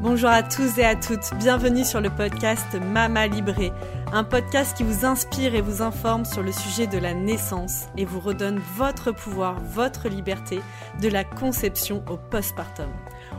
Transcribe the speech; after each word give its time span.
Bonjour 0.00 0.30
à 0.30 0.42
tous 0.42 0.78
et 0.78 0.84
à 0.84 0.96
toutes, 0.96 1.34
bienvenue 1.34 1.84
sur 1.84 2.00
le 2.00 2.08
podcast 2.08 2.66
Mama 2.74 3.26
Libré, 3.26 3.70
un 4.14 4.24
podcast 4.24 4.74
qui 4.74 4.82
vous 4.82 5.04
inspire 5.04 5.54
et 5.54 5.60
vous 5.60 5.82
informe 5.82 6.24
sur 6.24 6.42
le 6.42 6.52
sujet 6.52 6.86
de 6.86 6.96
la 6.96 7.12
naissance 7.12 7.84
et 7.98 8.06
vous 8.06 8.18
redonne 8.18 8.58
votre 8.76 9.12
pouvoir, 9.12 9.60
votre 9.60 10.08
liberté, 10.08 10.62
de 11.02 11.08
la 11.08 11.22
conception 11.22 12.02
au 12.08 12.16
postpartum. 12.16 12.88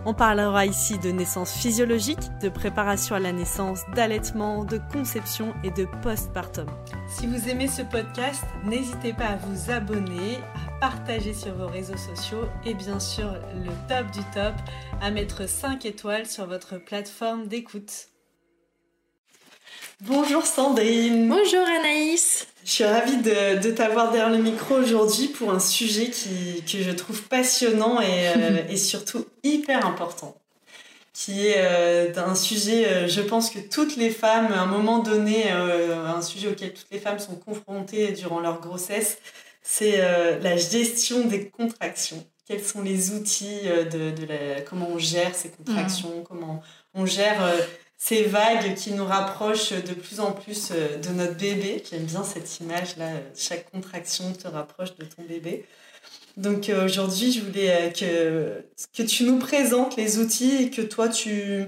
On 0.05 0.13
parlera 0.13 0.67
ici 0.67 0.99
de 0.99 1.09
naissance 1.09 1.51
physiologique, 1.51 2.29
de 2.43 2.49
préparation 2.49 3.15
à 3.15 3.19
la 3.19 3.31
naissance, 3.31 3.81
d'allaitement, 3.95 4.63
de 4.63 4.79
conception 4.93 5.55
et 5.63 5.71
de 5.71 5.87
postpartum. 6.03 6.67
Si 7.07 7.25
vous 7.25 7.49
aimez 7.49 7.69
ce 7.69 7.81
podcast, 7.81 8.43
n'hésitez 8.63 9.13
pas 9.13 9.29
à 9.29 9.35
vous 9.37 9.71
abonner, 9.71 10.37
partager 10.81 11.35
sur 11.35 11.53
vos 11.53 11.67
réseaux 11.67 11.95
sociaux 11.95 12.49
et 12.65 12.73
bien 12.73 12.99
sûr 12.99 13.35
le 13.53 13.69
top 13.87 14.09
du 14.11 14.21
top, 14.33 14.55
à 14.99 15.11
mettre 15.11 15.47
5 15.47 15.85
étoiles 15.85 16.25
sur 16.25 16.47
votre 16.47 16.77
plateforme 16.77 17.47
d'écoute. 17.47 18.07
Bonjour 20.01 20.43
Sandrine. 20.43 21.29
Bonjour 21.29 21.61
Anaïs. 21.79 22.47
Je 22.65 22.71
suis 22.71 22.83
ravie 22.83 23.17
de, 23.17 23.69
t'avoir 23.69 24.11
derrière 24.11 24.31
le 24.31 24.41
micro 24.41 24.73
aujourd'hui 24.73 25.27
pour 25.27 25.51
un 25.51 25.59
sujet 25.59 26.09
qui, 26.09 26.63
que 26.63 26.81
je 26.81 26.89
trouve 26.89 27.21
passionnant 27.27 28.01
et, 28.01 28.29
euh, 28.29 28.63
et 28.69 28.77
surtout 28.77 29.27
hyper 29.43 29.85
important. 29.85 30.35
Qui 31.13 31.45
est 31.45 31.57
euh, 31.57 32.11
un 32.17 32.33
sujet, 32.33 32.87
euh, 32.87 33.07
je 33.07 33.21
pense 33.21 33.51
que 33.51 33.59
toutes 33.59 33.97
les 33.97 34.09
femmes, 34.09 34.51
à 34.51 34.61
un 34.61 34.65
moment 34.65 34.97
donné, 34.97 35.51
un 35.51 36.23
sujet 36.23 36.47
auquel 36.47 36.73
toutes 36.73 36.89
les 36.89 36.99
femmes 36.99 37.19
sont 37.19 37.35
confrontées 37.35 38.13
durant 38.13 38.39
leur 38.39 38.59
grossesse, 38.59 39.19
c'est 39.61 39.97
la 40.39 40.57
gestion 40.57 41.25
des 41.27 41.49
contractions. 41.49 42.25
Quels 42.47 42.63
sont 42.63 42.81
les 42.81 43.11
outils 43.11 43.61
de, 43.63 44.11
de 44.11 44.25
la, 44.25 44.61
comment 44.61 44.89
on 44.89 44.97
gère 44.97 45.33
ces 45.35 45.49
contractions, 45.49 46.19
mmh. 46.19 46.23
comment 46.23 46.61
on 46.93 47.05
gère 47.05 47.39
ces 48.03 48.23
vagues 48.23 48.73
qui 48.73 48.93
nous 48.93 49.05
rapprochent 49.05 49.73
de 49.73 49.93
plus 49.93 50.19
en 50.21 50.31
plus 50.31 50.69
euh, 50.71 50.97
de 50.97 51.09
notre 51.09 51.37
bébé. 51.37 51.83
J'aime 51.87 52.05
bien 52.05 52.23
cette 52.23 52.59
image-là, 52.59 53.11
chaque 53.35 53.69
contraction 53.69 54.33
te 54.33 54.47
rapproche 54.47 54.95
de 54.95 55.05
ton 55.05 55.21
bébé. 55.21 55.67
Donc 56.35 56.69
euh, 56.69 56.85
aujourd'hui, 56.85 57.31
je 57.31 57.41
voulais 57.41 57.69
euh, 57.69 57.89
que, 57.91 58.65
que 58.97 59.03
tu 59.07 59.23
nous 59.23 59.37
présentes 59.37 59.97
les 59.97 60.17
outils 60.17 60.71
que 60.71 60.81
toi 60.81 61.09
tu, 61.09 61.65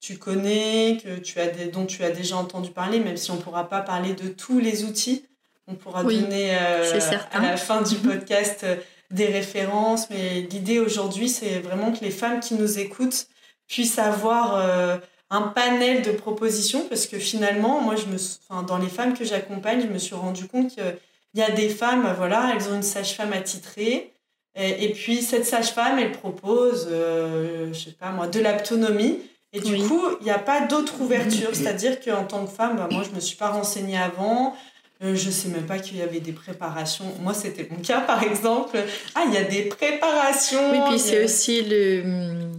tu 0.00 0.18
connais, 0.18 0.98
que 1.02 1.18
tu 1.18 1.40
as 1.40 1.48
dont 1.68 1.86
tu 1.86 2.04
as 2.04 2.10
déjà 2.10 2.36
entendu 2.36 2.72
parler, 2.72 3.00
même 3.00 3.16
si 3.16 3.30
on 3.30 3.36
ne 3.36 3.40
pourra 3.40 3.66
pas 3.66 3.80
parler 3.80 4.12
de 4.12 4.28
tous 4.28 4.60
les 4.60 4.84
outils. 4.84 5.24
On 5.70 5.74
pourra 5.74 6.02
donner 6.02 6.54
à 6.54 7.40
la 7.40 7.56
fin 7.56 7.82
du 7.82 7.96
podcast 7.96 8.66
des 9.10 9.26
références, 9.26 10.10
mais 10.10 10.40
l'idée 10.50 10.78
aujourd'hui, 10.78 11.28
c'est 11.28 11.60
vraiment 11.60 11.92
que 11.92 12.04
les 12.04 12.10
femmes 12.10 12.40
qui 12.40 12.54
nous 12.54 12.78
écoutent 12.78 13.26
puissent 13.68 13.98
avoir 13.98 15.00
un 15.30 15.42
panel 15.42 16.02
de 16.02 16.10
propositions 16.10 16.86
parce 16.88 17.06
que 17.06 17.18
finalement, 17.18 17.80
moi, 17.80 17.94
je 17.94 18.06
me, 18.06 18.16
enfin, 18.16 18.62
dans 18.64 18.78
les 18.78 18.88
femmes 18.88 19.14
que 19.14 19.24
j'accompagne, 19.24 19.80
je 19.80 19.86
me 19.86 19.98
suis 19.98 20.16
rendu 20.16 20.46
compte 20.48 20.70
qu'il 20.70 20.96
y 21.34 21.42
a 21.42 21.50
des 21.50 21.68
femmes, 21.68 22.12
voilà, 22.16 22.52
elles 22.54 22.68
ont 22.68 22.74
une 22.74 22.82
sage-femme 22.82 23.32
attitrée. 23.32 24.12
Et, 24.56 24.84
et, 24.84 24.92
puis, 24.92 25.22
cette 25.22 25.46
sage-femme, 25.46 26.00
elle 26.00 26.10
propose, 26.10 26.88
euh, 26.90 27.72
je 27.72 27.78
sais 27.78 27.92
pas 27.92 28.10
moi, 28.10 28.26
de 28.26 28.40
l'autonomie. 28.40 29.20
Et 29.52 29.60
du 29.60 29.76
coup, 29.78 30.02
il 30.20 30.24
n'y 30.24 30.30
a 30.32 30.38
pas 30.40 30.62
d'autre 30.66 31.00
ouverture. 31.00 31.50
C'est-à-dire 31.52 32.00
qu'en 32.00 32.24
tant 32.24 32.44
que 32.44 32.50
femme, 32.50 32.76
bah, 32.76 32.88
moi, 32.90 33.04
je 33.04 33.10
ne 33.10 33.14
me 33.14 33.20
suis 33.20 33.36
pas 33.36 33.50
renseignée 33.50 33.98
avant. 33.98 34.56
Euh, 35.02 35.14
je 35.14 35.26
ne 35.26 35.32
sais 35.32 35.48
même 35.48 35.64
pas 35.64 35.78
qu'il 35.78 35.96
y 35.96 36.02
avait 36.02 36.20
des 36.20 36.32
préparations. 36.32 37.06
Moi, 37.20 37.32
c'était 37.32 37.66
mon 37.70 37.78
cas, 37.78 38.00
par 38.02 38.22
exemple. 38.22 38.78
Ah, 39.14 39.24
il 39.26 39.32
y 39.32 39.38
a 39.38 39.44
des 39.44 39.62
préparations. 39.62 40.72
Oui, 40.72 40.78
puis 40.90 40.98
c'est 40.98 41.24
aussi 41.24 41.62
le, 41.62 42.50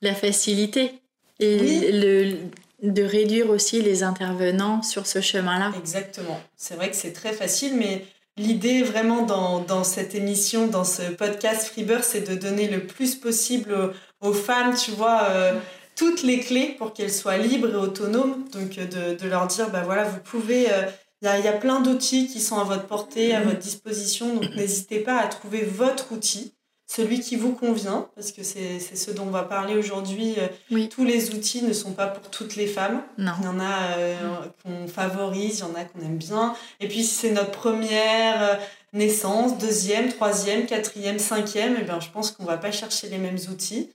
la 0.00 0.14
facilité 0.14 0.92
et 1.40 1.92
le, 1.92 2.36
de 2.82 3.02
réduire 3.02 3.50
aussi 3.50 3.82
les 3.82 4.02
intervenants 4.02 4.82
sur 4.82 5.06
ce 5.06 5.20
chemin-là. 5.20 5.72
Exactement. 5.78 6.40
C'est 6.56 6.74
vrai 6.74 6.90
que 6.90 6.96
c'est 6.96 7.12
très 7.12 7.34
facile, 7.34 7.76
mais 7.76 8.06
l'idée 8.38 8.82
vraiment 8.82 9.22
dans, 9.22 9.60
dans, 9.60 9.84
cette 9.84 10.14
émission, 10.14 10.68
dans 10.68 10.84
ce 10.84 11.02
podcast 11.02 11.68
Freebird, 11.68 12.02
c'est 12.02 12.26
de 12.26 12.34
donner 12.34 12.66
le 12.66 12.86
plus 12.86 13.14
possible 13.14 13.92
aux, 14.22 14.32
femmes, 14.32 14.74
tu 14.74 14.90
vois, 14.92 15.24
euh, 15.24 15.52
toutes 15.96 16.22
les 16.22 16.40
clés 16.40 16.74
pour 16.78 16.94
qu'elles 16.94 17.12
soient 17.12 17.36
libres 17.36 17.70
et 17.70 17.76
autonomes. 17.76 18.46
Donc 18.54 18.70
de, 18.70 19.16
de 19.22 19.28
leur 19.28 19.48
dire, 19.48 19.68
bah 19.68 19.82
voilà, 19.84 20.04
vous 20.04 20.20
pouvez... 20.20 20.72
Euh, 20.72 20.84
il 21.22 21.26
y, 21.26 21.28
a, 21.28 21.38
y, 21.38 21.48
a, 21.48 21.52
plein 21.52 21.80
d'outils 21.80 22.28
qui 22.28 22.40
sont 22.40 22.58
à 22.58 22.64
votre 22.64 22.86
portée, 22.86 23.34
à 23.34 23.40
mm-hmm. 23.40 23.44
votre 23.44 23.58
disposition, 23.58 24.34
donc 24.34 24.54
n'hésitez 24.56 25.00
pas 25.00 25.18
à 25.18 25.26
trouver 25.26 25.62
votre 25.62 26.12
outil 26.12 26.54
celui 26.86 27.20
qui 27.20 27.36
vous 27.36 27.52
convient, 27.52 28.08
parce 28.14 28.30
que 28.30 28.42
c'est 28.42 28.78
ce 28.78 29.10
dont 29.10 29.24
on 29.24 29.30
va 29.30 29.42
parler 29.42 29.74
aujourd'hui. 29.74 30.34
Euh, 30.38 30.86
tous 30.88 31.04
les 31.04 31.34
outils 31.34 31.62
ne 31.62 31.72
sont 31.72 31.92
pas 31.92 32.06
pour 32.06 32.30
toutes 32.30 32.56
les 32.56 32.66
femmes. 32.66 33.02
Non. 33.18 33.32
Il 33.40 33.44
y 33.44 33.48
en 33.48 33.58
a 33.58 33.96
euh, 33.96 34.16
qu'on 34.62 34.86
favorise, 34.86 35.58
il 35.58 35.60
y 35.60 35.64
en 35.64 35.74
a 35.74 35.84
qu'on 35.84 36.00
aime 36.00 36.18
bien. 36.18 36.54
Et 36.80 36.88
puis, 36.88 37.02
si 37.02 37.14
c'est 37.14 37.30
notre 37.30 37.52
première 37.52 38.42
euh, 38.42 38.54
naissance, 38.92 39.58
deuxième, 39.58 40.08
troisième, 40.08 40.66
quatrième, 40.66 41.18
cinquième, 41.18 41.74
et 41.74 41.78
eh 41.80 41.84
bien, 41.84 42.00
je 42.00 42.10
pense 42.10 42.30
qu'on 42.30 42.44
va 42.44 42.58
pas 42.58 42.70
chercher 42.70 43.08
les 43.08 43.18
mêmes 43.18 43.38
outils. 43.50 43.90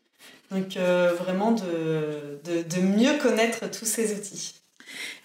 Donc, 0.51 0.77
vraiment, 0.77 1.51
de, 1.51 2.39
de, 2.43 2.63
de, 2.63 2.81
mieux 2.81 3.19
connaître 3.19 3.69
tous 3.69 3.85
ces 3.85 4.15
outils. 4.15 4.55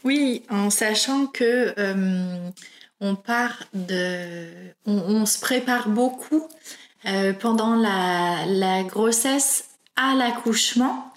Oui, 0.04 0.42
en 0.50 0.70
sachant 0.70 1.26
que 1.26 1.74
on 3.00 3.16
part 3.16 3.64
de... 3.74 4.46
On, 4.86 5.26
se 5.26 5.38
prépare 5.38 5.88
beaucoup 5.88 6.48
euh, 7.06 7.32
pendant 7.32 7.76
la, 7.76 8.82
grossesse 8.84 9.68
à 9.96 10.14
l'accouchement. 10.14 11.12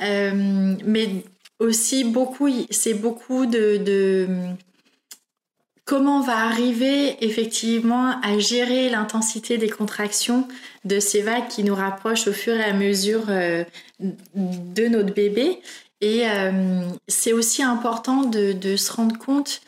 Euh, 0.00 0.74
mais 0.84 1.24
aussi 1.58 2.04
beaucoup, 2.04 2.48
c'est 2.70 2.94
beaucoup 2.94 3.46
de, 3.46 4.26
comment 5.84 6.18
on 6.18 6.22
va 6.22 6.38
arriver 6.38 7.22
effectivement 7.24 8.20
à 8.22 8.38
gérer 8.38 8.88
l'intensité 8.88 9.58
des 9.58 9.68
contractions 9.68 10.48
de 10.84 10.98
ces 10.98 11.20
vagues 11.20 11.48
qui 11.48 11.62
nous 11.62 11.74
rapprochent 11.74 12.26
au 12.26 12.32
fur 12.32 12.54
et 12.54 12.64
à 12.64 12.72
mesure 12.72 13.24
euh, 13.28 13.64
de 14.00 14.88
notre 14.88 15.12
bébé. 15.12 15.60
Et 16.02 16.24
c'est 17.06 17.32
aussi 17.32 17.62
important 17.62 18.22
de, 18.22 18.52
de, 18.52 18.76
se 18.76 18.92
rendre 18.92 19.16
compte 19.16 19.62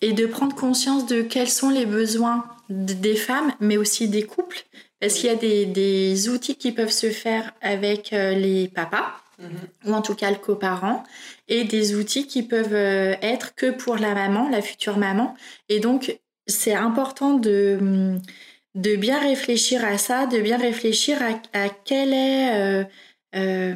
et 0.00 0.12
de 0.12 0.24
prendre 0.26 0.56
conscience 0.56 1.06
de 1.06 1.20
quels 1.20 1.50
sont 1.50 1.68
les 1.68 1.84
besoins 1.86 2.46
des 2.68 3.16
femmes, 3.16 3.52
mais 3.60 3.76
aussi 3.76 4.08
des 4.08 4.24
couples. 4.24 4.64
Est-ce 5.00 5.20
qu'il 5.20 5.26
y 5.26 5.32
a 5.32 5.66
des, 5.66 6.28
outils 6.28 6.56
qui 6.56 6.72
peuvent 6.72 6.90
se 6.90 7.10
faire 7.10 7.52
avec 7.60 8.12
euh, 8.12 8.34
les 8.34 8.68
papas, 8.68 9.12
mhm. 9.38 9.48
ou 9.86 9.92
en 9.92 10.02
tout 10.02 10.14
cas 10.14 10.30
le 10.30 10.36
coparent, 10.36 11.04
et 11.48 11.64
des 11.64 11.94
outils 11.94 12.26
qui 12.26 12.42
peuvent 12.42 12.74
euh, 12.74 13.14
être 13.20 13.54
que 13.54 13.70
pour 13.70 13.96
la 13.96 14.14
maman, 14.14 14.48
la 14.48 14.62
future 14.62 14.96
maman. 14.96 15.34
Et 15.68 15.80
donc, 15.80 16.18
c'est 16.46 16.74
important 16.74 17.34
de, 17.34 18.18
de 18.74 18.96
bien 18.96 19.20
réfléchir 19.20 19.84
à 19.84 19.98
ça, 19.98 20.26
de 20.26 20.38
bien 20.38 20.56
réfléchir 20.56 21.18
à, 21.52 21.68
quel, 21.68 22.14
est, 22.14 22.86
euh, 23.34 23.74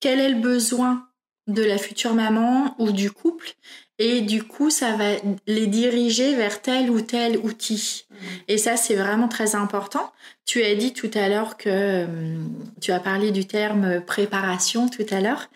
quel 0.00 0.20
est 0.20 0.30
le 0.30 0.40
besoin 0.40 1.06
de 1.46 1.62
la 1.62 1.78
future 1.78 2.14
maman 2.14 2.74
ou 2.78 2.92
du 2.92 3.10
couple 3.10 3.54
et 4.02 4.22
du 4.22 4.42
coup, 4.42 4.70
ça 4.70 4.96
va 4.96 5.10
les 5.46 5.66
diriger 5.66 6.34
vers 6.34 6.62
tel 6.62 6.90
ou 6.90 7.02
tel 7.02 7.36
outil. 7.36 8.06
Mmh. 8.08 8.14
Et 8.48 8.56
ça, 8.56 8.78
c'est 8.78 8.94
vraiment 8.94 9.28
très 9.28 9.54
important. 9.54 10.10
Tu 10.46 10.62
as 10.62 10.74
dit 10.74 10.94
tout 10.94 11.10
à 11.12 11.28
l'heure 11.28 11.58
que 11.58 11.68
euh, 11.68 12.38
tu 12.80 12.92
as 12.92 12.98
parlé 12.98 13.30
du 13.30 13.46
terme 13.46 14.00
préparation 14.00 14.88
tout 14.88 15.04
à 15.10 15.20
l'heure. 15.20 15.50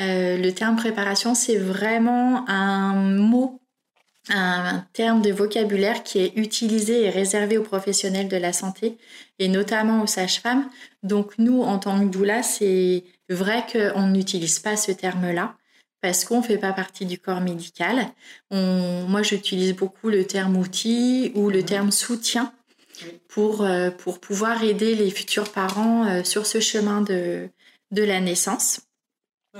Euh, 0.00 0.38
le 0.38 0.52
terme 0.52 0.76
préparation, 0.76 1.34
c'est 1.34 1.58
vraiment 1.58 2.48
un 2.48 2.94
mot, 2.94 3.60
un, 4.30 4.86
terme 4.94 5.20
de 5.20 5.30
vocabulaire 5.30 6.02
qui 6.02 6.18
est 6.20 6.32
utilisé 6.36 7.04
et 7.04 7.10
réservé 7.10 7.58
aux 7.58 7.62
professionnels 7.62 8.28
de 8.28 8.38
la 8.38 8.54
santé 8.54 8.96
et 9.38 9.48
notamment 9.48 10.02
aux 10.02 10.06
sages-femmes. 10.06 10.66
Donc 11.02 11.34
nous, 11.36 11.60
en 11.60 11.78
tant 11.78 12.00
que 12.00 12.10
doula, 12.10 12.42
c'est 12.42 13.04
vrai 13.32 13.64
qu'on 13.70 14.08
n'utilise 14.08 14.58
pas 14.58 14.76
ce 14.76 14.92
terme-là 14.92 15.54
parce 16.00 16.24
qu'on 16.24 16.38
ne 16.38 16.42
fait 16.42 16.58
pas 16.58 16.72
partie 16.72 17.06
du 17.06 17.18
corps 17.18 17.40
médical. 17.40 18.08
moi, 18.50 19.22
j'utilise 19.22 19.74
beaucoup 19.74 20.08
le 20.08 20.26
terme 20.26 20.56
outil 20.56 21.32
ou 21.34 21.48
le 21.48 21.60
mhm. 21.60 21.64
terme 21.64 21.90
soutien 21.92 22.52
pour, 23.28 23.62
euh, 23.62 23.90
pour 23.90 24.20
pouvoir 24.20 24.62
aider 24.62 24.94
les 24.94 25.10
futurs 25.10 25.50
parents 25.50 26.06
euh, 26.06 26.24
sur 26.24 26.46
ce 26.46 26.60
chemin 26.60 27.00
de, 27.00 27.48
de 27.90 28.02
la 28.02 28.20
naissance. 28.20 28.80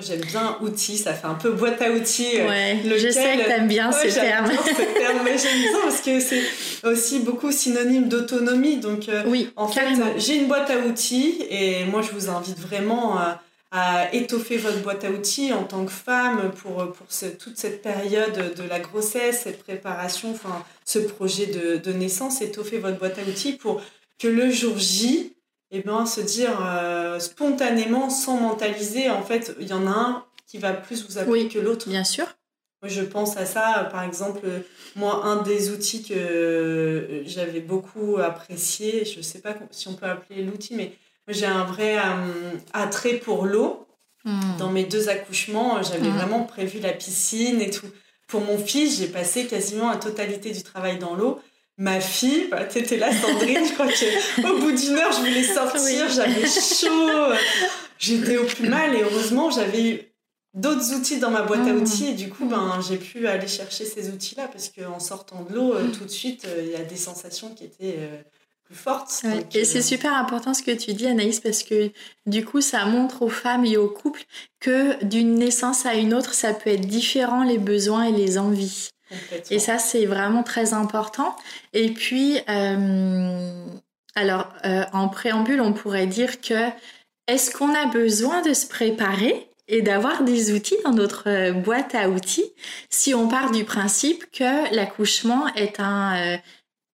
J'aime 0.01 0.23
bien 0.23 0.57
outil, 0.63 0.97
ça 0.97 1.13
fait 1.13 1.27
un 1.27 1.35
peu 1.35 1.53
boîte 1.53 1.83
à 1.83 1.91
outils. 1.91 2.41
Euh, 2.41 2.49
ouais, 2.49 2.81
je 2.83 3.11
sais 3.11 3.37
que 3.37 3.45
tu 3.45 3.51
aimes 3.51 3.69
bien 3.69 3.93
ce 3.93 4.09
terme. 4.09 4.47
ce 4.51 4.99
terme. 4.99 5.19
Mais 5.23 5.37
j'aime 5.37 5.59
bien 5.59 5.79
parce 5.83 6.01
que 6.01 6.19
c'est 6.19 6.43
aussi 6.83 7.21
beaucoup 7.21 7.53
synonyme 7.53 8.09
d'autonomie. 8.09 8.79
Donc, 8.79 9.11
oui, 9.27 9.51
en 9.55 9.69
fait, 9.69 9.89
j'ai 10.17 10.37
une 10.37 10.49
boîte 10.49 10.71
à 10.71 10.79
outils 10.79 11.45
et 11.51 11.85
moi, 11.85 12.01
je 12.01 12.11
vous 12.11 12.31
invite 12.31 12.59
vraiment 12.59 13.19
à 13.73 14.15
étoffer 14.15 14.59
votre 14.59 14.81
boîte 14.83 15.03
à 15.03 15.11
outils 15.11 15.53
en 15.53 15.65
tant 15.65 15.85
que 15.85 15.91
femme 15.91 16.53
pour, 16.53 16.93
pour 16.93 17.07
toute 17.39 17.57
cette 17.57 17.83
période 17.83 18.55
de 18.55 18.63
la 18.63 18.79
grossesse, 18.79 19.41
cette 19.45 19.63
préparation, 19.63 20.31
enfin 20.31 20.65
ce 20.85 20.99
projet 20.99 21.47
de, 21.47 21.79
de 21.79 21.93
naissance, 21.93 22.43
étoffer 22.43 22.79
votre 22.79 22.99
boîte 22.99 23.19
à 23.19 23.23
outils 23.23 23.55
pour 23.55 23.81
que 24.19 24.29
le 24.29 24.51
jour 24.51 24.79
J, 24.79 25.35
eh 25.71 25.81
ben 25.81 26.05
se 26.05 26.21
dire 26.21 26.53
spontanément, 27.19 28.11
sans 28.11 28.37
mentaliser, 28.37 29.09
en 29.09 29.23
fait, 29.23 29.57
il 29.59 29.67
y 29.67 29.73
en 29.73 29.87
a 29.87 29.91
un 29.91 30.25
qui 30.47 30.59
va 30.59 30.75
plus 30.75 31.07
vous 31.09 31.17
appuyer 31.19 31.49
que 31.49 31.59
l'autre. 31.59 31.89
Bien 31.89 32.05
sûr. 32.05 32.27
Je 32.85 33.01
pense 33.01 33.37
à 33.37 33.47
ça, 33.47 33.89
par 33.91 34.03
exemple, 34.03 34.47
moi, 34.97 35.25
un 35.25 35.41
des 35.43 35.71
outils 35.71 36.03
que 36.03 37.23
j'avais 37.25 37.61
beaucoup 37.61 38.19
apprécié, 38.19 39.05
je 39.05 39.19
ne 39.19 39.23
sais 39.23 39.41
pas 39.41 39.55
si 39.71 39.89
on 39.89 39.95
peut 39.95 40.07
appeler 40.07 40.43
l'outil, 40.43 40.75
mais 40.75 40.93
j'ai 41.29 41.47
un 41.47 41.65
vrai 41.65 41.97
attrait 42.73 43.15
pour 43.15 43.47
l'eau. 43.47 43.87
Hmm. 44.25 44.57
Dans 44.59 44.71
mes 44.71 44.85
deux 44.85 45.09
accouchements, 45.09 45.83
j'avais 45.83 46.09
hmm. 46.09 46.17
vraiment 46.17 46.43
prévu 46.45 46.79
la 46.79 46.93
piscine 46.93 47.61
et 47.61 47.71
tout. 47.71 47.89
Pour 48.29 48.41
mon 48.41 48.57
fils, 48.57 48.99
j'ai 48.99 49.09
passé 49.09 49.47
quasiment 49.47 49.91
la 49.91 49.97
totalité 49.97 50.53
du 50.53 50.63
travail 50.63 50.99
dans 50.99 51.15
l'eau. 51.15 51.41
Ma 51.77 52.01
fille, 52.01 52.49
bah, 52.51 52.63
étais 52.75 52.97
là, 52.97 53.11
Sandrine, 53.13 53.67
je 53.67 53.73
crois 53.73 53.89
qu'au 53.89 54.59
bout 54.61 54.73
d'une 54.73 54.97
heure, 54.97 55.11
je 55.13 55.19
voulais 55.19 55.43
sortir, 55.43 56.09
j'avais 56.09 56.47
chaud, 56.47 57.35
j'étais 57.99 58.37
au 58.37 58.45
plus 58.45 58.69
mal 58.69 58.95
et 58.95 59.03
heureusement, 59.03 59.51
j'avais 59.51 60.13
d'autres 60.55 60.95
outils 60.95 61.19
dans 61.19 61.31
ma 61.31 61.43
boîte 61.43 61.67
à 61.67 61.73
hmm. 61.73 61.83
outils 61.83 62.09
et 62.09 62.15
du 62.15 62.29
coup 62.29 62.45
ben 62.45 62.79
j'ai 62.87 62.99
pu 62.99 63.27
aller 63.27 63.49
chercher 63.49 63.85
ces 63.85 64.11
outils 64.11 64.35
là 64.35 64.49
parce 64.49 64.69
qu'en 64.69 65.01
sortant 65.01 65.45
de 65.45 65.55
l'eau 65.55 65.75
euh, 65.75 65.91
tout 65.91 66.05
de 66.05 66.11
suite 66.11 66.45
euh, 66.47 66.63
il 66.63 66.71
y 66.71 66.77
a 66.77 66.85
des 66.85 66.97
sensations 66.97 67.55
qui 67.55 67.65
étaient 67.65 67.97
euh, 67.99 68.23
forte. 68.73 69.25
et 69.55 69.65
c'est 69.65 69.83
super 69.83 70.15
important 70.15 70.55
ce 70.55 70.63
que 70.63 70.71
tu 70.71 70.93
dis, 70.93 71.07
Anaïs, 71.07 71.41
parce 71.41 71.63
que 71.63 71.91
du 72.27 72.45
coup, 72.45 72.61
ça 72.61 72.85
montre 72.85 73.23
aux 73.23 73.29
femmes 73.29 73.65
et 73.65 73.77
aux 73.77 73.89
couples 73.89 74.25
que 74.61 75.03
d'une 75.05 75.35
naissance 75.35 75.87
à 75.87 75.95
une 75.95 76.15
autre, 76.15 76.35
ça 76.35 76.53
peut 76.55 76.71
être 76.71 76.87
différent 76.87 77.45
les 77.45 77.59
besoins 77.59 78.05
et 78.05 78.13
les 78.13 78.39
envies. 78.39 78.91
Et 79.51 79.59
ça, 79.59 79.79
c'est 79.79 80.07
vraiment 80.07 80.43
très 80.43 80.73
important. 80.73 81.37
Et 81.73 81.91
puis, 81.91 82.39
euh, 82.49 83.67
alors, 84.15 84.49
euh, 84.65 84.85
en 84.93 85.09
préambule, 85.09 85.61
on 85.61 85.73
pourrait 85.73 86.07
dire 86.07 86.41
que 86.41 86.69
est-ce 87.27 87.51
qu'on 87.51 87.75
a 87.75 87.87
besoin 87.87 88.43
de 88.43 88.55
se 88.55 88.67
préparer 88.67 89.49
et 89.69 89.83
d'avoir 89.83 90.23
des 90.23 90.53
outils 90.53 90.77
dans 90.85 90.93
notre 90.93 91.29
euh, 91.29 91.53
boîte 91.53 91.95
à 91.95 92.09
outils? 92.09 92.53
Si 92.89 93.15
on 93.15 93.29
part 93.29 93.51
du 93.51 93.65
principe 93.65 94.31
que 94.31 94.75
l'accouchement 94.75 95.47
est 95.55 95.79
un 95.79 96.39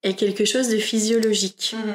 est 0.03 0.15
quelque 0.15 0.45
chose 0.45 0.69
de 0.69 0.79
physiologique. 0.79 1.75
Mhm. 1.77 1.95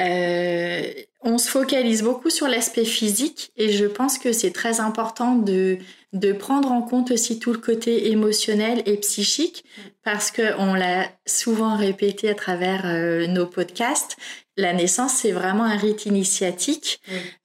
Euh, 0.00 0.92
on 1.22 1.38
se 1.38 1.50
focalise 1.50 2.02
beaucoup 2.02 2.30
sur 2.30 2.46
l'aspect 2.46 2.84
physique 2.84 3.50
et 3.56 3.72
je 3.72 3.84
pense 3.84 4.18
que 4.18 4.32
c'est 4.32 4.52
très 4.52 4.78
important 4.78 5.34
de, 5.34 5.78
de 6.12 6.32
prendre 6.32 6.70
en 6.70 6.82
compte 6.82 7.10
aussi 7.10 7.40
tout 7.40 7.52
le 7.52 7.58
côté 7.58 8.12
émotionnel 8.12 8.84
et 8.86 8.96
psychique 8.98 9.64
parce 10.04 10.30
qu'on 10.30 10.74
l'a 10.74 11.08
souvent 11.26 11.76
répété 11.76 12.30
à 12.30 12.36
travers 12.36 12.82
euh, 12.84 13.26
nos 13.26 13.46
podcasts. 13.46 14.16
La 14.56 14.72
naissance, 14.72 15.14
c'est 15.14 15.32
vraiment 15.32 15.64
un 15.64 15.76
rite 15.76 16.06
initiatique, 16.06 17.00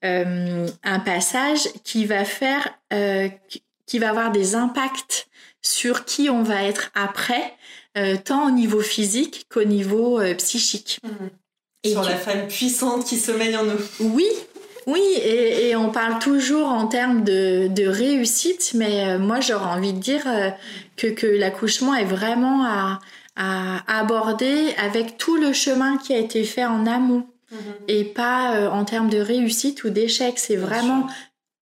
euh, 0.06 0.68
un 0.84 1.00
passage 1.00 1.68
qui 1.84 2.06
va 2.06 2.26
faire, 2.26 2.80
qui 3.86 4.00
va 4.00 4.10
avoir 4.10 4.32
des 4.32 4.56
impacts 4.56 5.28
sur 5.64 6.06
qui 6.06 6.30
on 6.30 6.44
va 6.44 6.64
être 6.64 6.92
après, 6.94 7.56
euh, 7.96 8.18
tant 8.24 8.48
au 8.48 8.52
niveau 8.52 8.82
physique 8.82 9.46
qu'au 9.50 9.66
niveau 9.66 10.20
euh, 10.20 10.34
psychique. 10.36 11.00
Mhm. 11.04 11.30
Et 11.84 11.92
Sur 11.92 12.04
la 12.04 12.16
femme 12.16 12.48
puissante 12.48 13.06
qui 13.06 13.18
sommeille 13.18 13.56
en 13.56 13.66
nous. 13.66 13.80
Oui, 14.00 14.28
oui, 14.88 15.02
et, 15.22 15.76
on 15.76 15.92
parle 15.92 16.18
toujours 16.20 16.70
en 16.70 16.88
termes 16.88 17.24
de, 17.24 17.86
réussite, 17.86 18.72
mais 18.74 19.06
euh, 19.06 19.20
moi 19.20 19.42
j'aurais 19.42 19.70
envie 19.70 19.94
de 19.94 20.00
dire 20.00 20.24
que, 20.96 21.08
que 21.08 21.28
l'accouchement 21.28 21.94
est 21.94 22.06
vraiment 22.06 22.66
à, 22.66 23.00
aborder 23.88 24.74
avec 24.78 25.18
tout 25.18 25.38
le 25.38 25.54
chemin 25.54 25.98
qui 25.98 26.14
a 26.14 26.18
été 26.18 26.44
fait 26.44 26.66
en 26.66 26.86
amont. 26.86 27.28
Mhm. 27.52 27.58
Et 27.90 28.04
pas 28.06 28.70
en 28.72 28.86
termes 28.86 29.10
de 29.10 29.20
réussite 29.20 29.84
ou 29.84 29.90
d'échec. 29.90 30.40
C'est 30.40 30.56
vraiment 30.56 31.08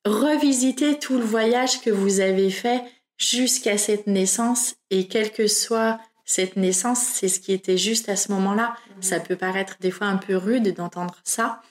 revisiter 0.05 0.97
tout 0.97 1.17
le 1.17 1.23
voyage 1.23 1.81
que 1.81 1.89
vous 1.89 2.19
avez 2.19 2.49
fait 2.49 2.83
jusqu'à 3.17 3.77
cette 3.77 4.07
naissance 4.07 4.75
et 4.89 5.07
quel 5.07 5.31
que 5.31 5.47
soit 5.47 5.99
cette 6.31 6.55
naissance, 6.55 6.99
c'est 6.99 7.27
ce 7.27 7.41
qui 7.41 7.51
était 7.51 7.77
juste 7.77 8.07
à 8.07 8.15
ce 8.15 8.31
moment-là. 8.31 8.73
Mhm. 8.95 9.03
Ça 9.03 9.19
peut 9.19 9.35
paraître 9.35 9.75
des 9.81 9.91
fois 9.91 10.07
un 10.07 10.15
peu 10.15 10.37
rude 10.37 10.73
d'entendre 10.73 11.17
ça, 11.25 11.61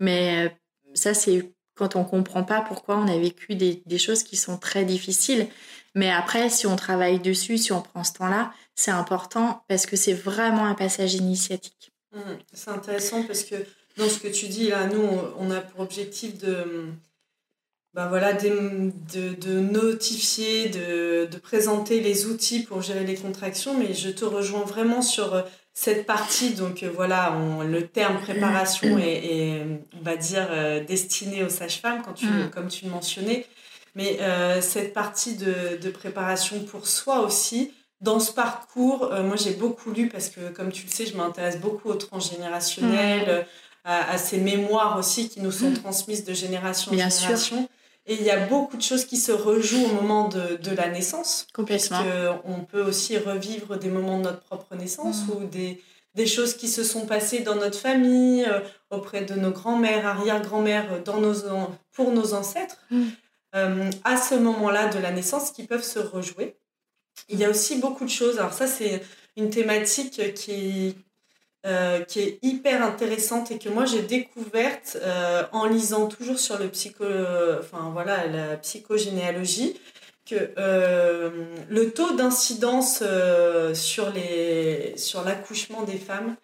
mais 0.00 0.46
euh, 0.46 0.48
ça, 0.94 1.12
c'est 1.12 1.52
quand 1.74 1.96
on 1.96 2.04
comprend 2.04 2.42
pas 2.42 2.62
pourquoi 2.62 2.96
on 2.96 3.08
a 3.08 3.18
vécu 3.18 3.56
des, 3.56 3.98
choses 3.98 4.22
qui 4.22 4.38
sont 4.38 4.56
très 4.56 4.86
difficiles. 4.86 5.48
Mais 5.94 6.10
après, 6.10 6.48
si 6.48 6.66
on 6.66 6.76
travaille 6.76 7.20
dessus, 7.20 7.58
si 7.58 7.72
on 7.72 7.82
prend 7.82 8.04
ce 8.04 8.14
temps-là, 8.14 8.54
c'est 8.74 8.90
important 8.90 9.62
parce 9.68 9.84
que 9.84 9.96
c'est 9.96 10.14
vraiment 10.14 10.64
un 10.64 10.74
passage 10.74 11.14
initiatique. 11.14 11.92
Mhm. 12.14 12.38
C'est 12.54 12.70
intéressant 12.70 13.22
parce 13.22 13.42
que 13.42 13.56
dans 13.98 14.08
ce 14.08 14.18
que 14.18 14.28
tu 14.28 14.48
dis 14.48 14.68
là, 14.68 14.86
nous, 14.86 15.06
on 15.38 15.50
a 15.50 15.60
pour 15.60 15.80
objectif 15.80 16.38
de 16.38 16.86
bah 17.96 18.08
voilà, 18.10 18.34
de, 18.34 18.92
de, 19.14 19.58
notifier, 19.58 20.68
de, 20.68 21.24
de, 21.32 21.38
présenter 21.38 22.00
les 22.00 22.26
outils 22.26 22.60
pour 22.60 22.82
gérer 22.82 23.04
les 23.04 23.14
contractions, 23.14 23.72
mais 23.72 23.94
je 23.94 24.10
te 24.10 24.26
rejoins 24.26 24.64
vraiment 24.64 25.00
sur 25.00 25.32
euh, 25.32 25.40
cette 25.72 26.04
partie. 26.04 26.50
Donc 26.50 26.82
euh, 26.82 26.90
voilà, 26.94 27.34
le 27.66 27.86
terme 27.86 28.20
préparation 28.20 28.98
est, 28.98 29.62
on 29.98 30.02
va 30.04 30.16
dire, 30.16 30.46
euh, 30.50 30.84
destiné 30.84 31.42
aux 31.42 31.48
sages-femmes, 31.48 32.02
tu, 32.14 32.26
mm. 32.26 32.50
comme 32.50 32.68
tu 32.68 32.84
le 32.84 32.90
mentionnais. 32.90 33.46
Mais 33.94 34.18
cette 34.60 34.92
partie 34.92 35.36
de, 35.36 35.78
de, 35.80 35.88
préparation 35.88 36.62
pour 36.64 36.86
soi 36.86 37.20
aussi, 37.20 37.72
dans 38.02 38.20
ce 38.20 38.30
parcours, 38.30 39.10
moi 39.24 39.36
j'ai 39.36 39.54
beaucoup 39.54 39.90
lu 39.90 40.10
parce 40.10 40.28
que, 40.28 40.50
comme 40.50 40.70
tu 40.70 40.84
le 40.84 40.90
sais, 40.90 41.06
je 41.06 41.16
m'intéresse 41.16 41.58
beaucoup 41.58 41.88
au 41.88 41.94
transgénérationnel, 41.94 43.46
mm. 43.86 43.88
à, 43.88 44.18
ces 44.18 44.36
mémoires 44.36 44.98
aussi 44.98 45.30
qui 45.30 45.40
nous 45.40 45.50
sont 45.50 45.70
mm. 45.70 45.78
transmises 45.78 46.24
de 46.26 46.34
génération 46.34 46.92
en 46.92 47.08
génération. 47.08 47.66
Et 48.06 48.14
il 48.14 48.22
y 48.22 48.30
a 48.30 48.46
beaucoup 48.46 48.76
de 48.76 48.82
choses 48.82 49.04
qui 49.04 49.16
se 49.16 49.32
rejouent 49.32 49.84
au 49.84 49.94
moment 49.94 50.28
de, 50.28 50.56
de 50.56 50.70
la 50.70 50.88
naissance. 50.88 51.46
Complètement. 51.52 52.02
On 52.44 52.60
peut 52.60 52.82
aussi 52.82 53.18
revivre 53.18 53.76
des 53.76 53.88
moments 53.88 54.18
de 54.18 54.24
notre 54.24 54.40
propre 54.40 54.76
naissance 54.76 55.26
mm. 55.26 55.30
ou 55.30 55.46
des, 55.46 55.82
des 56.16 56.26
choses 56.26 56.54
qui 56.56 56.68
se 56.68 56.82
sont 56.82 57.04
passées 57.04 57.40
dans 57.40 57.56
notre 57.56 57.78
famille, 57.78 58.44
euh, 58.44 58.60
auprès 58.90 59.22
de 59.22 59.34
nos 59.34 59.50
grands-mères, 59.50 60.06
arrière-grand-mères, 60.06 61.02
dans 61.04 61.20
nos, 61.20 61.34
pour 61.92 62.10
nos 62.12 62.32
ancêtres, 62.32 62.78
mm. 62.90 63.04
euh, 63.54 63.90
à 64.02 64.16
ce 64.16 64.34
moment-là 64.34 64.88
de 64.88 64.98
la 64.98 65.10
naissance 65.10 65.50
qui 65.50 65.64
peuvent 65.64 65.84
se 65.84 65.98
rejouer. 65.98 66.56
Il 67.28 67.38
y 67.38 67.44
a 67.44 67.50
aussi 67.50 67.78
beaucoup 67.78 68.04
de 68.04 68.10
choses. 68.10 68.38
Alors 68.38 68.54
ça, 68.54 68.66
c'est 68.66 69.02
une 69.36 69.50
thématique 69.50 70.34
qui, 70.34 70.96
euh, 71.66 72.04
qui 72.04 72.20
est 72.20 72.38
hyper 72.42 72.80
intéressante 72.84 73.50
et 73.50 73.58
que 73.58 73.68
moi 73.68 73.86
j'ai 73.86 74.02
découverte 74.02 74.98
euh, 75.02 75.42
en 75.50 75.66
lisant 75.66 76.06
toujours 76.06 76.38
sur 76.38 76.60
le 76.60 76.68
psycho, 76.68 77.04
enfin 77.58 77.90
voilà, 77.92 78.28
la 78.28 78.56
psychogénéalogie, 78.58 79.74
que 80.26 80.52
euh, 80.58 81.44
le 81.68 81.90
taux 81.90 82.14
d'incidence 82.14 83.02
sur 83.74 84.12
les 84.12 84.96
sur 84.96 85.24
l'accouchement 85.24 85.82
des 85.82 85.98
femmes 85.98 86.36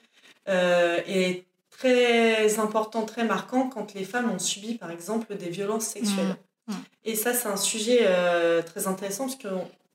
est 0.49 1.44
très 1.70 2.58
important, 2.58 3.02
très 3.04 3.25
marquant 3.25 3.68
quand 3.68 3.94
les 3.94 4.04
femmes 4.04 4.28
ont 4.28 4.40
subi 4.40 4.75
par 4.75 4.90
exemple 4.90 5.37
des 5.37 5.50
violences 5.50 5.87
sexuelles. 5.87 6.37
Mmh. 6.66 6.73
Mmh. 6.73 6.76
Et 7.04 7.14
ça 7.14 7.32
c'est 7.32 7.49
un 7.49 7.56
sujet 7.56 8.08
très 8.66 8.88
intéressant 8.88 9.26
parce 9.26 9.37
qu'il 9.37 9.50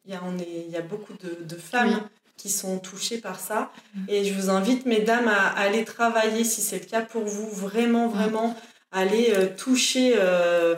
y 0.05 0.13
a, 0.13 0.21
on 0.25 0.37
est, 0.39 0.63
il 0.67 0.71
y 0.71 0.77
a 0.77 0.81
beaucoup 0.81 1.15
de, 1.21 1.43
de 1.43 1.55
femmes 1.57 1.99
qui 2.37 2.49
sont 2.49 2.77
touchés 2.77 3.17
par 3.17 3.39
ça. 3.39 3.71
Mm. 3.95 3.99
Et 4.07 4.23
je 4.23 4.33
vous 4.33 4.49
invite, 4.49 4.85
mesdames, 4.85 5.27
à, 5.27 5.47
aller 5.59 5.83
travailler, 5.83 6.43
si 6.43 6.61
c'est 6.61 6.79
le 6.79 6.85
cas 6.85 7.01
pour 7.01 7.25
vous, 7.25 7.49
vraiment, 7.49 8.07
mm. 8.07 8.11
vraiment, 8.11 8.55
aller 8.91 9.33
euh, 9.35 9.47
toucher. 9.55 10.13
Euh, 10.15 10.75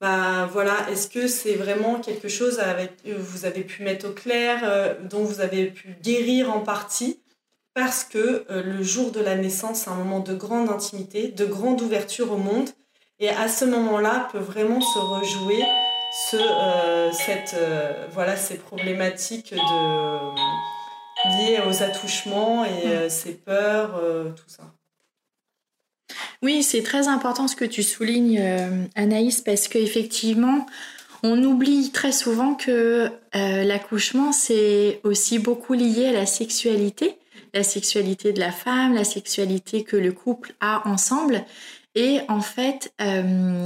bah, 0.00 0.48
voilà, 0.52 0.76
est-ce 0.90 1.08
que 1.08 1.26
c'est 1.26 1.54
vraiment 1.54 1.98
quelque 1.98 2.28
chose 2.28 2.60
avec 2.60 2.92
euh, 3.06 3.16
vous 3.18 3.46
avez 3.46 3.62
pu 3.62 3.82
mettre 3.82 4.08
au 4.08 4.12
clair, 4.12 4.96
dont 5.02 5.24
vous 5.24 5.40
avez 5.40 5.66
pu 5.66 5.96
guérir 6.02 6.54
en 6.54 6.60
partie? 6.60 7.18
Parce 7.74 8.02
que 8.02 8.44
le 8.48 8.82
jour 8.82 9.12
de 9.12 9.20
la 9.20 9.36
naissance, 9.36 9.82
c'est 9.82 9.90
un 9.90 9.94
moment 9.94 10.18
de 10.18 10.34
grande 10.34 10.68
intimité, 10.68 11.28
de 11.28 11.46
grande 11.46 11.80
ouverture 11.80 12.32
au 12.32 12.36
monde. 12.36 12.70
Et 13.20 13.28
à 13.28 13.46
ce 13.46 13.64
moment-là, 13.64 14.28
peut 14.32 14.38
vraiment 14.38 14.80
se 14.80 14.98
rejouer 14.98 15.64
ce, 16.30 16.36
cette, 17.12 17.56
voilà, 18.10 18.36
ces 18.36 18.56
problématiques 18.56 19.54
de 19.54 20.77
liées 21.24 21.60
aux 21.66 21.82
attouchements 21.82 22.64
et 22.64 22.86
mm. 22.86 22.90
euh, 22.90 23.08
ses 23.08 23.34
peurs, 23.34 23.96
euh, 23.96 24.30
tout 24.30 24.48
ça. 24.48 24.74
Oui, 26.42 26.62
c'est 26.62 26.82
très 26.82 27.08
important 27.08 27.48
ce 27.48 27.56
que 27.56 27.64
tu 27.64 27.82
soulignes, 27.82 28.38
euh, 28.40 28.84
Anaïs, 28.94 29.40
parce 29.40 29.66
qu'effectivement, 29.66 30.66
on 31.24 31.42
oublie 31.42 31.90
très 31.90 32.12
souvent 32.12 32.54
que 32.54 33.10
l'accouchement, 33.34 34.30
c'est 34.30 35.00
aussi 35.02 35.40
beaucoup 35.40 35.74
lié 35.74 36.06
à 36.06 36.12
la 36.12 36.26
sexualité, 36.26 37.18
la 37.52 37.64
sexualité 37.64 38.32
de 38.32 38.38
la 38.38 38.52
femme, 38.52 38.94
la 38.94 39.02
sexualité 39.02 39.82
que 39.82 39.96
le 39.96 40.12
couple 40.12 40.54
a 40.60 40.88
ensemble. 40.88 41.44
Et 41.96 42.20
en 42.28 42.40
fait, 42.40 42.92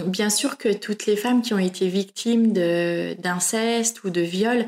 bien 0.07 0.31
sûr 0.31 0.57
que 0.57 0.73
toutes 0.73 1.05
les 1.05 1.17
femmes 1.17 1.43
qui 1.43 1.53
ont 1.53 1.59
été 1.59 1.89
victimes 1.89 2.55
d'inceste 2.55 4.03
ou 4.05 4.09
de 4.09 4.23
viol 4.23 4.67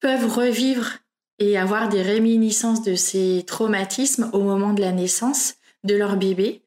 peuvent 0.00 0.32
revivre 0.32 0.98
et 1.38 1.58
avoir 1.58 1.88
des 1.88 2.02
réminiscences 2.02 2.82
de 2.82 2.94
ces 2.94 3.44
traumatismes 3.46 4.30
au 4.32 4.40
moment 4.40 4.72
de 4.72 4.80
la 4.80 4.92
naissance 4.92 5.54
de 5.84 5.94
leur 5.94 6.16
bébé. 6.16 6.62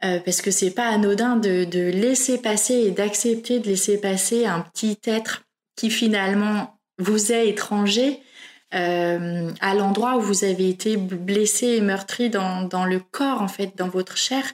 parce 0.00 0.40
que 0.40 0.50
c'est 0.50 0.70
pas 0.70 0.88
anodin 0.88 1.36
de, 1.36 1.90
laisser 1.90 2.38
passer 2.38 2.74
et 2.74 2.90
d'accepter 2.90 3.58
de 3.58 3.66
laisser 3.66 3.98
passer 3.98 4.46
un 4.46 4.60
petit 4.60 4.98
être 5.04 5.42
qui 5.76 5.90
finalement 5.90 6.78
vous 6.98 7.32
est 7.32 7.48
étranger 7.48 8.20
euh, 8.72 9.50
à 9.60 9.74
l'endroit 9.74 10.16
où 10.16 10.20
vous 10.20 10.44
avez 10.44 10.68
été 10.68 10.96
blessé 10.96 11.66
et 11.66 11.80
meurtri 11.80 12.30
dans, 12.30 12.62
dans, 12.62 12.84
le 12.84 13.00
corps, 13.00 13.42
en 13.42 13.48
fait, 13.48 13.76
dans 13.76 13.88
votre 13.88 14.16
chair. 14.16 14.44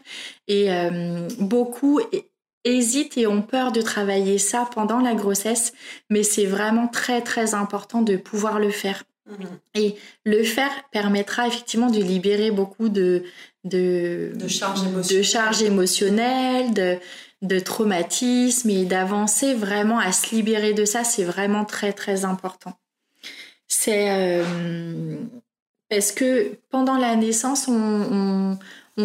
Et 0.49 0.73
euh, 0.73 1.29
beaucoup 1.39 2.01
hésitent 2.65 3.19
et 3.19 3.27
ont 3.27 3.43
peur 3.43 3.73
de 3.73 3.83
travailler 3.83 4.39
ça 4.39 4.69
pendant 4.73 5.01
la 5.01 5.15
grossesse, 5.15 5.75
mais 6.09 6.23
c'est 6.23 6.47
vraiment 6.47 6.89
très, 6.89 7.21
très 7.21 7.55
important 7.55 8.01
de 8.01 8.17
pouvoir 8.17 8.59
le 8.59 8.71
faire. 8.71 9.05
Mhm. 9.27 9.59
Et 9.75 9.97
le 10.25 10.45
faire 10.45 10.71
permettra 10.93 11.49
effectivement 11.49 11.91
de 11.91 12.01
libérer 12.01 12.51
beaucoup 12.51 12.89
de, 12.89 13.25
de, 13.65 14.33
de 14.35 14.49
charges 14.49 14.85
émotionnelles, 14.85 15.19
de, 15.19 15.23
charge 15.23 15.63
émotionnelles, 15.63 16.75
de, 16.75 16.99
de 17.43 17.59
traumatisme 17.59 18.71
et 18.71 18.85
d'avancer 18.85 19.55
vraiment 19.55 19.99
à 19.99 20.13
se 20.13 20.35
libérer 20.35 20.73
de 20.75 20.85
ça, 20.85 21.05
c'est 21.05 21.25
vraiment 21.25 21.65
très 21.65 21.93
très 21.93 22.25
important. 22.25 22.79
C'est 23.69 24.11
euh, 24.11 25.17
parce 25.91 26.13
que 26.13 26.59
pendant 26.71 26.97
la 26.97 27.17
naissance, 27.17 27.69
on, 27.69 28.59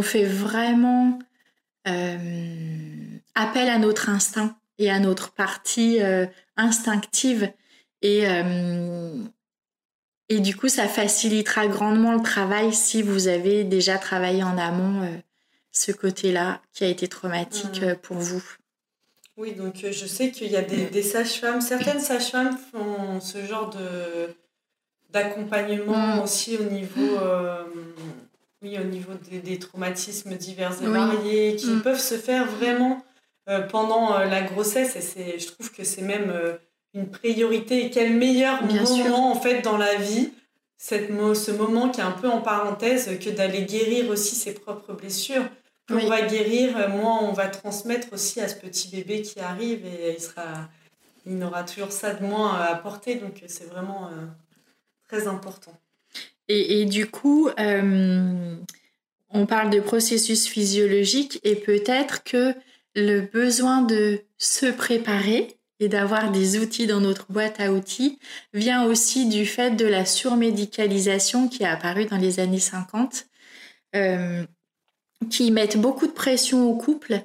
fait 0.03 0.23
vraiment 0.23 1.19
euh, 1.87 3.17
appel 3.35 3.69
à 3.69 3.77
notre 3.77 4.09
instinct 4.09 4.55
et 4.77 4.89
à 4.89 4.99
notre 4.99 5.31
partie 5.33 6.01
euh, 6.01 6.25
instinctive. 6.57 7.51
Et, 8.01 8.25
et 10.31 10.39
du 10.39 10.55
coup, 10.55 10.69
ça 10.69 10.87
facilitera 10.87 11.67
grandement 11.67 12.13
le 12.13 12.21
travail 12.21 12.73
si 12.73 13.01
vous 13.01 13.27
avez 13.27 13.63
déjà 13.63 13.97
travaillé 13.97 14.43
en 14.43 14.57
amont 14.57 15.07
ce 15.71 15.91
côté-là 15.91 16.61
qui 16.73 16.83
a 16.83 16.87
été 16.87 17.07
traumatique 17.07 17.81
mmh. 17.81 17.95
pour 17.95 18.17
vous. 18.17 18.43
Oui, 19.37 19.53
donc 19.53 19.85
je 19.89 20.05
sais 20.05 20.31
qu'il 20.31 20.51
y 20.51 20.57
a 20.57 20.61
des, 20.61 20.85
des 20.85 21.03
sages-femmes, 21.03 21.61
certaines 21.61 21.99
sages-femmes 21.99 22.57
font 22.71 23.19
ce 23.19 23.43
genre 23.45 23.69
de, 23.69 24.33
d'accompagnement 25.11 26.17
mm. 26.17 26.19
aussi 26.19 26.57
au 26.57 26.63
niveau, 26.63 27.17
euh, 27.19 27.63
oui, 28.61 28.77
au 28.79 28.83
niveau 28.83 29.13
des, 29.29 29.59
traumatismes 29.59 30.35
divers 30.35 30.81
et 30.81 30.87
variés 30.87 31.55
qui 31.55 31.71
mm. 31.71 31.81
peuvent 31.81 31.99
se 31.99 32.15
faire 32.15 32.47
vraiment 32.47 33.03
euh, 33.49 33.61
pendant 33.61 34.15
euh, 34.15 34.25
la 34.25 34.41
grossesse. 34.41 35.15
Et 35.17 35.39
je 35.39 35.47
trouve 35.47 35.71
que 35.71 35.83
c'est 35.83 36.01
même 36.01 36.33
une 36.93 37.09
priorité. 37.09 37.85
Et 37.85 37.89
quel 37.89 38.13
meilleur 38.15 38.63
moment 38.63 39.31
en 39.31 39.35
fait 39.35 39.61
dans 39.61 39.77
la 39.77 39.95
vie, 39.95 40.31
cette, 40.77 41.09
ce 41.09 41.51
moment 41.51 41.89
qui 41.89 42.01
est 42.01 42.03
un 42.03 42.11
peu 42.11 42.29
en 42.29 42.41
parenthèse, 42.41 43.17
que 43.19 43.29
d'aller 43.29 43.63
guérir 43.63 44.09
aussi 44.09 44.35
ses 44.35 44.53
propres 44.53 44.93
blessures. 44.93 45.43
Plus 45.85 46.05
on 46.05 46.07
va 46.07 46.21
guérir, 46.21 46.89
moins 46.89 47.19
on 47.21 47.33
va 47.33 47.47
transmettre 47.47 48.13
aussi 48.13 48.39
à 48.39 48.47
ce 48.47 48.55
petit 48.55 48.89
bébé 48.89 49.21
qui 49.21 49.39
arrive 49.39 49.85
et 49.85 50.13
il 50.13 50.21
sera, 50.21 50.69
il 51.25 51.43
aura 51.43 51.63
toujours 51.63 51.91
ça 51.91 52.13
de 52.13 52.25
moins 52.25 52.59
à 52.59 52.75
porter. 52.75 53.15
Donc 53.15 53.43
c'est 53.47 53.69
vraiment 53.69 54.09
très 55.07 55.27
important. 55.27 55.73
Et, 56.47 56.85
du 56.85 57.09
coup, 57.09 57.49
euh, 57.59 58.55
on 59.29 59.45
parle 59.45 59.69
de 59.69 59.79
processus 59.79 60.47
physiologique 60.47 61.39
et 61.43 61.55
peut-être 61.55 62.23
que 62.23 62.53
le 62.93 63.21
besoin 63.21 63.81
de 63.81 64.21
se 64.37 64.65
préparer 64.65 65.55
et 65.81 65.89
d'avoir 65.89 66.31
des 66.31 66.59
outils 66.59 66.85
dans 66.85 67.01
notre 67.01 67.25
boîte 67.29 67.59
à 67.59 67.73
outils 67.73 68.19
vient 68.53 68.85
aussi 68.85 69.27
du 69.27 69.45
fait 69.47 69.71
de 69.71 69.85
la 69.85 70.05
surmédicalisation 70.05 71.49
qui 71.49 71.63
est 71.63 71.67
apparue 71.67 72.05
dans 72.05 72.17
les 72.17 72.39
années 72.39 72.59
50, 72.59 73.25
euh, 73.95 74.45
qui 75.31 75.51
mettent 75.51 75.77
beaucoup 75.77 76.05
de 76.05 76.11
pression 76.11 76.69
au 76.69 76.75
couple 76.75 77.21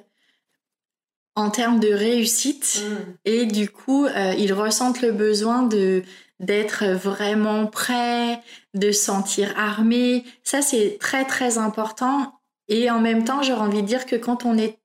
en 1.35 1.51
termes 1.51 1.79
de 1.79 1.93
réussite 1.93 2.83
mmh. 2.83 2.95
et 3.25 3.45
du 3.45 3.69
coup 3.69 4.07
euh, 4.07 4.33
ils 4.39 4.53
ressentent 4.53 5.01
le 5.01 5.11
besoin 5.11 5.61
de 5.61 6.03
d'être 6.39 6.85
vraiment 6.85 7.65
prêt, 7.65 8.41
de 8.75 8.91
sentir 8.91 9.53
armé. 9.57 10.23
Ça, 10.43 10.61
c'est 10.61 10.97
très, 10.99 11.25
très 11.25 11.57
important. 11.57 12.39
Et 12.67 12.91
en 12.91 12.99
même 12.99 13.23
temps, 13.23 13.41
j'aurais 13.41 13.61
envie 13.61 13.81
de 13.81 13.87
dire 13.87 14.05
que 14.05 14.15
quand 14.15 14.45
on 14.45 14.55
est 14.55 14.77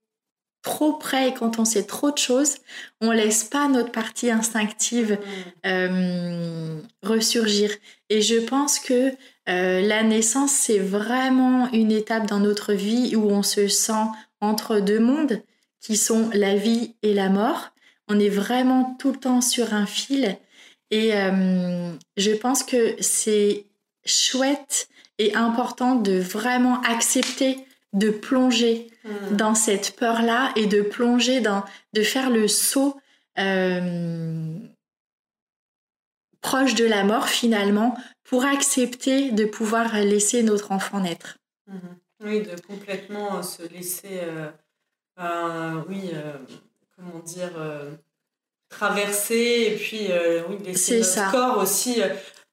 trop 0.63 0.95
prêt 0.95 1.29
et 1.29 1.35
quand 1.35 1.59
on 1.59 1.65
sait 1.65 1.85
trop 1.85 2.11
de 2.11 2.19
choses, 2.19 2.57
on 3.01 3.11
laisse 3.11 3.45
pas 3.45 3.69
notre 3.69 3.91
partie 3.91 4.31
instinctive 4.31 5.13
mmh. 5.13 5.67
euh, 5.67 6.81
ressurgir. 7.03 7.71
Et 8.09 8.23
je 8.23 8.37
pense 8.37 8.79
que 8.79 9.13
euh, 9.49 9.81
la 9.81 10.03
naissance, 10.03 10.53
c'est 10.53 10.79
vraiment 10.79 11.71
une 11.73 11.91
étape 11.91 12.27
dans 12.27 12.39
notre 12.39 12.73
vie 12.73 13.17
où 13.17 13.29
on 13.31 13.43
se 13.43 13.67
sent 13.67 14.07
entre 14.41 14.79
deux 14.79 15.01
mondes 15.01 15.43
qui 15.81 15.97
sont 15.97 16.31
la 16.33 16.55
vie 16.55 16.95
et 17.03 17.13
la 17.13 17.29
mort. 17.29 17.71
On 18.09 18.21
est 18.21 18.29
vraiment 18.29 18.97
tout 19.01 19.13
le 19.13 19.19
temps 19.19 19.41
sur 19.41 19.75
un 19.75 19.87
fil 19.87 20.39
et 20.91 21.15
euh, 21.15 21.91
je 22.17 22.33
pense 22.33 22.63
que 22.63 22.95
c'est 23.01 23.65
chouette 24.05 24.89
et 25.19 25.35
important 25.35 25.95
de 25.95 26.19
vraiment 26.19 26.81
accepter 26.83 27.65
de 27.93 28.11
plonger 28.11 28.91
hmm. 29.05 29.37
dans 29.37 29.55
cette 29.55 29.97
peur-là 29.97 30.53
et 30.57 30.67
de 30.67 30.83
plonger 30.83 31.41
dans, 31.41 31.65
de 31.93 32.03
faire 32.03 32.31
le 32.31 32.49
saut 32.49 32.99
euh, 33.39 34.59
proche 36.41 36.75
de 36.75 36.85
la 36.85 37.05
mort 37.05 37.29
finalement 37.29 37.97
pour 38.25 38.45
accepter 38.45 39.31
de 39.31 39.45
pouvoir 39.45 39.95
laisser 39.95 40.43
notre 40.43 40.73
enfant 40.73 41.01
naître. 41.01 41.39
Hmm. 41.67 41.79
Oui, 42.25 42.41
de 42.43 42.55
complètement 42.61 43.43
se 43.43 43.63
laisser, 43.65 44.21
euh, 45.19 45.83
oui, 45.89 46.13
comment 46.97 47.19
dire, 47.19 47.51
traverser 48.73 49.69
et 49.69 49.77
puis 49.77 50.11
euh, 50.11 50.43
oui, 50.49 50.59
laisser 50.65 51.01
notre 51.01 51.31
corps 51.31 51.59
aussi. 51.59 52.03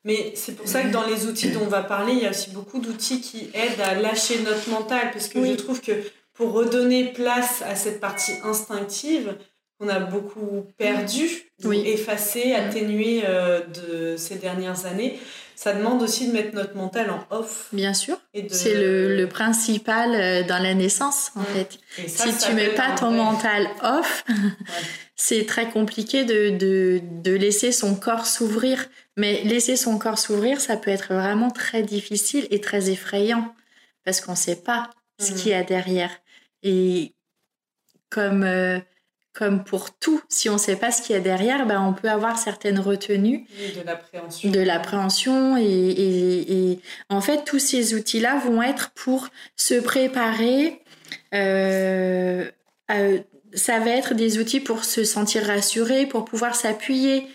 Mais 0.06 0.34
c'est 0.36 0.56
pour 0.56 0.68
ça 0.68 0.82
que 0.84 0.92
dans 0.92 1.06
les 1.06 1.26
outils 1.26 1.52
dont 1.52 1.64
on 1.64 1.68
va 1.68 1.84
parler, 1.84 2.14
il 2.14 2.20
y 2.20 2.26
a 2.26 2.30
aussi 2.30 2.52
beaucoup 2.52 2.80
d'outils 2.80 3.20
qui 3.20 3.50
aident 3.54 3.82
à 3.82 3.96
lâcher 3.96 4.40
notre 4.40 4.70
mental 4.70 5.12
parce 5.12 5.28
que 5.28 5.46
je 5.46 5.54
trouve 5.54 5.82
que 5.82 5.92
pour 6.34 6.54
redonner 6.54 7.12
place 7.12 7.62
à 7.64 7.76
cette 7.76 8.00
partie 8.00 8.32
instinctive 8.44 9.36
qu'on 9.78 9.90
a 9.90 10.00
beaucoup 10.00 10.66
perdu, 10.78 11.52
effacé, 11.86 12.54
atténué 12.54 13.24
euh, 13.26 13.62
de 13.66 14.18
ces 14.18 14.36
dernières 14.36 14.86
années, 14.86 15.20
ça 15.60 15.74
demande 15.74 16.02
aussi 16.02 16.28
de 16.28 16.32
mettre 16.32 16.56
notre 16.56 16.74
mental 16.78 17.10
en 17.10 17.36
off. 17.36 17.68
Bien 17.74 17.94
sûr. 17.94 18.18
C'est 18.48 18.76
le, 18.76 19.26
principal 19.26 20.16
euh, 20.16 20.42
dans 20.44 20.64
la 20.64 20.74
naissance, 20.74 21.34
en 21.36 21.44
fait. 21.44 21.78
si 22.08 22.38
tu 22.38 22.54
mets 22.54 22.70
pas 22.70 22.96
ton 22.96 23.12
mental 23.12 23.68
off, 23.84 24.24
c'est 25.18 25.46
très 25.46 25.70
compliqué 25.70 26.24
de, 26.24 27.02
de, 27.02 27.36
laisser 27.36 27.74
son 27.74 27.96
corps 27.96 28.26
s'ouvrir. 28.26 28.88
Mais 29.18 29.44
laisser 29.44 29.76
son 29.76 30.00
corps 30.00 30.18
s'ouvrir, 30.18 30.62
ça 30.62 30.78
peut 30.78 30.92
être 30.92 31.14
vraiment 31.14 31.52
très 31.52 31.84
difficile 31.84 32.48
et 32.52 32.62
très 32.62 32.90
effrayant 32.90 33.54
parce 34.06 34.22
qu'on 34.22 34.32
ne 34.32 34.38
sait 34.38 34.62
pas 34.62 34.90
ce 35.20 35.34
mm. 35.34 35.36
qu'il 35.36 35.52
y 35.52 35.54
a 35.56 35.64
derrière. 35.64 36.12
Et 36.64 37.16
comme 38.10 38.44
euh, 38.44 38.80
comme 39.40 39.64
pour 39.64 39.96
tout, 39.96 40.22
si 40.28 40.50
on 40.50 40.56
ne 40.56 40.58
sait 40.58 40.76
pas 40.76 40.92
ce 40.92 41.02
qu'il 41.02 41.16
y 41.16 41.18
a 41.18 41.22
derrière, 41.22 41.66
ben 41.66 41.82
on 41.82 41.94
peut 41.94 42.10
avoir 42.10 42.38
certaines 42.38 42.78
retenues. 42.78 43.48
de 43.74 43.86
l'appréhension. 43.86 44.52
De 44.52 44.60
l'appréhension. 44.60 45.56
Et, 45.58 46.80
en 47.08 47.22
fait, 47.22 47.46
tous 47.46 47.60
ces 47.60 47.94
outils-là 47.94 48.38
vont 48.40 48.62
être 48.62 48.92
pour 48.92 49.30
se 49.56 49.76
préparer. 49.76 50.82
Euh, 51.34 52.52
ça 53.54 53.80
va 53.80 53.92
être 53.92 54.14
des 54.14 54.40
outils 54.40 54.60
pour 54.60 54.84
se 54.84 55.06
sentir 55.06 55.46
rassuré, 55.46 56.06
pour 56.06 56.26
pouvoir 56.26 56.54
s'appuyer 56.54 57.26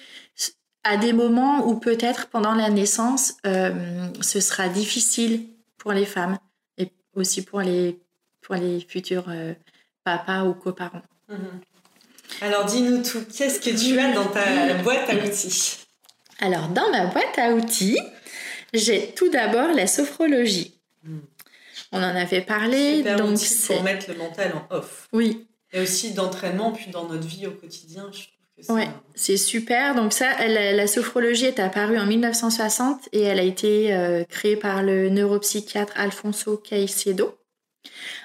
à 0.82 0.98
des 0.98 1.14
moments 1.14 1.66
où 1.66 1.76
peut-être 1.76 2.26
pendant 2.26 2.52
la 2.52 2.68
naissance, 2.68 3.32
euh, 3.46 3.72
ce 4.20 4.40
sera 4.40 4.68
difficile 4.68 5.46
pour 5.78 5.92
les 5.92 6.04
femmes 6.04 6.36
et 6.76 6.92
aussi 7.14 7.42
pour 7.42 7.62
les, 7.62 7.98
pour 8.42 8.56
les 8.56 8.80
futurs 8.80 9.30
euh, 9.30 9.54
papas 10.04 10.44
ou 10.44 10.52
coparents. 10.52 11.00
Mm 11.30 11.36
alors 12.44 12.66
dis-nous 12.66 13.02
tout, 13.02 13.24
qu'est-ce 13.34 13.58
que 13.58 13.70
tu 13.70 13.98
as 13.98 14.12
dans 14.12 14.26
ta 14.26 14.74
boîte 14.82 15.08
à 15.08 15.14
outils? 15.14 15.78
Alors 16.40 16.68
dans 16.68 16.90
ma 16.90 17.06
boîte 17.06 17.38
à 17.38 17.52
outils, 17.52 17.98
j'ai 18.74 19.12
tout 19.16 19.30
d'abord 19.30 19.68
la 19.74 19.86
sophrologie. 19.86 20.78
On 21.92 21.98
en 21.98 22.16
avait 22.16 22.42
parlé. 22.42 22.98
Super 22.98 23.16
donc 23.16 23.38
c'est 23.38 23.74
pour 23.74 23.82
mettre 23.82 24.10
le 24.10 24.18
mental 24.18 24.52
en 24.52 24.76
off. 24.76 25.08
Oui. 25.12 25.46
Et 25.72 25.80
aussi 25.80 26.12
d'entraînement, 26.12 26.72
puis 26.72 26.90
dans 26.90 27.08
notre 27.08 27.26
vie 27.26 27.46
au 27.46 27.52
quotidien, 27.52 28.10
je 28.12 28.22
trouve 28.22 28.28
que 28.56 28.62
c'est. 28.62 28.72
Ouais, 28.72 28.88
c'est 29.14 29.36
super. 29.36 29.94
Donc 29.94 30.12
ça, 30.12 30.46
la, 30.46 30.86
sophrologie 30.86 31.46
est 31.46 31.60
apparue 31.60 31.98
en 31.98 32.06
1960 32.06 33.08
et 33.12 33.22
elle 33.22 33.38
a 33.38 33.42
été 33.42 33.94
euh, 33.94 34.24
créée 34.24 34.56
par 34.56 34.82
le 34.82 35.08
neuropsychiatre 35.08 35.94
Alfonso 35.96 36.58
Caicedo. 36.58 37.38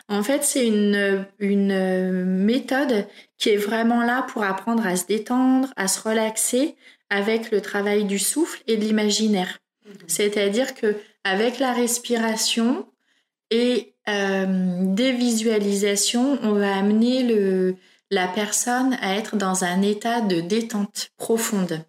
En 0.07 0.23
fait, 0.23 0.43
c'est 0.43 0.65
une, 0.65 1.25
une 1.39 2.23
méthode 2.23 3.07
qui 3.37 3.49
est 3.49 3.57
vraiment 3.57 4.03
là 4.03 4.25
pour 4.29 4.43
apprendre 4.43 4.85
à 4.85 4.95
se 4.95 5.05
détendre, 5.05 5.69
à 5.75 5.87
se 5.87 6.01
relaxer 6.01 6.75
avec 7.09 7.51
le 7.51 7.61
travail 7.61 8.05
du 8.05 8.19
souffle 8.19 8.61
et 8.67 8.77
de 8.77 8.83
l'imaginaire. 8.83 9.59
Mhm. 9.85 9.93
C'est-à-dire 10.07 10.73
que 10.75 10.95
avec 11.23 11.59
la 11.59 11.73
respiration 11.73 12.87
Et 13.51 13.93
des 14.07 15.11
visualisations, 15.11 16.39
on 16.41 16.53
va 16.53 16.75
amener 16.75 17.23
le, 17.23 17.75
la 18.09 18.27
personne 18.27 18.97
à 19.01 19.15
être 19.15 19.35
dans 19.35 19.63
un 19.63 19.81
état 19.81 20.21
de 20.21 20.41
détente 20.41 21.11
profonde. 21.17 21.83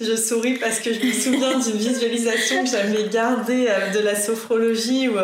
Je 0.00 0.16
souris 0.16 0.58
parce 0.58 0.80
que 0.80 0.92
je 0.92 1.06
me 1.06 1.12
souviens 1.12 1.58
d'une 1.58 1.76
visualisation 1.76 2.64
que 2.64 2.70
j'avais 2.70 3.08
gardée 3.10 3.68
de 3.94 4.00
la 4.00 4.16
sophrologie 4.16 5.08
où 5.08 5.18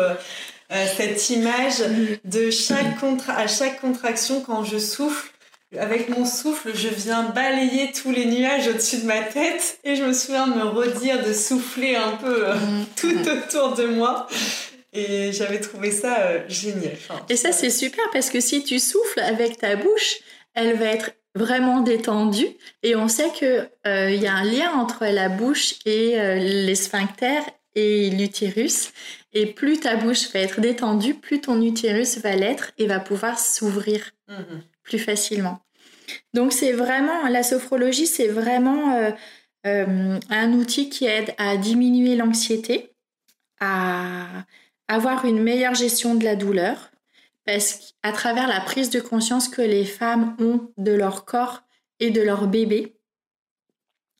cette 0.69 1.29
image 1.29 1.83
de 2.25 2.51
chaque 2.51 2.99
contra 2.99 3.33
à 3.33 3.47
chaque 3.47 3.79
contraction 3.79 4.41
quand 4.41 4.63
je 4.63 4.77
souffle, 4.77 5.31
avec 5.77 6.07
mon 6.09 6.25
souffle, 6.25 6.71
je 6.73 6.87
viens 6.87 7.23
balayer 7.23 7.91
tous 7.91 8.11
les 8.11 8.25
nuages 8.25 8.67
au-dessus 8.69 8.99
de 8.99 9.05
ma 9.05 9.21
tête 9.21 9.79
et 9.83 9.95
je 9.95 10.03
me 10.03 10.13
souviens 10.13 10.47
de 10.47 10.53
me 10.53 10.63
redire 10.63 11.25
de 11.25 11.33
souffler 11.33 11.95
un 11.95 12.11
peu 12.11 12.47
euh, 12.47 12.55
mm. 12.55 12.85
tout 12.95 13.29
autour 13.29 13.75
de 13.75 13.85
moi. 13.87 14.27
Et 14.93 15.33
j'avais 15.33 15.59
trouvé 15.59 15.91
ça 15.91 16.19
euh, 16.19 16.39
génial. 16.47 16.95
et 17.27 17.35
ça, 17.35 17.51
c'est 17.51 17.69
super 17.69 18.03
parce 18.13 18.29
que 18.29 18.39
si 18.39 18.63
tu 18.63 18.79
souffles 18.79 19.19
avec 19.19 19.57
ta 19.57 19.75
bouche, 19.75 20.15
elle 20.53 20.77
va 20.77 20.85
être 20.85 21.11
vraiment 21.35 21.81
détendue. 21.81 22.47
Et 22.81 22.95
on 22.95 23.09
sait 23.09 23.29
qu'il 23.31 23.69
euh, 23.85 24.09
y 24.09 24.25
a 24.25 24.33
un 24.33 24.45
lien 24.45 24.71
entre 24.71 25.05
la 25.05 25.27
bouche 25.27 25.75
et 25.85 26.15
les 26.39 26.75
sphincters 26.75 27.43
et 27.75 28.09
l'utérus. 28.09 28.91
Et 29.33 29.45
plus 29.45 29.79
ta 29.79 29.95
bouche 29.95 30.31
va 30.33 30.39
être 30.39 30.61
détendue, 30.61 31.13
plus 31.13 31.41
ton 31.41 31.61
utérus 31.61 32.17
va 32.19 32.35
l'être 32.35 32.71
et 32.77 32.87
va 32.87 32.99
pouvoir 32.99 33.39
s'ouvrir. 33.39 34.11
Mm-hmm 34.29 34.61
plus 34.87 34.99
facilement. 34.99 35.59
Donc 36.33 36.53
c'est 36.53 36.71
vraiment, 36.71 37.27
la 37.27 37.43
sophrologie, 37.43 38.07
c'est 38.07 38.29
vraiment 38.29 38.95
euh, 38.95 39.11
euh, 39.67 40.19
un 40.29 40.53
outil 40.53 40.89
qui 40.89 41.05
aide 41.05 41.35
à 41.37 41.57
diminuer 41.57 42.15
l'anxiété, 42.15 42.93
à 43.59 44.45
avoir 44.87 45.25
une 45.25 45.43
meilleure 45.43 45.75
gestion 45.75 46.15
de 46.15 46.23
la 46.23 46.35
douleur, 46.35 46.91
parce 47.45 47.93
qu'à 48.01 48.11
travers 48.13 48.47
la 48.47 48.61
prise 48.61 48.89
de 48.89 49.01
conscience 49.01 49.49
que 49.49 49.61
les 49.61 49.85
femmes 49.85 50.35
ont 50.39 50.71
de 50.77 50.93
leur 50.93 51.25
corps 51.25 51.63
et 51.99 52.09
de 52.09 52.21
leur 52.21 52.47
bébé, 52.47 52.95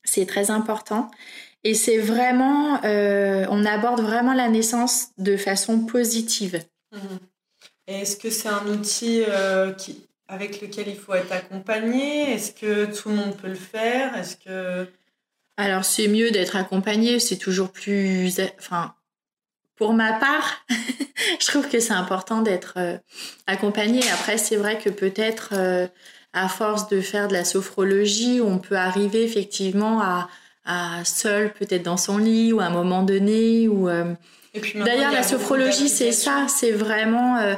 c'est 0.03 0.25
très 0.25 0.51
important. 0.51 1.09
Et 1.63 1.73
c'est 1.73 1.97
vraiment, 1.97 2.83
euh, 2.83 3.45
on 3.49 3.65
aborde 3.65 4.01
vraiment 4.01 4.33
la 4.33 4.47
naissance 4.47 5.09
de 5.17 5.37
façon 5.37 5.85
positive. 5.85 6.63
Mmh. 6.91 6.97
Est-ce 7.87 8.17
que 8.17 8.29
c'est 8.29 8.49
un 8.49 8.65
outil 8.67 9.23
qui, 9.77 10.05
avec 10.27 10.61
lequel 10.61 10.89
il 10.89 10.97
faut 10.97 11.13
être 11.13 11.31
accompagné? 11.31 12.33
Est-ce 12.33 12.51
que 12.51 12.85
tout 12.85 13.09
le 13.09 13.15
monde 13.15 13.37
peut 13.37 13.47
le 13.47 13.55
faire? 13.55 14.15
Est-ce 14.17 14.35
que 14.35 14.87
alors 15.57 15.83
c'est 15.83 16.07
mieux 16.07 16.29
d'être 16.29 16.55
accompagné, 16.55 17.19
c'est 17.19 17.37
toujours 17.37 17.71
plus, 17.71 18.39
enfin, 18.59 18.93
pour 19.75 19.93
ma 19.93 20.13
part, 20.13 20.65
je 21.39 21.47
trouve 21.47 21.67
que 21.67 21.79
c'est 21.79 21.93
important 21.93 22.41
d'être 22.41 22.75
euh, 22.77 22.97
accompagné. 23.47 24.01
Après, 24.11 24.37
c'est 24.37 24.55
vrai 24.55 24.77
que 24.77 24.89
peut-être 24.89 25.49
euh, 25.53 25.87
à 26.33 26.47
force 26.47 26.87
de 26.89 27.01
faire 27.01 27.27
de 27.27 27.33
la 27.33 27.43
sophrologie, 27.43 28.39
on 28.39 28.59
peut 28.59 28.77
arriver 28.77 29.23
effectivement 29.23 29.99
à, 30.01 30.29
à 30.67 31.03
seul, 31.05 31.51
peut-être 31.53 31.83
dans 31.83 31.97
son 31.97 32.17
lit 32.17 32.53
ou 32.53 32.59
à 32.59 32.65
un 32.65 32.69
moment 32.69 33.01
donné. 33.01 33.67
Ou 33.67 33.89
euh, 33.89 34.13
d'ailleurs, 34.75 35.11
la 35.11 35.23
sophrologie, 35.23 35.89
c'est 35.89 36.11
ça, 36.11 36.45
c'est 36.47 36.71
vraiment 36.71 37.55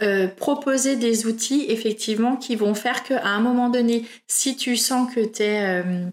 euh, 0.00 0.28
proposer 0.28 0.94
des 0.94 1.26
outils 1.26 1.66
effectivement 1.70 2.36
qui 2.36 2.54
vont 2.54 2.74
faire 2.74 3.02
qu'à 3.02 3.26
un 3.26 3.40
moment 3.40 3.68
donné, 3.68 4.06
si 4.28 4.56
tu 4.56 4.76
sens 4.76 5.12
que 5.12 5.18
tu 5.18 5.42
es 5.42 5.60
euh, 5.64 6.06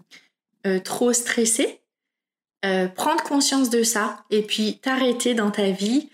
euh, 0.66 0.80
trop 0.80 1.12
stressé, 1.12 1.80
prendre 2.96 3.22
conscience 3.22 3.70
de 3.70 3.84
ça 3.84 4.24
et 4.28 4.42
puis 4.42 4.80
t'arrêter 4.82 5.34
dans 5.34 5.52
ta 5.52 5.70
vie, 5.70 6.08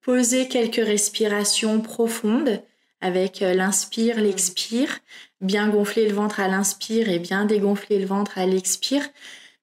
poser 0.00 0.46
quelques 0.46 0.76
respirations 0.76 1.80
profondes 1.80 2.62
avec 3.00 3.40
l'inspire, 3.40 4.20
l'expire, 4.20 4.98
bien 5.40 5.68
gonfler 5.68 6.08
le 6.08 6.14
ventre 6.14 6.40
à 6.40 6.48
l'inspire 6.48 7.08
et 7.08 7.18
bien 7.18 7.44
dégonfler 7.44 7.98
le 7.98 8.06
ventre 8.06 8.38
à 8.38 8.46
l'expire 8.46 9.04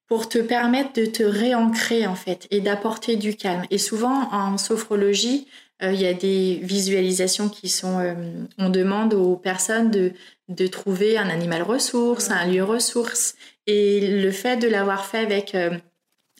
pour 0.07 0.29
te 0.29 0.37
permettre 0.37 0.93
de 0.93 1.05
te 1.05 1.23
réancrer 1.23 2.05
en 2.05 2.15
fait 2.15 2.47
et 2.51 2.61
d'apporter 2.61 3.15
du 3.15 3.35
calme. 3.35 3.65
Et 3.71 3.77
souvent 3.77 4.31
en 4.31 4.57
sophrologie, 4.57 5.47
euh, 5.83 5.91
il 5.91 6.01
y 6.01 6.05
a 6.05 6.13
des 6.13 6.59
visualisations 6.63 7.49
qui 7.49 7.69
sont, 7.69 7.99
euh, 7.99 8.13
on 8.57 8.69
demande 8.69 9.13
aux 9.13 9.35
personnes 9.35 9.91
de, 9.91 10.13
de 10.47 10.67
trouver 10.67 11.17
un 11.17 11.29
animal 11.29 11.63
ressource, 11.63 12.29
un 12.29 12.45
lieu 12.45 12.63
ressource. 12.63 13.35
Et 13.67 14.21
le 14.21 14.31
fait 14.31 14.57
de 14.57 14.67
l'avoir 14.67 15.05
fait 15.05 15.19
avec 15.19 15.55
euh, 15.55 15.71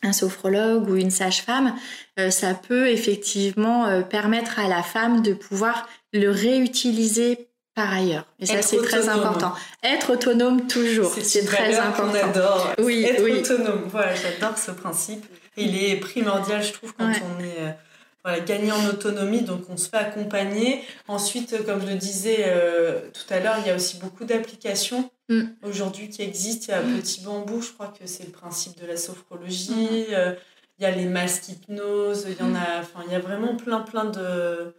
un 0.03 0.13
sophrologue 0.13 0.88
ou 0.89 0.95
une 0.95 1.10
sage-femme, 1.10 1.73
ça 2.29 2.53
peut 2.53 2.89
effectivement 2.89 4.03
permettre 4.03 4.60
à 4.60 4.67
la 4.67 4.84
femme 4.84 5.23
de 5.23 5.34
pouvoir 5.34 5.89
le 6.13 6.29
réutiliser 6.29 7.47
par 7.73 7.91
ailleurs. 7.91 8.25
Et 8.39 8.45
ça, 8.45 8.61
c'est 8.61 8.81
très 8.81 9.09
important. 9.09 9.53
Être 9.83 10.13
autonome 10.13 10.67
toujours, 10.67 11.13
c'est 11.21 11.45
très 11.45 11.77
important. 11.77 12.17
On 12.23 12.29
adore. 12.29 12.73
Oui, 12.79 13.03
Être 13.03 13.23
autonome. 13.29 13.83
Voilà, 13.89 14.13
j'adore 14.15 14.57
ce 14.57 14.71
principe. 14.71 15.25
Il 15.57 15.81
est 15.81 15.97
primordial, 15.97 16.63
je 16.63 16.73
trouve, 16.73 16.93
quand 16.93 17.05
on 17.05 17.43
est 17.43 17.75
voilà, 18.25 18.39
gagner 18.39 18.71
en 18.71 18.83
autonomie, 18.87 19.43
donc 19.43 19.69
on 19.69 19.77
se 19.77 19.87
fait 19.87 19.97
accompagner. 19.97 20.81
Ensuite, 21.07 21.63
comme 21.63 21.79
je 21.79 21.85
le 21.85 21.93
disais 21.93 22.45
euh, 22.47 23.01
tout 23.13 23.31
à 23.31 23.39
l'heure, 23.39 23.57
il 23.59 23.67
y 23.67 23.69
a 23.69 23.75
aussi 23.75 23.99
beaucoup 23.99 24.25
d'applications 24.25 25.11
mm. 25.29 25.43
aujourd'hui 25.61 26.09
qui 26.09 26.23
existent. 26.23 26.65
Il 26.69 26.71
y 26.71 26.73
a 26.73 26.81
mm. 26.81 26.99
Petit 27.01 27.21
Bambou, 27.21 27.61
je 27.61 27.71
crois 27.71 27.93
que 27.99 28.07
c'est 28.07 28.25
le 28.25 28.31
principe 28.31 28.81
de 28.81 28.87
la 28.87 28.97
sophrologie. 28.97 30.07
Mm. 30.09 30.13
Euh, 30.13 30.33
il 30.79 30.83
y 30.83 30.85
a 30.87 30.91
les 30.91 31.05
masques 31.05 31.49
hypnose, 31.49 32.25
il 32.27 32.43
y 32.43 32.49
en 32.49 32.55
a, 32.55 32.79
enfin, 32.79 33.01
il 33.05 33.11
y 33.11 33.15
a 33.15 33.19
vraiment 33.19 33.55
plein, 33.55 33.81
plein 33.81 34.05
de. 34.05 34.73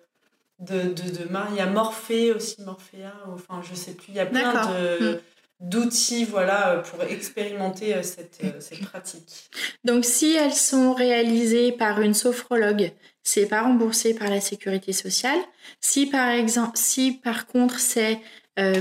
De, 0.58 0.84
de, 0.84 0.88
de, 0.88 1.28
il 1.50 1.56
y 1.56 1.60
a 1.60 1.66
Morphée 1.66 2.32
aussi, 2.32 2.62
Morphéa, 2.62 3.12
enfin 3.34 3.60
je 3.68 3.74
sais 3.74 3.92
plus, 3.92 4.06
il 4.08 4.14
y 4.14 4.20
a 4.20 4.24
plein 4.24 4.54
de, 4.70 5.20
d'outils 5.60 6.24
voilà, 6.24 6.82
pour 6.90 7.02
expérimenter 7.04 8.02
cette, 8.02 8.40
cette 8.60 8.80
pratique. 8.80 9.50
Donc 9.84 10.06
si 10.06 10.34
elles 10.34 10.54
sont 10.54 10.94
réalisées 10.94 11.72
par 11.72 12.00
une 12.00 12.14
sophrologue, 12.14 12.92
c'est 13.22 13.46
pas 13.46 13.62
remboursé 13.62 14.14
par 14.14 14.30
la 14.30 14.40
sécurité 14.40 14.94
sociale. 14.94 15.38
Si 15.80 16.06
par 16.06 16.30
exemple, 16.30 16.78
si 16.78 17.12
par 17.12 17.46
contre 17.46 17.78
c'est 17.78 18.20
euh, 18.58 18.80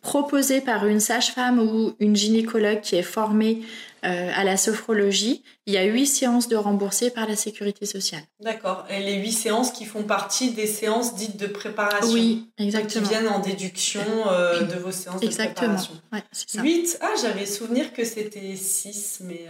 proposé 0.00 0.60
par 0.60 0.86
une 0.88 0.98
sage-femme 0.98 1.60
ou 1.60 1.94
une 2.00 2.16
gynécologue 2.16 2.80
qui 2.80 2.96
est 2.96 3.02
formée 3.02 3.62
euh, 4.04 4.30
à 4.34 4.44
la 4.44 4.56
sophrologie, 4.56 5.42
il 5.66 5.74
y 5.74 5.78
a 5.78 5.84
huit 5.84 6.06
séances 6.06 6.48
de 6.48 6.56
remboursées 6.56 7.10
par 7.10 7.26
la 7.26 7.36
sécurité 7.36 7.86
sociale. 7.86 8.22
D'accord. 8.40 8.86
Et 8.90 9.00
les 9.02 9.14
huit 9.14 9.32
séances 9.32 9.72
qui 9.72 9.84
font 9.84 10.02
partie 10.02 10.52
des 10.52 10.66
séances 10.66 11.14
dites 11.14 11.36
de 11.36 11.46
préparation. 11.46 12.12
Oui, 12.12 12.50
exactement. 12.58 13.06
qui 13.06 13.12
viennent 13.12 13.28
en 13.28 13.38
déduction 13.38 14.02
euh, 14.28 14.62
de 14.62 14.74
vos 14.74 14.92
séances 14.92 15.20
de 15.20 15.28
préparation. 15.28 15.94
Ouais, 16.12 16.22
ça. 16.32 16.62
8 16.62 16.98
Ah, 17.00 17.14
j'avais 17.20 17.46
souvenir 17.46 17.92
que 17.92 18.04
c'était 18.04 18.56
6, 18.56 19.22
mais... 19.24 19.46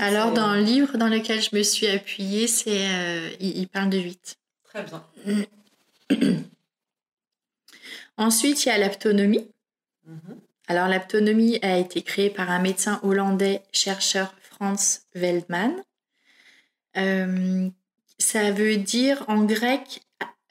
Alors, 0.00 0.32
dans 0.32 0.54
le 0.54 0.60
livre 0.60 0.96
dans 0.96 1.08
lequel 1.08 1.40
je 1.40 1.50
me 1.52 1.62
suis 1.62 1.86
appuyée, 1.86 2.46
c'est, 2.46 2.88
euh, 2.88 3.30
il, 3.40 3.68
parle 3.68 3.90
de 3.90 3.98
8. 3.98 4.36
Très 4.64 4.84
bien. 4.84 5.04
Ensuite, 8.16 8.64
il 8.64 8.68
y 8.68 8.72
a 8.72 8.78
l'aptonomie. 8.78 9.46
Mhm. 10.06 10.40
Alors, 10.66 10.88
l'aptonomie 10.88 11.58
a 11.62 11.78
été 11.78 12.02
créée 12.02 12.30
par 12.30 12.50
un 12.50 12.58
médecin 12.58 13.00
hollandais, 13.02 13.62
chercheur 13.72 14.34
Franz 14.40 15.00
Veldman. 15.14 15.74
Euh, 16.96 17.68
ça 18.18 18.50
veut 18.52 18.76
dire 18.76 19.24
en 19.28 19.44
grec, 19.44 20.02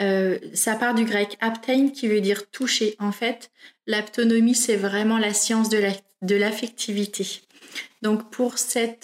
euh, 0.01 0.37
ça 0.53 0.75
part 0.75 0.93
du 0.93 1.05
grec 1.05 1.37
aptein 1.39 1.89
qui 1.89 2.07
veut 2.07 2.21
dire 2.21 2.49
toucher. 2.51 2.95
En 2.99 3.11
fait, 3.11 3.51
l'aptonomie, 3.87 4.55
c'est 4.55 4.75
vraiment 4.75 5.17
la 5.17 5.33
science 5.33 5.69
de 5.69 6.35
l'affectivité. 6.35 7.41
Donc 8.01 8.29
pour 8.29 8.55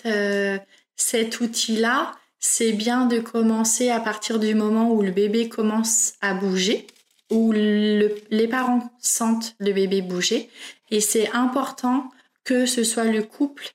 euh, 0.06 0.58
cet 0.96 1.40
outil-là, 1.40 2.12
c'est 2.40 2.74
bien 2.74 3.06
de 3.06 3.20
commencer 3.20 3.90
à 3.90 4.00
partir 4.00 4.40
du 4.40 4.54
moment 4.56 4.92
où 4.92 5.02
le 5.02 5.12
bébé 5.12 5.50
commence 5.50 6.14
à 6.22 6.34
bouger, 6.34 6.88
où 7.32 7.52
les 7.52 8.48
parents 8.50 8.92
sentent 9.00 9.56
le 9.60 9.72
bébé 9.74 10.02
bouger. 10.02 10.50
Et 10.92 11.02
c'est 11.02 11.30
important 11.32 12.12
que 12.44 12.66
ce 12.66 12.84
soit 12.84 13.06
le 13.06 13.22
couple, 13.24 13.70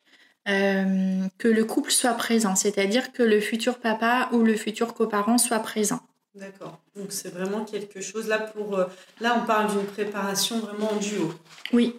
euh, 0.48 1.26
que 1.38 1.48
le 1.48 1.64
couple 1.64 1.90
soit 1.90 2.14
présent, 2.14 2.56
c'est-à-dire 2.56 3.12
que 3.12 3.22
le 3.22 3.40
futur 3.40 3.78
papa 3.78 4.28
ou 4.32 4.42
le 4.42 4.56
futur 4.56 4.94
coparent 4.94 5.38
soit 5.38 5.60
présent. 5.60 6.00
D'accord. 6.34 6.80
Donc 6.96 7.12
c'est 7.12 7.32
vraiment 7.32 7.64
quelque 7.64 8.00
chose 8.00 8.26
là 8.26 8.38
pour 8.38 8.76
euh, 8.76 8.86
là 9.20 9.40
on 9.40 9.46
parle 9.46 9.70
d'une 9.70 9.86
préparation 9.86 10.58
vraiment 10.58 10.92
en 10.92 10.96
duo. 10.96 11.32
Oui, 11.72 11.94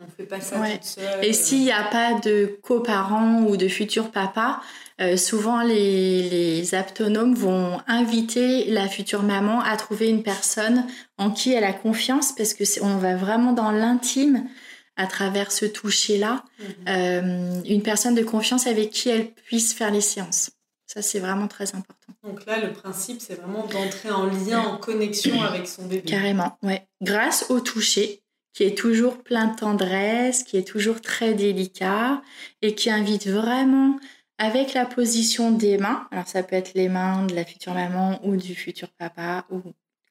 on 0.00 0.08
fait 0.08 0.26
pas 0.26 0.40
ça 0.40 0.58
toute 0.58 0.84
seule. 0.84 1.24
Et 1.24 1.32
s'il 1.32 1.62
n'y 1.62 1.72
a 1.72 1.84
pas 1.84 2.14
de 2.20 2.58
coparents 2.62 3.42
ou 3.42 3.56
de 3.56 3.68
futurs 3.68 4.10
papas, 4.10 4.60
euh, 5.00 5.16
souvent 5.16 5.62
les, 5.62 6.28
les 6.28 6.74
aptonomes 6.74 7.34
vont 7.34 7.80
inviter 7.86 8.64
la 8.66 8.88
future 8.88 9.22
maman 9.22 9.60
à 9.60 9.76
trouver 9.76 10.08
une 10.08 10.22
personne 10.22 10.86
en 11.18 11.30
qui 11.30 11.52
elle 11.52 11.64
a 11.64 11.72
confiance 11.72 12.32
parce 12.32 12.54
que 12.54 12.64
on 12.82 12.96
va 12.96 13.16
vraiment 13.16 13.52
dans 13.52 13.70
l'intime 13.70 14.48
à 14.96 15.06
travers 15.06 15.52
ce 15.52 15.66
toucher-là, 15.66 16.42
mhm. 16.58 16.66
euh, 16.88 17.62
une 17.66 17.82
personne 17.82 18.14
de 18.14 18.22
confiance 18.22 18.66
avec 18.66 18.90
qui 18.90 19.10
elle 19.10 19.30
puisse 19.32 19.74
faire 19.74 19.90
les 19.90 20.00
séances. 20.00 20.50
Ça, 20.86 21.02
c'est 21.02 21.18
vraiment 21.18 21.48
très 21.48 21.74
important. 21.74 22.12
Donc 22.22 22.46
là, 22.46 22.58
le 22.60 22.72
principe, 22.72 23.20
c'est 23.20 23.34
vraiment 23.34 23.66
d'entrer 23.66 24.10
en 24.10 24.26
lien, 24.26 24.60
en 24.60 24.76
connexion 24.78 25.42
avec 25.42 25.66
son 25.66 25.84
bébé. 25.86 26.02
Carrément, 26.02 26.56
ouais. 26.62 26.86
Grâce 27.02 27.46
au 27.50 27.60
toucher, 27.60 28.22
qui 28.56 28.64
est 28.64 28.76
toujours 28.76 29.22
plein 29.22 29.48
de 29.48 29.56
tendresse, 29.56 30.42
qui 30.42 30.56
est 30.56 30.66
toujours 30.66 31.02
très 31.02 31.34
délicat 31.34 32.22
et 32.62 32.74
qui 32.74 32.88
invite 32.88 33.26
vraiment 33.26 33.98
avec 34.38 34.72
la 34.72 34.86
position 34.86 35.50
des 35.50 35.76
mains. 35.76 36.08
Alors 36.10 36.26
ça 36.26 36.42
peut 36.42 36.56
être 36.56 36.72
les 36.72 36.88
mains 36.88 37.26
de 37.26 37.34
la 37.34 37.44
future 37.44 37.74
maman 37.74 38.18
ou 38.24 38.34
du 38.36 38.54
futur 38.54 38.88
papa 38.96 39.44
ou 39.50 39.60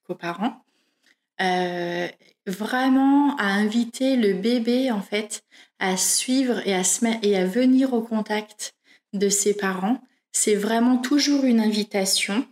coparent. 0.03 0.63
Euh, 1.41 2.07
vraiment 2.45 3.35
à 3.37 3.45
inviter 3.45 4.15
le 4.15 4.33
bébé 4.33 4.91
en 4.91 5.01
fait 5.01 5.43
à 5.79 5.97
suivre 5.97 6.61
et 6.67 6.75
à, 6.75 7.45
venir 7.45 7.93
au 7.93 8.03
contact 8.03 8.75
de 9.13 9.27
ses 9.27 9.55
parents. 9.55 9.99
C'est 10.31 10.55
vraiment 10.55 10.97
toujours 10.97 11.45
une 11.45 11.59
invitation. 11.59 12.45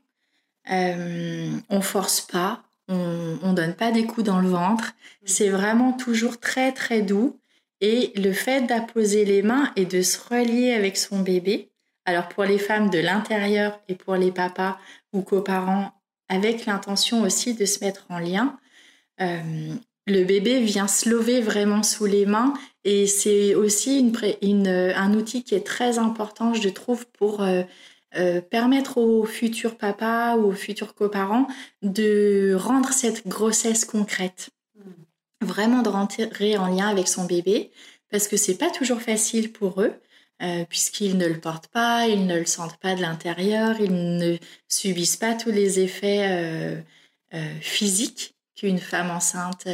Euh, 0.72 1.52
on 1.70 1.82
force 1.82 2.22
pas, 2.22 2.64
on, 2.94 3.40
on 3.42 3.54
donne 3.54 3.74
pas 3.74 3.92
des 3.92 4.06
coups 4.06 4.26
dans 4.26 4.40
le 4.40 4.50
ventre. 4.50 4.86
Mm. 4.86 5.26
C'est 5.26 5.50
vraiment 5.50 5.94
toujours 5.94 6.40
très 6.40 6.72
très 6.72 7.02
doux. 7.02 7.40
Et 7.82 8.14
le 8.16 8.32
fait 8.32 8.62
d'apposer 8.62 9.26
les 9.26 9.42
mains 9.42 9.72
et 9.76 9.86
de 9.86 10.02
se 10.02 10.18
relier 10.18 10.72
avec 10.72 10.96
son 10.96 11.20
bébé, 11.20 11.70
alors 12.06 12.30
pour 12.30 12.46
les 12.46 12.58
femmes 12.58 12.90
de 12.90 13.00
l'intérieur 13.00 13.80
et 13.90 13.96
pour 13.96 14.16
les 14.16 14.32
papas 14.32 14.78
ou 15.12 15.22
coparents, 15.22 15.92
avec 16.30 16.66
l'intention 16.66 17.24
aussi 17.24 17.54
de 17.54 17.66
se 17.66 17.84
mettre 17.84 18.06
en 18.10 18.20
lien, 18.20 18.58
euh, 19.22 19.74
le 20.08 20.24
bébé 20.24 20.62
vient 20.62 20.88
se 20.88 21.10
lever 21.10 21.42
vraiment 21.42 21.84
sous 21.84 22.06
les 22.06 22.26
mains 22.26 22.54
et 22.84 23.08
c'est 23.08 23.56
aussi 23.56 24.00
une, 24.42 24.68
un 24.68 25.14
outil 25.14 25.44
qui 25.44 25.56
est 25.56 25.66
très 25.66 25.98
important, 25.98 26.54
je 26.54 26.70
trouve, 26.70 27.06
pour 27.08 27.42
euh, 27.42 27.64
euh, 28.16 28.42
permettre 28.42 29.00
aux 29.00 29.26
futurs 29.26 29.76
papas 29.76 30.36
ou 30.38 30.50
aux 30.50 30.54
futurs 30.54 30.94
coparents 30.94 31.48
de 31.82 32.56
rendre 32.56 32.94
cette 32.94 33.28
grossesse 33.28 33.86
concrète. 33.86 34.52
Hmm. 34.76 35.46
Vraiment 35.46 35.82
de 35.82 35.90
rentrer 35.90 36.58
en 36.58 36.68
lien 36.68 36.88
avec 36.88 37.08
son 37.08 37.26
bébé, 37.26 37.72
parce 38.12 38.28
que 38.28 38.38
c'est 38.38 38.58
pas 38.58 38.70
toujours 38.70 39.02
facile 39.02 39.52
pour 39.52 39.82
eux, 39.82 39.94
euh, 40.44 40.64
puisqu'ils 40.70 41.18
ne 41.18 41.26
le 41.26 41.40
portent 41.40 41.70
pas, 41.70 42.08
ils 42.08 42.28
ne 42.28 42.38
le 42.38 42.46
sentent 42.46 42.78
pas 42.78 42.94
de 42.94 43.02
l'intérieur, 43.02 43.80
ils 43.80 44.18
ne 44.18 44.38
subissent 44.68 45.18
pas 45.18 45.34
tous 45.34 45.52
les 45.52 45.80
effets 45.80 46.28
euh, 47.34 47.60
physiques 47.62 48.36
qu'une 48.56 48.78
femme 48.78 49.10
enceinte 49.10 49.68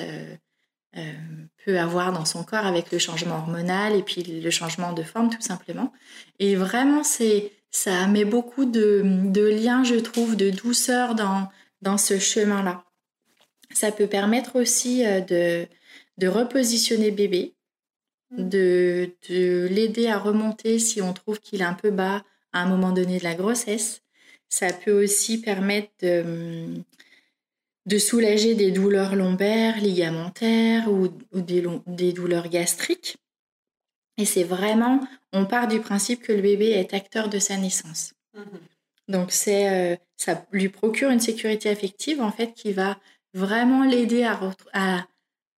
peut 1.65 1.77
avoir 1.77 2.13
dans 2.13 2.25
son 2.25 2.43
corps 2.43 2.65
avec 2.65 2.91
le 2.91 2.99
changement 2.99 3.35
hormonal 3.35 3.95
et 3.95 4.01
puis 4.01 4.23
le 4.23 4.49
changement 4.49 4.93
de 4.93 5.03
forme 5.03 5.29
tout 5.29 5.41
simplement. 5.41 5.91
Et 6.39 6.55
vraiment, 6.55 7.03
c'est 7.03 7.51
ça 7.71 8.07
met 8.07 8.25
beaucoup 8.25 8.65
de, 8.65 9.01
de, 9.05 9.47
liens, 9.47 9.83
je 9.83 9.95
trouve, 9.95 10.35
de 10.35 10.49
douceur 10.49 11.15
dans, 11.15 11.49
dans 11.81 11.97
ce 11.97 12.19
chemin-là. 12.19 12.83
Ça 13.73 13.91
peut 13.91 14.07
permettre 14.07 14.59
aussi 14.59 15.05
euh, 15.05 15.21
de, 15.21 15.67
de 16.17 16.27
repositionner 16.27 17.11
bébé, 17.11 17.55
mm. 18.31 18.49
de, 18.49 19.11
de 19.29 19.67
l'aider 19.69 20.07
à 20.07 20.17
remonter 20.17 20.79
si 20.79 21.01
on 21.01 21.13
trouve 21.13 21.39
qu'il 21.39 21.61
est 21.61 21.65
un 21.65 21.73
peu 21.73 21.91
bas 21.91 22.23
à 22.53 22.63
un 22.63 22.67
moment 22.67 22.91
donné 22.91 23.19
de 23.19 23.23
la 23.23 23.35
grossesse. 23.35 24.01
Ça 24.49 24.73
peut 24.73 25.03
aussi 25.03 25.39
permettre 25.39 25.91
de, 26.01 26.65
de 27.85 27.97
soulager 27.97 28.55
des 28.55 28.71
douleurs 28.71 29.15
lombaires, 29.15 29.79
ligamentaires 29.79 30.91
ou, 30.91 31.09
ou 31.33 31.41
des, 31.41 31.63
des 31.85 32.13
douleurs 32.13 32.49
gastriques. 32.49 33.17
Et 34.17 34.25
c'est 34.25 34.43
vraiment, 34.43 34.99
on 35.33 35.45
part 35.45 35.67
du 35.67 35.79
principe 35.79 36.21
que 36.21 36.31
le 36.33 36.41
bébé 36.41 36.71
est 36.71 36.93
acteur 36.93 37.29
de 37.29 37.39
sa 37.39 37.57
naissance. 37.57 38.13
Mhm. 38.33 38.59
Donc 39.07 39.31
c'est, 39.31 39.69
euh, 39.69 39.95
ça 40.17 40.45
lui 40.51 40.69
procure 40.69 41.09
une 41.09 41.19
sécurité 41.19 41.69
affective 41.69 42.21
en 42.21 42.31
fait 42.31 42.53
qui 42.53 42.73
va 42.73 42.99
vraiment 43.33 43.83
l'aider 43.83 44.23
à, 44.23 44.39
à, 44.73 45.07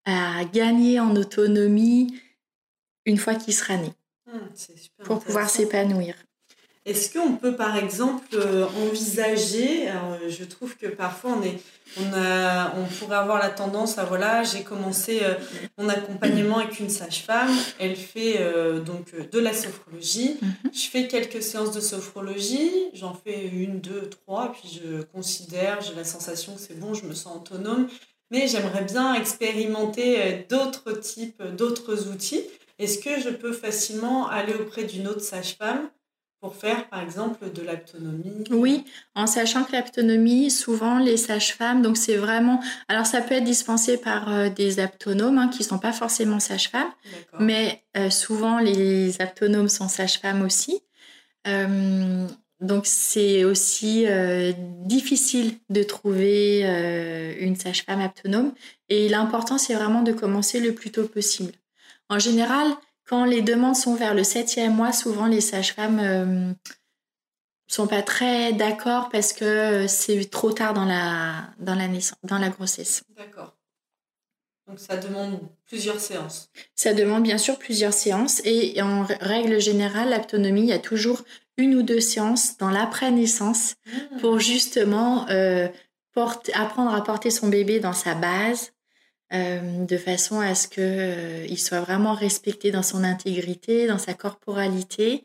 à, 0.04 0.44
gagner 0.44 1.00
en 1.00 1.14
autonomie 1.16 2.20
une 3.06 3.16
fois 3.16 3.34
qu'il 3.34 3.54
sera 3.54 3.76
né, 3.76 3.92
mmh, 4.26 5.02
pour 5.04 5.20
pouvoir 5.20 5.50
s'épanouir. 5.50 6.14
Est-ce 6.90 7.16
qu'on 7.16 7.36
peut 7.36 7.54
par 7.54 7.76
exemple 7.76 8.26
euh, 8.34 8.66
envisager, 8.84 9.86
je 10.28 10.42
trouve 10.42 10.76
que 10.76 10.88
parfois 10.88 11.38
on 11.38 11.42
est, 11.44 11.56
on, 12.00 12.12
a, 12.12 12.74
on 12.74 12.84
pourrait 12.84 13.18
avoir 13.18 13.38
la 13.38 13.48
tendance 13.48 13.96
à 13.98 14.04
voilà, 14.04 14.42
j'ai 14.42 14.64
commencé 14.64 15.20
euh, 15.22 15.34
mon 15.78 15.88
accompagnement 15.88 16.58
avec 16.58 16.80
une 16.80 16.90
sage-femme, 16.90 17.56
elle 17.78 17.94
fait 17.94 18.38
euh, 18.40 18.80
donc 18.80 19.14
de 19.14 19.38
la 19.38 19.52
sophrologie, 19.52 20.36
mhm. 20.42 20.72
je 20.72 20.88
fais 20.88 21.06
quelques 21.06 21.44
séances 21.44 21.70
de 21.70 21.80
sophrologie, 21.80 22.72
j'en 22.92 23.14
fais 23.14 23.46
une, 23.46 23.80
deux, 23.80 24.10
trois, 24.10 24.50
puis 24.50 24.82
je 24.82 25.02
considère, 25.02 25.80
j'ai 25.82 25.94
la 25.94 26.02
sensation 26.04 26.56
que 26.56 26.60
c'est 26.60 26.80
bon, 26.80 26.94
je 26.94 27.06
me 27.06 27.14
sens 27.14 27.36
autonome, 27.36 27.86
mais 28.32 28.48
j'aimerais 28.48 28.82
bien 28.82 29.14
expérimenter 29.14 30.44
d'autres 30.48 30.90
types, 30.90 31.40
d'autres 31.56 32.08
outils. 32.08 32.42
Est-ce 32.80 32.98
que 32.98 33.20
je 33.20 33.28
peux 33.28 33.52
facilement 33.52 34.28
aller 34.28 34.54
auprès 34.54 34.82
d'une 34.82 35.06
autre 35.06 35.22
sage-femme 35.22 35.88
pour 36.40 36.56
faire, 36.56 36.88
par 36.88 37.02
exemple, 37.02 37.52
de 37.52 37.62
l'aptonomie 37.62 38.44
Oui, 38.50 38.84
en 39.14 39.26
sachant 39.26 39.62
que 39.64 39.72
l'aptonomie, 39.72 40.50
souvent, 40.50 40.98
les 40.98 41.18
sages-femmes, 41.18 41.82
donc 41.82 41.98
c'est 41.98 42.16
vraiment... 42.16 42.60
Alors, 42.88 43.04
ça 43.04 43.20
peut 43.20 43.34
être 43.34 43.44
dispensé 43.44 43.98
par 43.98 44.32
euh, 44.32 44.48
des 44.48 44.80
aptonomes 44.80 45.36
hein, 45.36 45.48
qui 45.48 45.58
ne 45.58 45.68
sont 45.68 45.78
pas 45.78 45.92
forcément 45.92 46.40
sages-femmes, 46.40 46.90
mais 47.38 47.82
euh, 47.96 48.08
souvent, 48.08 48.58
les 48.58 49.20
aptonomes 49.20 49.68
sont 49.68 49.88
sages-femmes 49.88 50.42
aussi. 50.42 50.80
Euh, 51.46 52.26
donc, 52.60 52.86
c'est 52.86 53.44
aussi 53.44 54.04
difficile 54.84 55.54
de 55.70 55.82
trouver 55.82 56.62
une 57.40 57.56
sage-femme 57.56 58.02
aptonome. 58.02 58.52
Et 58.90 59.08
l'important, 59.08 59.56
c'est 59.56 59.72
vraiment 59.72 60.02
de 60.02 60.12
commencer 60.12 60.60
le 60.60 60.74
plus 60.74 60.90
tôt 60.90 61.04
possible. 61.04 61.52
En 62.10 62.18
général, 62.18 62.66
quand 63.10 63.24
les 63.24 63.42
demandes 63.42 63.74
sont 63.74 63.96
vers 63.96 64.14
le 64.14 64.22
septième 64.22 64.72
mois, 64.72 64.92
souvent 64.92 65.26
les 65.26 65.40
sages-femmes 65.40 65.96
ne 65.96 66.50
euh, 66.50 66.54
sont 67.66 67.88
pas 67.88 68.02
très 68.02 68.52
d'accord 68.52 69.08
parce 69.08 69.32
que 69.32 69.88
c'est 69.88 70.30
trop 70.30 70.52
tard 70.52 70.74
dans 70.74 70.84
la, 70.84 71.50
dans 71.58 71.74
la, 71.74 71.88
naissance, 71.88 72.20
dans 72.22 72.38
la 72.38 72.50
grossesse. 72.50 73.02
D'accord. 73.16 73.56
Donc 74.68 74.78
ça 74.78 74.96
demande 74.96 75.40
plusieurs 75.66 75.98
séances. 75.98 76.52
Ça 76.76 76.94
demande 76.94 77.24
bien 77.24 77.36
sûr 77.36 77.58
plusieurs 77.58 77.92
séances 77.92 78.40
et 78.44 78.80
en 78.80 79.04
règle 79.20 79.60
générale, 79.60 80.10
l'autonomie, 80.10 80.62
il 80.62 80.68
y 80.68 80.72
a 80.72 80.78
toujours 80.78 81.24
une 81.56 81.74
ou 81.74 81.82
deux 81.82 81.98
séances 81.98 82.58
dans 82.58 82.70
l'après-naissance 82.70 83.74
mmh. 83.86 84.20
pour 84.20 84.38
justement 84.38 85.28
euh, 85.30 85.66
apprendre 86.54 86.94
à 86.94 87.02
porter 87.02 87.30
son 87.30 87.48
bébé 87.48 87.80
dans 87.80 87.92
sa 87.92 88.14
base, 88.14 88.72
euh, 89.32 89.84
de 89.84 89.96
façon 89.96 90.40
à 90.40 90.56
ce 90.56 90.66
qu'il 90.66 90.82
euh, 90.82 91.56
soit 91.56 91.80
vraiment 91.80 92.14
respecté 92.14 92.72
dans 92.72 92.82
son 92.82 93.04
intégrité, 93.04 93.86
dans 93.86 93.98
sa 93.98 94.12
corporalité. 94.12 95.24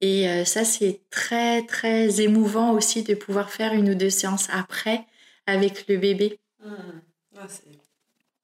Et 0.00 0.28
euh, 0.28 0.44
ça, 0.44 0.64
c'est 0.64 1.00
très, 1.10 1.64
très 1.64 2.20
émouvant 2.20 2.72
aussi 2.72 3.04
de 3.04 3.14
pouvoir 3.14 3.50
faire 3.50 3.72
une 3.72 3.90
ou 3.90 3.94
deux 3.94 4.10
séances 4.10 4.48
après 4.50 5.04
avec 5.46 5.86
le 5.86 5.96
bébé. 5.96 6.40
Mmh. 6.64 6.70
c'est 7.48 7.62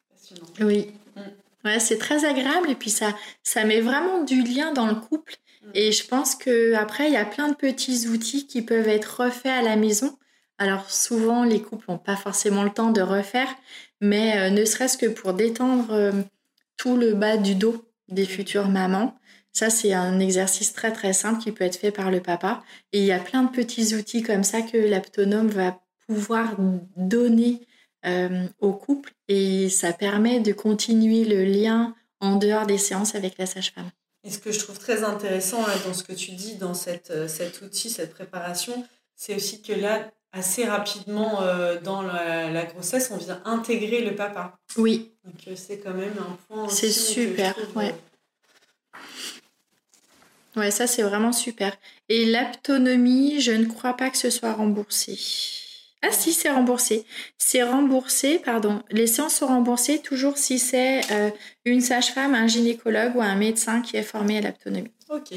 passionnant. 0.09 0.47
Oui. 0.61 0.93
Mmh. 1.17 1.21
Ouais, 1.65 1.81
c'est 1.81 1.99
très 1.99 2.25
agréable 2.25 2.71
et 2.71 2.77
puis 2.77 2.91
ça, 2.91 3.17
ça 3.43 3.65
met 3.65 3.81
vraiment 3.81 4.23
du 4.23 4.43
lien 4.43 4.73
dans 4.73 4.87
le 4.87 4.95
couple. 4.95 5.35
Mmh. 5.63 5.71
Et 5.75 5.91
je 5.91 6.07
pense 6.07 6.37
qu'après, 6.37 7.09
il 7.09 7.13
y 7.13 7.17
a 7.17 7.25
plein 7.25 7.49
de 7.49 7.57
petits 7.57 8.07
outils 8.07 8.47
qui 8.47 8.63
peuvent 8.63 8.89
être 8.89 9.25
refaits 9.25 9.47
à 9.47 9.63
la 9.63 9.75
maison. 9.75 10.17
Alors 10.59 10.89
souvent, 10.93 11.43
les 11.43 11.61
couples 11.61 11.87
n'ont 11.89 11.99
pas 11.99 12.15
forcément 12.15 12.63
le 12.63 12.71
temps 12.71 12.93
de 12.93 13.03
refaire, 13.03 13.53
mais 14.03 14.37
euh, 14.37 14.51
ne 14.51 14.65
serait-ce 14.67 14.99
que 14.99 15.07
pour 15.07 15.33
détendre 15.33 15.93
euh, 15.93 16.13
tout 16.77 16.97
le 16.97 17.15
bas 17.15 17.39
du 17.39 17.55
dos 17.55 17.85
des 18.09 18.27
futures 18.27 18.69
mamans. 18.69 19.17
Ça, 19.53 19.71
c'est 19.71 19.93
un 19.93 20.19
exercice 20.19 20.73
très 20.73 20.93
très 20.93 21.13
simple 21.13 21.41
qui 21.41 21.53
peut 21.53 21.65
être 21.65 21.77
fait 21.77 21.93
par 21.93 22.11
le 22.11 22.21
papa. 22.21 22.63
Et 22.93 22.99
il 22.99 23.05
y 23.05 23.13
a 23.13 23.21
plein 23.21 23.45
de 23.45 23.51
petits 23.51 23.95
outils 23.95 24.23
comme 24.23 24.43
ça 24.43 24.61
que 24.63 24.77
l'aptonome 24.77 25.49
va 25.49 25.81
pouvoir 26.07 26.57
donner 26.97 27.61
euh, 28.05 28.47
au 28.59 28.73
couple 28.73 29.13
et 29.29 29.69
ça 29.69 29.93
permet 29.93 30.41
de 30.41 30.53
continuer 30.53 31.25
le 31.25 31.45
lien 31.45 31.95
en 32.19 32.37
dehors 32.37 32.67
des 32.67 32.79
séances 32.79 33.15
avec 33.15 33.39
la 33.39 33.47
sage-femme. 33.47 33.91
Et 34.25 34.31
ce 34.31 34.39
que 34.39 34.51
je 34.51 34.59
trouve 34.59 34.79
très 34.79 35.05
intéressant 35.05 35.63
dans 35.87 35.95
ce 35.95 36.03
que 36.03 36.13
tu 36.13 36.33
dis, 36.33 36.57
dans 36.57 36.75
cet 36.75 37.13
outil, 37.63 37.91
cette 37.91 38.15
préparation, 38.15 38.85
c'est 39.15 39.37
aussi 39.37 39.63
que 39.63 39.73
là, 39.73 40.11
assez 40.33 40.65
rapidement 40.65 41.43
euh, 41.43 41.79
dans 41.81 42.03
la, 42.03 42.65
grossesse, 42.65 43.11
on 43.13 43.19
vient 43.19 43.41
intégrer 43.45 44.03
le 44.03 44.15
papa. 44.15 44.59
Oui. 44.77 45.13
Donc 45.25 45.35
euh, 45.47 45.55
c'est 45.57 45.79
quand 45.79 45.95
même 45.95 46.15
un 46.19 46.37
point. 46.49 46.69
C'est 46.69 46.91
super, 46.91 47.55
ouais. 47.77 47.95
Euh, 50.57 50.61
ouais, 50.61 50.71
ça 50.71 50.87
c'est 50.87 51.03
vraiment 51.03 51.33
super. 51.33 51.77
Et 52.09 52.25
l'aptonomie, 52.25 53.41
je 53.41 53.53
ne 53.53 53.67
crois 53.67 53.95
pas 53.95 54.11
que 54.11 54.17
ce 54.17 54.31
soit 54.31 54.55
remboursé. 54.55 55.19
Ah 56.05 56.11
si, 56.11 56.33
c'est 56.33 56.51
remboursé. 56.51 57.07
C'est 57.39 57.63
remboursé, 57.63 58.41
pardon. 58.41 58.83
Les 58.91 59.07
séances 59.07 59.37
sont 59.37 59.47
remboursées 59.47 60.01
toujours 60.01 60.37
si 60.37 60.59
c'est 60.59 61.03
une 61.65 61.81
sage-femme, 61.81 62.35
un 62.35 62.49
gynécologue 62.49 63.15
ou 63.15 63.23
un 63.23 63.37
médecin 63.37 63.83
qui 63.83 63.97
est 63.97 64.03
formé 64.03 64.39
à 64.39 64.41
l'aptonomie. 64.41 64.91
Ok, 65.09 65.33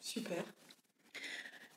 super. 0.00 0.44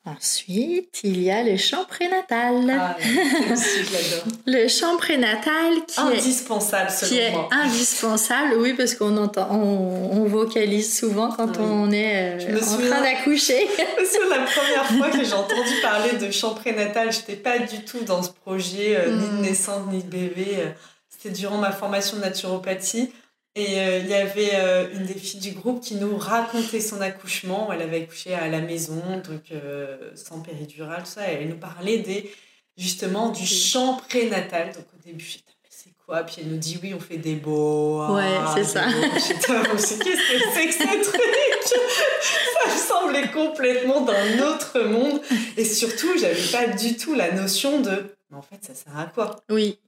Ensuite, 0.08 1.02
il 1.04 1.22
y 1.22 1.30
a 1.30 1.44
le 1.44 1.58
chant 1.58 1.84
prénatal. 1.84 2.70
Ah, 2.70 2.96
j'adore. 3.00 4.26
le 4.46 4.68
chant 4.70 4.96
prénatal 4.96 5.74
qui 5.86 6.00
indispensable, 6.00 6.90
est, 6.90 7.06
qui 7.06 7.18
est 7.18 7.34
indispensable, 7.52 8.54
oui, 8.58 8.74
parce 8.74 8.96
qu'on 8.96 9.18
entend, 9.18 9.50
on, 9.52 10.26
vocalise 10.28 10.98
souvent 10.98 11.30
quand 11.32 11.58
on 11.58 11.92
est 11.92 12.40
euh, 12.50 12.58
en 12.58 12.78
train 12.78 13.02
d'accoucher. 13.02 13.68
C'est 13.78 14.30
la 14.30 14.46
première 14.46 14.86
fois 14.98 15.10
que 15.10 15.26
j'ai 15.26 15.34
entendu 15.34 15.74
parler 15.82 16.14
de 16.14 16.32
chant 16.32 16.54
prénatal. 16.54 17.12
J'étais 17.12 17.36
pas 17.36 17.60
du 17.60 17.84
tout 17.84 18.00
dans 18.06 18.24
ce 18.24 18.30
projet, 18.30 18.96
euh, 18.98 19.12
ni 19.12 19.28
de 19.28 19.34
hmm. 19.34 19.42
naissance, 19.42 19.92
ni 19.92 20.04
de 20.04 20.10
bébé. 20.10 20.48
Euh, 20.60 20.70
c'était 21.10 21.34
durant 21.34 21.58
ma 21.58 21.72
formation 21.72 22.18
de 22.18 22.22
naturopathie. 22.22 23.12
Et 23.58 23.80
euh, 23.80 23.98
il 23.98 24.08
y 24.08 24.14
avait 24.14 24.52
euh, 24.54 24.88
une 24.94 25.08
des 25.08 25.16
filles 25.16 25.40
du 25.40 25.52
groupe 25.54 25.82
qui 25.82 25.96
nous 25.96 26.16
racontait 26.16 26.80
son 26.80 27.02
accouchement. 27.02 27.74
Elle 27.74 27.82
avait 27.82 28.04
accouché 28.04 28.36
à 28.36 28.48
la 28.50 28.62
maison, 28.62 29.02
donc 29.28 29.52
euh, 29.52 30.12
sans 30.14 30.42
péridurale, 30.42 31.08
ça. 31.08 31.28
Et 31.32 31.38
elle 31.38 31.50
nous 31.50 31.58
parlait 31.58 31.98
des, 31.98 32.32
justement 32.78 33.30
du 33.30 33.48
chant 33.48 33.96
prénatal. 34.08 34.74
Donc 34.74 34.86
au 34.94 35.04
début, 35.04 35.26
j'étais 35.26 35.54
c'est 35.72 35.90
quoi? 36.06 36.22
Puis 36.22 36.36
elle 36.42 36.50
nous 36.50 36.58
dit 36.58 36.80
oui, 36.84 36.94
on 36.94 37.00
fait 37.00 37.18
des 37.18 37.34
beaux. 37.34 38.06
Ouais, 38.14 38.36
c'est 38.54 38.64
ça. 38.64 38.88
J'étais 39.28 39.48
qu'est-ce 39.48 39.96
que 39.96 40.10
c'est 40.54 40.68
que 40.68 40.74
ce 40.74 41.10
truc? 41.10 41.22
Ça 41.66 42.72
me 42.72 42.78
semblait 42.78 43.32
complètement 43.32 44.02
d'un 44.02 44.54
autre 44.54 44.82
monde. 44.82 45.20
Et 45.58 45.66
surtout, 45.66 46.16
j'avais 46.20 46.52
pas 46.52 46.68
du 46.68 46.96
tout 46.96 47.16
la 47.16 47.32
notion 47.32 47.82
de. 47.82 48.16
Mais 48.30 48.38
en 48.38 48.44
fait, 48.44 48.64
ça 48.64 48.76
sert 48.76 48.96
à 48.96 49.06
quoi? 49.06 49.36
Oui. 49.50 49.80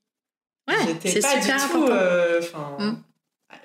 Ouais, 0.68 0.76
J'étais 0.88 1.20
pas 1.20 1.38
du 1.38 1.50
tout. 1.72 1.88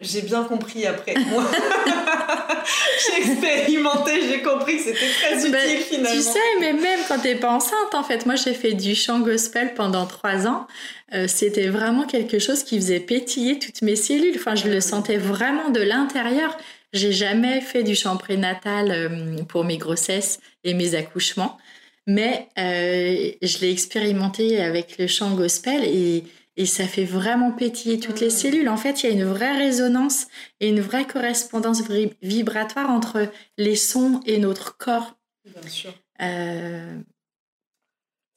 J'ai 0.01 0.23
bien 0.23 0.43
compris 0.45 0.87
après. 0.87 1.15
Moi, 1.31 1.45
j'ai 3.07 3.31
expérimenté, 3.31 4.23
j'ai 4.29 4.43
compris 4.43 4.77
que 4.77 4.83
c'était 4.83 5.13
très 5.21 5.39
utile 5.39 5.53
ben, 5.53 5.79
finalement. 5.81 6.17
Tu 6.17 6.23
sais, 6.23 6.39
mais 6.61 6.73
même 6.73 7.01
quand 7.09 7.19
t'es 7.19 7.37
pas 7.37 7.51
enceinte, 7.51 7.95
en 7.95 8.03
fait, 8.03 8.27
moi 8.27 8.35
j'ai 8.35 8.55
fait 8.55 8.73
du 8.73 8.95
chant 8.95 9.21
gospel 9.21 9.75
pendant 9.75 10.07
trois 10.07 10.47
ans. 10.47 10.67
Euh, 11.15 11.27
c'était 11.29 11.69
vraiment 11.69 12.07
quelque 12.07 12.39
chose 12.39 12.65
qui 12.65 12.77
faisait 12.77 13.01
pétiller 13.01 13.59
toutes 13.59 13.83
mes 13.83 13.97
cellules. 13.97 14.35
Enfin, 14.37 14.55
je 14.55 14.69
le 14.69 14.81
sentais 14.81 15.17
vraiment 15.17 15.71
de 15.71 15.81
l'intérieur. 15.81 16.57
J'ai 16.93 17.13
jamais 17.13 17.61
fait 17.61 17.83
du 17.83 17.95
chant 17.95 18.17
prénatal 18.17 18.91
euh, 18.91 19.43
pour 19.49 19.65
mes 19.65 19.79
grossesses 19.79 20.41
et 20.63 20.75
mes 20.75 20.95
accouchements, 20.95 21.59
mais 22.07 22.49
euh, 22.59 23.33
je 23.43 23.59
l'ai 23.59 23.71
expérimenté 23.71 24.61
avec 24.61 24.99
le 24.99 25.07
chant 25.07 25.35
gospel 25.35 25.85
et 25.85 26.25
et 26.57 26.67
ça 26.67 26.87
fait 26.87 27.05
vraiment 27.05 27.51
pétiller 27.53 27.99
toutes 27.99 28.21
les 28.21 28.29
mm. 28.29 28.31
cellules. 28.31 28.69
En 28.69 28.77
fait, 28.77 29.03
il 29.03 29.07
y 29.07 29.11
a 29.11 29.13
une 29.13 29.25
vraie 29.25 29.57
résonance 29.57 30.27
et 30.61 30.69
une 30.69 30.81
vraie 30.81 31.07
correspondance 31.07 31.83
vibratoire 32.23 32.91
entre 32.91 33.29
les 33.59 33.77
sons 33.77 34.21
et 34.27 34.39
notre 34.39 34.77
corps. 34.77 35.17
Bien 35.45 35.69
sûr. 35.69 35.93
Euh, 36.23 36.99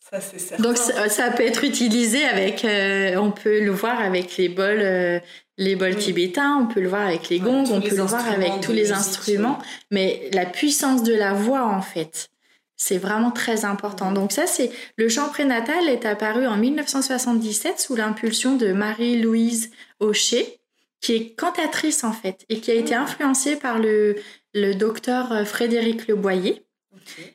ça, 0.09 0.21
c'est 0.21 0.39
certain. 0.39 0.63
Donc, 0.63 0.77
ça, 0.77 1.31
peut 1.31 1.43
être 1.43 1.63
utilisé 1.63 2.23
avec, 2.23 2.63
euh, 2.63 3.17
on 3.17 3.31
peut 3.31 3.59
le 3.59 3.71
voir 3.71 3.99
avec 3.99 4.37
les 4.37 4.49
bols, 4.49 4.81
euh, 4.81 5.19
les 5.57 5.75
bols 5.75 5.97
tibétains, 5.97 6.57
on 6.61 6.67
peut 6.67 6.79
le 6.79 6.87
voir 6.87 7.07
avec 7.07 7.29
les 7.29 7.39
gongs, 7.39 7.65
on 7.71 7.81
peut 7.81 7.95
le 7.95 8.03
voir 8.03 8.27
avec 8.27 8.61
tous 8.61 8.71
les 8.71 8.91
instruments. 8.91 9.59
Mais 9.91 10.29
la 10.33 10.45
puissance 10.45 11.03
de 11.03 11.13
la 11.13 11.33
voix, 11.33 11.65
en 11.65 11.81
fait, 11.81 12.29
c'est 12.77 12.97
vraiment 12.99 13.31
très 13.31 13.65
important. 13.65 14.11
Donc 14.11 14.31
ça, 14.31 14.47
c'est 14.47 14.71
le 14.95 15.09
chant 15.09 15.29
prénatal 15.29 15.89
est 15.89 16.05
apparu 16.05 16.47
en 16.47 16.57
1977 16.57 17.79
sous 17.79 17.95
l'impulsion 17.95 18.55
de 18.55 18.71
Marie-Louise 18.71 19.71
Aucher, 19.99 20.59
qui 21.01 21.15
est 21.15 21.35
cantatrice 21.35 22.03
en 22.03 22.13
fait 22.13 22.45
et 22.49 22.61
qui 22.61 22.71
a 22.71 22.75
été 22.75 22.95
influencée 22.95 23.55
par 23.55 23.79
le, 23.79 24.15
le 24.53 24.73
docteur 24.73 25.45
Frédéric 25.47 26.07
Leboyer. 26.07 26.63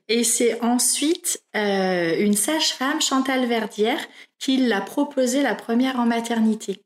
Et 0.08 0.24
c'est 0.24 0.60
ensuite 0.62 1.42
euh, 1.56 2.16
une 2.18 2.36
sage-femme, 2.36 3.00
Chantal 3.00 3.46
Verdière, 3.46 4.00
qui 4.38 4.56
l'a 4.56 4.80
proposé 4.80 5.42
la 5.42 5.54
première 5.54 5.98
en 5.98 6.06
maternité. 6.06 6.84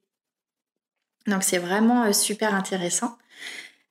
Donc 1.27 1.43
c'est 1.43 1.59
vraiment 1.59 2.05
euh, 2.05 2.13
super 2.13 2.55
intéressant. 2.55 3.17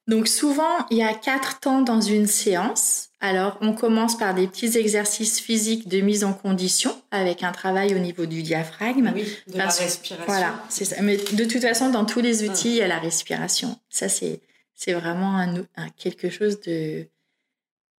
Donc 0.07 0.27
souvent, 0.27 0.85
il 0.91 0.97
y 0.97 1.03
a 1.03 1.13
quatre 1.13 1.59
temps 1.59 1.81
dans 1.81 2.01
une 2.01 2.27
séance. 2.27 3.09
Alors, 3.25 3.57
on 3.59 3.73
commence 3.73 4.19
par 4.19 4.35
des 4.35 4.45
petits 4.45 4.77
exercices 4.77 5.39
physiques 5.39 5.87
de 5.87 5.99
mise 5.99 6.23
en 6.23 6.31
condition 6.31 6.95
avec 7.09 7.41
un 7.41 7.51
travail 7.51 7.95
au 7.95 7.97
niveau 7.97 8.27
du 8.27 8.43
diaphragme. 8.43 9.11
Oui, 9.15 9.25
de 9.47 9.57
la 9.57 9.65
respiration. 9.65 10.25
Voilà, 10.27 10.63
c'est 10.69 10.85
ça. 10.85 11.01
Mais 11.01 11.17
de 11.17 11.45
toute 11.45 11.63
façon, 11.63 11.89
dans 11.89 12.05
tous 12.05 12.19
les 12.19 12.47
outils, 12.47 12.69
il 12.69 12.75
y 12.75 12.81
a 12.83 12.87
la 12.87 12.99
respiration. 12.99 13.79
Ça, 13.89 14.09
c'est, 14.09 14.41
c'est 14.75 14.93
vraiment 14.93 15.39
un, 15.39 15.89
quelque 15.97 16.29
chose 16.29 16.61
de, 16.61 17.07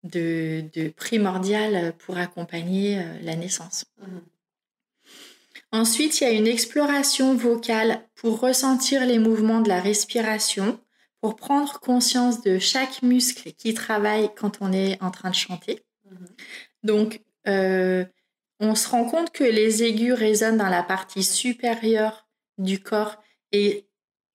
de, 0.03 0.89
primordial 0.89 1.93
pour 1.97 2.19
accompagner 2.19 2.99
euh, 2.99 3.01
la 3.23 3.35
naissance. 3.35 3.85
Mhm. 3.99 4.21
Ensuite, 5.71 6.21
il 6.21 6.23
y 6.25 6.27
a 6.27 6.33
une 6.33 6.45
exploration 6.45 7.35
vocale 7.35 7.99
pour 8.13 8.41
ressentir 8.41 9.03
les 9.07 9.17
mouvements 9.17 9.61
de 9.61 9.69
la 9.69 9.81
respiration 9.81 10.79
pour 11.25 11.35
prendre 11.35 11.79
conscience 11.79 12.43
de 12.43 12.59
chaque 12.59 13.01
muscle 13.01 13.51
qui 13.53 13.73
travaille 13.73 14.29
quand 14.35 14.59
on 14.61 14.71
est 14.71 15.01
en 15.01 15.09
train 15.09 15.31
de 15.31 15.35
chanter. 15.35 15.81
Mhm. 16.07 16.27
Donc, 16.83 17.21
euh, 17.47 18.05
on 18.59 18.75
se 18.75 18.87
rend 18.87 19.05
compte 19.05 19.31
que 19.31 19.43
les 19.43 19.81
aigus 19.81 20.13
résonnent 20.13 20.57
dans 20.57 20.69
la 20.69 20.83
partie 20.83 21.23
supérieure 21.23 22.27
du 22.59 22.79
corps 22.79 23.23
et 23.51 23.87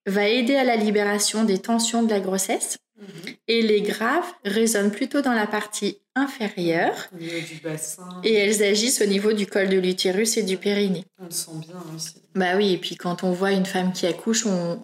va 0.04 0.26
aider 0.26 0.56
à 0.56 0.64
la 0.64 0.74
libération 0.74 1.44
des 1.44 1.58
tensions 1.60 2.02
de 2.02 2.10
la 2.10 2.18
grossesse. 2.18 2.78
Mhm. 2.98 3.34
Et 3.46 3.62
les 3.62 3.82
graves 3.82 4.32
résonnent 4.44 4.90
plutôt 4.90 5.20
dans 5.20 5.34
la 5.34 5.46
partie 5.46 5.98
inférieure. 6.16 7.06
Au 7.14 7.18
niveau 7.18 7.38
du 7.38 7.60
bassin. 7.62 8.20
Et 8.24 8.34
elles 8.34 8.64
agissent 8.64 9.00
au 9.00 9.06
niveau 9.06 9.32
du 9.32 9.46
col 9.46 9.68
de 9.68 9.78
l'utérus 9.78 10.36
et 10.38 10.42
du 10.42 10.56
périnée. 10.56 11.04
On 11.20 11.26
le 11.26 11.30
sent 11.30 11.52
bien 11.68 11.80
aussi. 11.94 12.16
Bah 12.34 12.56
oui, 12.56 12.72
et 12.72 12.78
puis 12.78 12.96
quand 12.96 13.22
on 13.22 13.30
voit 13.30 13.52
une 13.52 13.66
femme 13.66 13.92
qui 13.92 14.08
accouche, 14.08 14.44
on, 14.44 14.82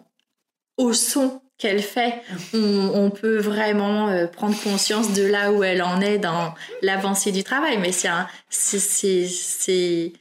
au 0.76 0.92
son 0.92 1.40
qu'elle 1.58 1.82
fait, 1.82 2.14
on, 2.52 3.10
peut 3.10 3.38
vraiment 3.38 4.08
euh, 4.08 4.26
prendre 4.26 4.60
conscience 4.60 5.14
de 5.14 5.24
là 5.24 5.52
où 5.52 5.64
elle 5.64 5.82
en 5.82 6.00
est 6.00 6.18
dans 6.18 6.54
l'avancée 6.82 7.32
du 7.32 7.44
travail. 7.44 7.78
Mais 7.78 7.92
c'est 7.92 8.10
c'est 8.50 10.12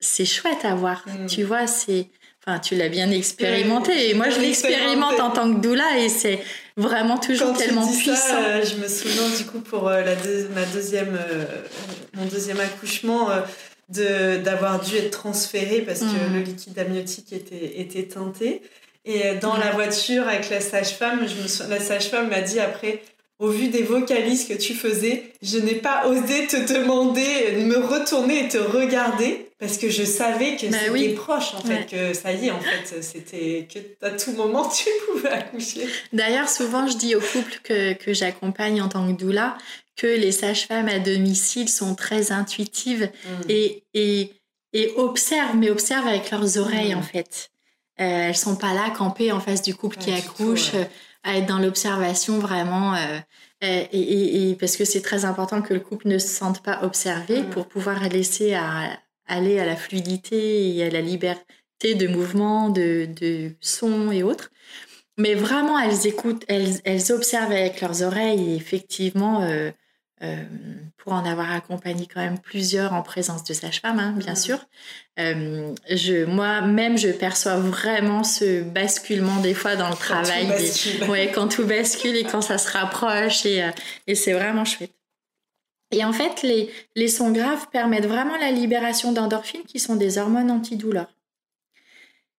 c'est 0.00 0.24
chouette 0.24 0.64
à 0.64 0.74
voir. 0.74 1.04
Mm. 1.06 1.26
Tu 1.26 1.44
vois, 1.44 1.68
c'est 1.68 2.08
enfin 2.44 2.58
tu 2.58 2.74
l'as 2.74 2.88
bien 2.88 3.10
expérimenté. 3.10 4.10
Et 4.10 4.14
moi 4.14 4.28
je 4.30 4.40
l'expérimente 4.40 5.20
en 5.20 5.30
tant 5.30 5.54
que 5.54 5.60
doula 5.60 5.98
et 5.98 6.08
c'est 6.08 6.40
vraiment 6.76 7.18
toujours 7.18 7.56
tellement 7.56 7.86
puissant. 7.86 8.42
Euh, 8.42 8.64
je 8.64 8.76
me 8.76 8.88
souviens 8.88 9.36
du 9.36 9.44
coup 9.44 9.60
pour 9.60 9.88
euh, 9.88 10.02
la 10.02 10.16
ma 10.52 10.66
deuxième 10.66 11.16
mon 12.14 12.24
deuxième 12.24 12.58
accouchement 12.58 13.28
de 13.88 14.38
d'avoir 14.38 14.80
dû 14.80 14.96
être 14.96 15.12
transférée 15.12 15.82
parce 15.82 16.00
que 16.00 16.06
mm. 16.06 16.34
le 16.34 16.40
liquide 16.40 16.78
amniotique 16.80 17.32
était 17.32 17.80
était 17.80 18.08
teinté. 18.08 18.62
Et 19.06 19.24
euh, 19.24 19.34
dans 19.40 19.56
la 19.56 19.70
voiture 19.70 20.28
avec 20.28 20.50
la 20.50 20.60
sage-femme, 20.60 21.24
la 21.68 21.80
sage-femme 21.80 22.28
m'a 22.28 22.40
dit 22.40 22.60
après, 22.60 23.02
au 23.38 23.48
vu 23.48 23.68
des 23.68 23.82
vocalises 23.82 24.46
que 24.46 24.54
tu 24.54 24.74
faisais, 24.74 25.32
je 25.42 25.58
n'ai 25.58 25.76
pas 25.76 26.08
osé 26.08 26.46
te 26.46 26.72
demander 26.72 27.52
de 27.52 27.64
me 27.64 27.78
retourner 27.78 28.44
et 28.44 28.48
te 28.48 28.58
regarder 28.58 29.50
parce 29.58 29.78
que 29.78 29.88
je 29.88 30.04
savais 30.04 30.56
que 30.56 30.66
bah 30.66 30.76
c'était 30.84 31.14
proche 31.14 31.54
en 31.54 31.60
fait, 31.60 31.86
que 31.86 32.12
ça 32.14 32.32
y 32.32 32.48
est 32.48 32.50
en 32.50 32.60
fait, 32.60 33.02
c'était 33.02 33.66
que 33.72 33.78
à 34.06 34.10
tout 34.10 34.32
moment 34.32 34.68
tu 34.76 34.88
pouvais 35.06 35.30
accoucher. 35.30 35.86
D'ailleurs, 36.12 36.48
souvent 36.48 36.86
je 36.86 36.96
dis 36.96 37.14
aux 37.14 37.20
couples 37.20 37.60
que, 37.62 37.94
que 37.94 38.12
j'accompagne 38.12 38.82
en 38.82 38.88
tant 38.88 39.06
que 39.06 39.18
doula 39.18 39.56
que 39.96 40.06
les 40.06 40.32
sages-femmes 40.32 40.88
à 40.88 40.98
domicile 40.98 41.70
sont 41.70 41.94
très 41.94 42.32
intuitives 42.32 43.08
mm. 43.24 43.50
et, 43.50 43.82
et, 43.94 44.32
et 44.74 44.92
observent, 44.96 45.56
mais 45.56 45.70
observent 45.70 46.06
avec 46.06 46.30
leurs 46.30 46.58
oreilles 46.58 46.94
mm. 46.94 46.98
en 46.98 47.02
fait. 47.02 47.50
Euh, 48.00 48.28
elles 48.28 48.36
sont 48.36 48.56
pas 48.56 48.74
là 48.74 48.90
campées 48.90 49.32
en 49.32 49.40
face 49.40 49.62
du 49.62 49.74
couple 49.74 49.96
qui 49.96 50.12
accouche, 50.12 50.74
euh, 50.74 50.84
à 51.22 51.38
être 51.38 51.46
dans 51.46 51.58
l'observation 51.58 52.38
vraiment. 52.38 52.94
Euh, 52.94 53.18
et, 53.62 54.56
parce 54.60 54.76
que 54.76 54.84
c'est 54.84 55.00
très 55.00 55.24
important 55.24 55.62
que 55.62 55.72
le 55.72 55.80
couple 55.80 56.08
ne 56.08 56.18
se 56.18 56.28
sente 56.28 56.62
pas 56.62 56.82
observé 56.82 57.42
mm. 57.42 57.50
pour 57.50 57.66
pouvoir 57.66 58.06
laisser 58.08 58.54
aller 59.26 59.58
à 59.58 59.64
la 59.64 59.76
fluidité 59.76 60.76
et 60.76 60.84
à 60.84 60.90
la 60.90 61.00
liberté 61.00 61.94
de 61.94 62.06
mouvement, 62.06 62.68
de, 62.68 63.08
de 63.20 63.52
son 63.60 64.12
et 64.12 64.22
autres. 64.22 64.50
Mais 65.18 65.34
vraiment, 65.34 65.78
elles 65.78 66.06
écoutent, 66.06 66.44
elles, 66.48 66.80
elles 66.84 67.10
observent 67.10 67.52
avec 67.52 67.80
leurs 67.80 68.02
oreilles 68.02 68.52
et 68.52 68.56
effectivement, 68.56 69.42
euh, 70.22 70.44
pour 70.96 71.12
en 71.12 71.24
avoir 71.24 71.52
accompagné 71.52 72.08
quand 72.12 72.20
même 72.20 72.38
plusieurs 72.38 72.92
en 72.92 73.02
présence 73.02 73.44
de 73.44 73.54
sage-femme, 73.54 73.98
hein, 73.98 74.12
bien 74.16 74.34
sûr. 74.34 74.58
Euh, 75.18 75.72
je, 75.88 76.24
moi-même, 76.24 76.98
je 76.98 77.08
perçois 77.08 77.56
vraiment 77.56 78.24
ce 78.24 78.62
basculement 78.62 79.40
des 79.40 79.54
fois 79.54 79.76
dans 79.76 79.88
le 79.88 79.96
travail. 79.96 80.48
Quand 80.48 81.04
tout, 81.06 81.10
ouais, 81.10 81.32
quand 81.32 81.48
tout 81.48 81.64
bascule 81.64 82.16
et 82.16 82.24
quand 82.24 82.42
ça 82.42 82.58
se 82.58 82.70
rapproche 82.70 83.46
et, 83.46 83.62
euh, 83.62 83.70
et 84.06 84.14
c'est 84.14 84.32
vraiment 84.32 84.64
chouette. 84.64 84.92
Et 85.92 86.04
en 86.04 86.12
fait, 86.12 86.42
les, 86.42 86.70
les 86.96 87.08
sons 87.08 87.30
graves 87.30 87.68
permettent 87.70 88.06
vraiment 88.06 88.36
la 88.38 88.50
libération 88.50 89.12
d'endorphines 89.12 89.64
qui 89.64 89.78
sont 89.78 89.94
des 89.94 90.18
hormones 90.18 90.50
antidouleurs. 90.50 91.14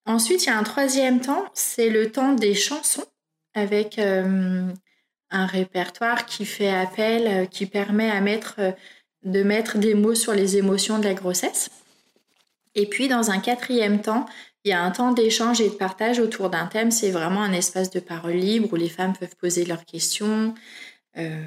Ensuite, 0.06 0.44
il 0.44 0.48
y 0.48 0.52
a 0.52 0.58
un 0.58 0.64
troisième 0.64 1.22
temps, 1.22 1.46
c'est 1.54 1.90
le 1.90 2.12
temps 2.12 2.34
des 2.34 2.54
chansons 2.56 3.06
avec 3.54 4.00
un 5.32 5.46
répertoire 5.46 6.26
qui 6.26 6.46
fait 6.46 6.70
appel, 6.70 7.28
euh, 7.28 7.46
qui 7.46 7.66
permet 7.66 8.10
à 8.10 8.22
mettre 8.22 8.56
euh, 8.60 8.72
de 9.24 9.44
mettre 9.44 9.78
des 9.78 9.94
mots 9.94 10.16
sur 10.16 10.34
les 10.34 10.58
émotions 10.58 11.00
de 11.00 11.04
la 11.04 11.14
grossesse. 11.14 11.70
Et 12.76 12.86
puis, 12.86 13.08
dans 13.08 13.32
un 13.32 13.40
quatrième 13.40 14.02
temps, 14.02 14.26
il 14.64 14.70
y 14.70 14.74
a 14.74 14.82
un 14.82 14.92
temps 14.92 15.12
d'échange 15.12 15.60
et 15.60 15.70
de 15.70 15.76
partage 15.76 16.20
autour 16.20 16.50
d'un 16.50 16.68
thème. 16.68 16.92
C'est 16.92 17.12
vraiment 17.12 17.42
un 17.42 17.52
espace 17.52 17.90
de 17.90 18.00
parole 18.00 18.34
libre 18.34 18.70
où 18.72 18.76
les 18.76 18.90
femmes 18.90 19.14
peuvent 19.18 19.36
poser 19.36 19.66
leurs 19.66 19.86
questions. 19.86 20.54
Euh, 21.18 21.46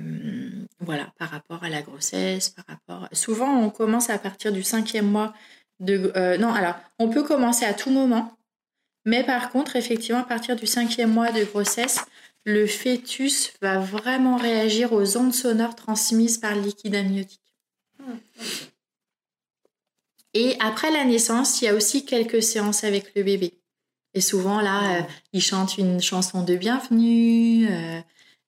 voilà, 0.81 1.13
par 1.19 1.31
rapport 1.31 1.63
à 1.63 1.69
la 1.69 1.81
grossesse, 1.81 2.51
par 2.51 2.65
rapport. 2.67 3.09
Souvent, 3.13 3.57
on 3.57 3.71
commence 3.71 4.11
à 4.11 4.19
partir 4.19 4.53
du 4.53 4.65
cinquième 4.65 5.07
mois 5.07 5.33
de. 5.79 6.13
Non, 6.39 6.53
alors, 6.53 6.75
on 6.99 7.09
peut 7.09 7.23
commencer 7.23 7.65
à 7.65 7.73
tout 7.73 7.91
moment, 7.91 8.37
mais 9.05 9.25
par 9.25 9.51
contre, 9.51 9.77
effectivement, 9.77 10.21
à 10.21 10.25
partir 10.25 10.57
du 10.57 10.67
cinquième 10.67 11.13
mois 11.13 11.31
de 11.31 11.45
grossesse, 11.45 12.05
le 12.45 12.67
fœtus 12.67 13.53
va 13.61 13.79
vraiment 13.79 14.37
réagir 14.37 14.93
aux 14.93 15.17
ondes 15.17 15.35
sonores 15.35 15.77
transmises 15.77 16.39
par 16.39 16.55
le 16.55 16.63
liquide 16.63 16.95
amniotique. 16.95 17.41
Et 20.35 20.57
après 20.61 20.91
la 20.91 21.05
naissance, 21.05 21.61
il 21.61 21.65
y 21.67 21.69
a 21.69 21.75
aussi 21.75 22.05
quelques 22.05 22.43
séances 22.43 22.85
avec 22.85 23.15
le 23.15 23.23
bébé. 23.23 23.61
Et 24.15 24.21
souvent, 24.21 24.61
là, 24.61 24.99
euh, 24.99 25.03
il 25.33 25.43
chante 25.43 25.79
une 25.79 26.01
chanson 26.01 26.43
de 26.43 26.57
bienvenue. 26.57 27.69
Euh, 27.69 28.01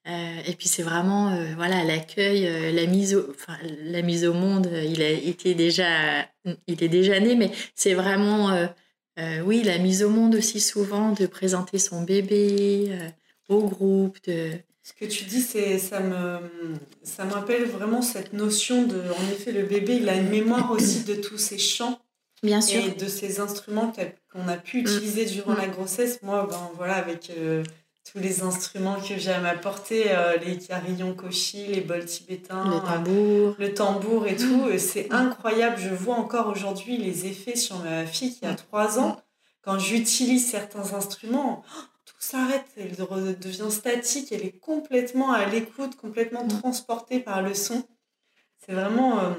euh, 0.09 0.43
et 0.47 0.55
puis, 0.55 0.69
c'est 0.69 0.83
vraiment 0.83 1.37
voilà 1.55 1.85
l'accueil, 1.85 2.73
la, 2.73 2.87
mise 2.87 3.15
au, 3.15 3.31
enfin, 3.31 3.57
la 3.63 4.03
mise 4.03 4.25
au 4.25 4.33
monde. 4.33 4.69
Il, 4.85 5.03
a 5.03 5.11
été 5.11 5.55
déjà, 5.55 6.27
il 6.67 6.83
est 6.83 6.89
déjà 6.89 7.21
né, 7.21 7.37
mais 7.37 7.53
c'est 7.77 7.95
vraiment, 7.95 8.69
oui, 9.45 9.63
la 9.63 9.79
mise 9.79 10.03
au 10.03 10.11
monde 10.11 10.35
aussi 10.35 10.59
souvent, 10.59 11.13
de 11.13 11.27
présenter 11.27 11.79
son 11.79 12.03
bébé 12.03 12.91
au 13.55 13.69
groupe. 13.69 14.19
De... 14.27 14.53
Ce 14.83 14.93
que 14.93 15.05
tu 15.05 15.25
dis, 15.25 15.41
c'est 15.41 15.79
ça 15.79 16.01
me 16.01 16.39
ça 17.03 17.25
m'appelle 17.25 17.67
vraiment 17.67 18.03
cette 18.03 18.33
notion 18.33 18.83
de 18.85 18.97
en 19.01 19.33
effet 19.33 19.53
le 19.53 19.63
bébé 19.63 19.97
il 19.97 20.09
a 20.09 20.17
une 20.17 20.29
mémoire 20.29 20.71
aussi 20.71 21.05
de 21.05 21.15
tous 21.15 21.39
ses 21.39 21.59
chants 21.59 22.01
Bien 22.43 22.61
sûr. 22.61 22.85
et 22.85 22.91
de 22.91 23.07
ces 23.07 23.39
instruments 23.39 23.93
qu'on 24.33 24.49
a 24.49 24.57
pu 24.57 24.79
mm. 24.79 24.81
utiliser 24.81 25.25
durant 25.27 25.55
la 25.55 25.69
mm. 25.69 25.73
grossesse. 25.73 26.21
Moi, 26.23 26.47
ben 26.51 26.71
voilà 26.77 26.95
avec 26.95 27.31
euh, 27.31 27.63
tous 28.11 28.19
les 28.19 28.43
instruments 28.43 28.97
que 28.97 29.17
j'ai 29.17 29.31
à 29.31 29.41
ma 29.41 29.55
portée, 29.55 30.07
euh, 30.09 30.37
les 30.39 30.59
carillons 30.59 31.15
koshi, 31.15 31.67
les 31.69 31.81
bols 31.81 32.05
tibétains, 32.05 32.65
le 32.69 32.81
tambour, 32.81 33.55
le 33.59 33.75
tambour 33.75 34.27
et 34.27 34.37
tout, 34.37 34.67
mm. 34.67 34.79
c'est 34.79 35.13
incroyable. 35.13 35.77
Je 35.79 35.95
vois 35.95 36.17
encore 36.17 36.49
aujourd'hui 36.49 36.97
les 36.97 37.27
effets 37.27 37.57
sur 37.57 37.79
ma 37.79 38.05
fille 38.07 38.35
qui 38.35 38.45
a 38.45 38.55
3 38.55 38.99
ans 38.99 39.21
quand 39.63 39.79
j'utilise 39.79 40.51
certains 40.51 40.95
instruments 40.95 41.63
s'arrête, 42.33 42.65
elle 42.77 43.39
devient 43.39 43.71
statique, 43.71 44.33
elle 44.33 44.45
est 44.45 44.59
complètement 44.59 45.33
à 45.33 45.47
l'écoute, 45.47 45.97
complètement 45.97 46.45
mm. 46.45 46.61
transportée 46.61 47.21
par 47.21 47.43
le 47.43 47.55
son. 47.55 47.85
C'est 48.65 48.73
vraiment... 48.73 49.21
Euh, 49.21 49.31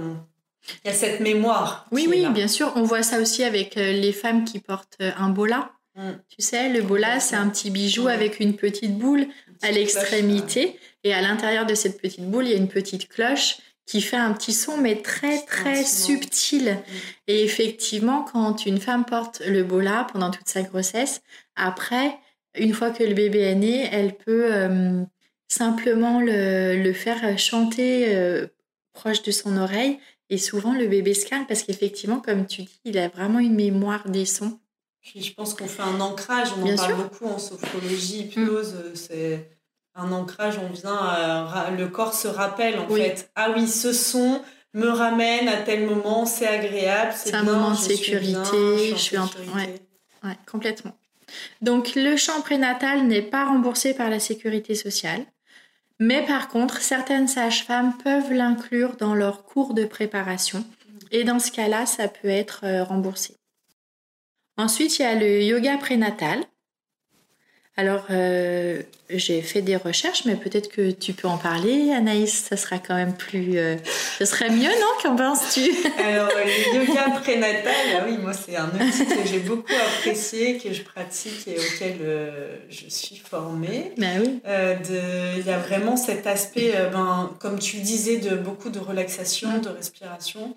il 0.86 0.88
y 0.88 0.92
a 0.92 0.94
cette 0.94 1.20
mémoire. 1.20 1.86
Oui, 1.92 2.08
oui, 2.10 2.26
bien 2.30 2.48
sûr. 2.48 2.72
On 2.76 2.84
voit 2.84 3.04
ça 3.04 3.20
aussi 3.20 3.44
avec 3.44 3.76
euh, 3.76 3.92
les 3.92 4.14
femmes 4.14 4.46
qui 4.46 4.60
portent 4.60 4.98
euh, 5.02 5.12
un 5.18 5.30
bola. 5.30 5.72
Mm. 5.96 6.12
Tu 6.30 6.42
sais, 6.42 6.70
le 6.70 6.82
bola, 6.82 7.20
c'est 7.20 7.36
un 7.36 7.50
petit 7.50 7.70
bijou 7.70 8.08
avec 8.08 8.40
une 8.40 8.56
petite 8.56 8.98
boule 8.98 9.28
à 9.62 9.72
l'extrémité. 9.72 10.80
Et 11.04 11.14
à 11.14 11.22
l'intérieur 11.22 11.66
de 11.66 11.76
cette 11.76 12.00
petite 12.00 12.30
boule, 12.30 12.46
il 12.46 12.52
y 12.52 12.54
a 12.54 12.58
une 12.58 12.70
petite 12.70 13.10
cloche 13.10 13.58
qui 13.86 14.00
fait 14.00 14.16
un 14.16 14.32
petit 14.32 14.54
son, 14.54 14.78
mais 14.78 15.02
très, 15.02 15.42
très 15.42 15.84
subtil. 15.84 16.72
Mm. 16.72 16.92
Et 17.28 17.44
effectivement, 17.44 18.24
quand 18.32 18.66
une 18.66 18.80
femme 18.80 19.04
porte 19.04 19.42
le 19.46 19.64
bola 19.64 20.08
pendant 20.14 20.32
toute 20.32 20.48
sa 20.48 20.62
grossesse, 20.62 21.22
après, 21.56 22.18
une 22.56 22.74
fois 22.74 22.92
que 22.92 23.04
le 23.04 23.14
bébé 23.14 23.40
est 23.40 23.56
né, 23.56 23.90
elle 23.92 24.16
peut 24.16 24.54
euh, 24.54 25.04
simplement 25.48 26.20
le, 26.22 26.94
faire 26.94 27.38
chanter 27.38 28.16
euh, 28.16 28.48
proche 28.94 29.24
de 29.24 29.32
son 29.32 29.58
oreille. 29.58 30.00
Et 30.30 30.38
souvent, 30.38 30.74
le 30.74 30.88
bébé 30.88 31.14
se 31.14 31.26
calme 31.26 31.46
parce 31.48 31.64
qu'effectivement, 31.64 32.20
comme 32.20 32.48
tu 32.48 32.64
dis, 32.64 32.80
il 32.86 32.98
a 32.98 33.08
vraiment 33.08 33.40
une 33.40 33.56
mémoire 33.56 34.10
des 34.10 34.26
sons. 34.26 34.60
je 35.04 35.32
pense 35.34 35.54
qu'on 35.54 35.68
fait 35.68 35.84
un 35.84 36.00
ancrage, 36.00 36.50
on 36.58 36.72
en 36.72 36.76
parle 36.76 36.96
beaucoup 36.96 37.26
en 37.26 37.38
sophrologie, 37.38 38.22
hypnose. 38.22 38.74
Mm. 38.74 38.96
C'est 38.96 39.50
un 39.96 40.12
ancrage, 40.12 40.58
on 40.58 40.70
vient, 40.74 41.70
le 41.78 41.88
corps 41.88 42.14
se 42.14 42.28
rappelle 42.28 42.80
en 42.80 42.88
fait. 42.88 43.30
Ah 43.36 43.52
oui, 43.56 43.68
ce 43.68 43.94
son 43.94 44.42
me 44.74 44.88
ramène 44.88 45.48
à 45.48 45.58
tel 45.58 45.86
moment, 45.86 46.26
c'est 46.26 46.48
agréable, 46.48 47.14
c'est 47.16 47.36
un 47.36 47.44
moment 47.44 47.72
de 47.72 47.78
sécurité, 47.78 48.90
je 48.90 48.96
suis, 48.96 49.18
en 49.20 49.28
train. 49.28 49.42
ouais, 50.24 50.38
complètement. 50.50 50.98
Donc 51.62 51.96
le 51.96 52.16
champ 52.18 52.42
prénatal 52.42 53.08
n'est 53.08 53.22
pas 53.22 53.46
remboursé 53.46 53.94
par 53.94 54.10
la 54.10 54.20
sécurité 54.20 54.76
sociale, 54.76 55.26
mais 56.00 56.26
par 56.26 56.48
contre, 56.48 56.82
certaines 56.82 57.28
sages-femmes 57.28 57.98
peuvent 58.04 58.34
l'inclure 58.34 58.96
dans 58.98 59.16
leur 59.16 59.46
cours 59.46 59.74
de 59.74 59.86
préparation 59.86 60.66
et 61.12 61.24
dans 61.24 61.40
ce 61.40 61.52
cas-là, 61.52 61.86
ça 61.86 62.08
peut 62.08 62.28
être 62.28 62.62
euh, 62.64 62.84
remboursé. 62.84 63.38
Ensuite, 64.58 64.98
il 64.98 65.04
y 65.04 65.06
a 65.06 65.16
le 65.16 65.44
yoga 65.44 65.78
prénatal. 65.78 66.44
Alors, 67.76 68.06
euh, 68.12 68.84
j'ai 69.10 69.42
fait 69.42 69.64
des 69.64 69.76
recherches, 69.76 70.26
mais 70.26 70.36
peut-être 70.36 70.70
que 70.70 70.92
tu 70.92 71.14
peux 71.14 71.28
en 71.28 71.40
parler, 71.40 71.92
Anaïs. 71.92 72.46
Ça 72.48 72.56
sera 72.56 72.78
quand 72.78 72.94
même 72.94 73.16
plus. 73.16 73.58
Euh, 73.58 73.78
ce 74.20 74.26
serait 74.26 74.52
mieux, 74.52 74.70
non? 74.70 74.88
Qu'en 75.02 75.16
penses-tu? 75.16 75.72
Alors, 75.98 76.30
le 76.36 76.86
yoga 76.86 77.20
prénatal, 77.20 77.74
ah 77.98 78.04
oui, 78.08 78.20
moi, 78.20 78.34
c'est 78.34 78.56
un 78.58 78.68
outil 78.68 79.08
que 79.08 79.28
j'ai 79.28 79.40
beaucoup 79.40 79.74
apprécié, 79.74 80.60
que 80.60 80.72
je 80.72 80.84
pratique 80.84 81.48
et 81.48 81.56
auquel 81.58 81.98
euh, 82.02 82.58
je 82.70 82.88
suis 82.90 83.18
formée. 83.18 83.92
Ben 83.98 84.22
oui. 84.22 84.40
Il 84.46 85.46
y 85.48 85.50
a 85.50 85.58
vraiment 85.58 85.98
cet 85.98 86.28
aspect, 86.28 86.74
ben, 86.92 87.32
comme 87.40 87.58
tu 87.58 87.78
disais, 87.78 88.18
de 88.18 88.36
beaucoup 88.36 88.70
de 88.70 88.80
relaxation, 88.80 89.58
de 89.58 89.70
respiration. 89.70 90.56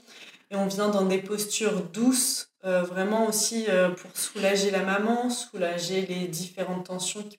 Et 0.50 0.56
on 0.56 0.66
vient 0.66 0.88
dans 0.88 1.04
des 1.04 1.18
postures 1.18 1.82
douces 1.82 2.50
euh, 2.66 2.82
vraiment 2.82 3.26
aussi 3.26 3.66
euh, 3.68 3.90
pour 3.90 4.10
soulager 4.16 4.72
la 4.72 4.82
maman, 4.82 5.30
soulager 5.30 6.04
les 6.06 6.26
différentes 6.26 6.86
tensions 6.86 7.22
qui, 7.22 7.38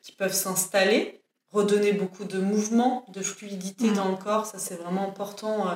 qui, 0.00 0.12
peuvent 0.12 0.32
s'installer, 0.32 1.20
redonner 1.50 1.92
beaucoup 1.92 2.24
de 2.24 2.40
mouvement, 2.40 3.04
de 3.12 3.22
fluidité 3.22 3.90
mm. 3.90 3.94
dans 3.94 4.08
le 4.08 4.16
corps, 4.16 4.46
ça 4.46 4.58
c'est 4.58 4.74
vraiment 4.74 5.08
important. 5.08 5.68
Euh, 5.68 5.74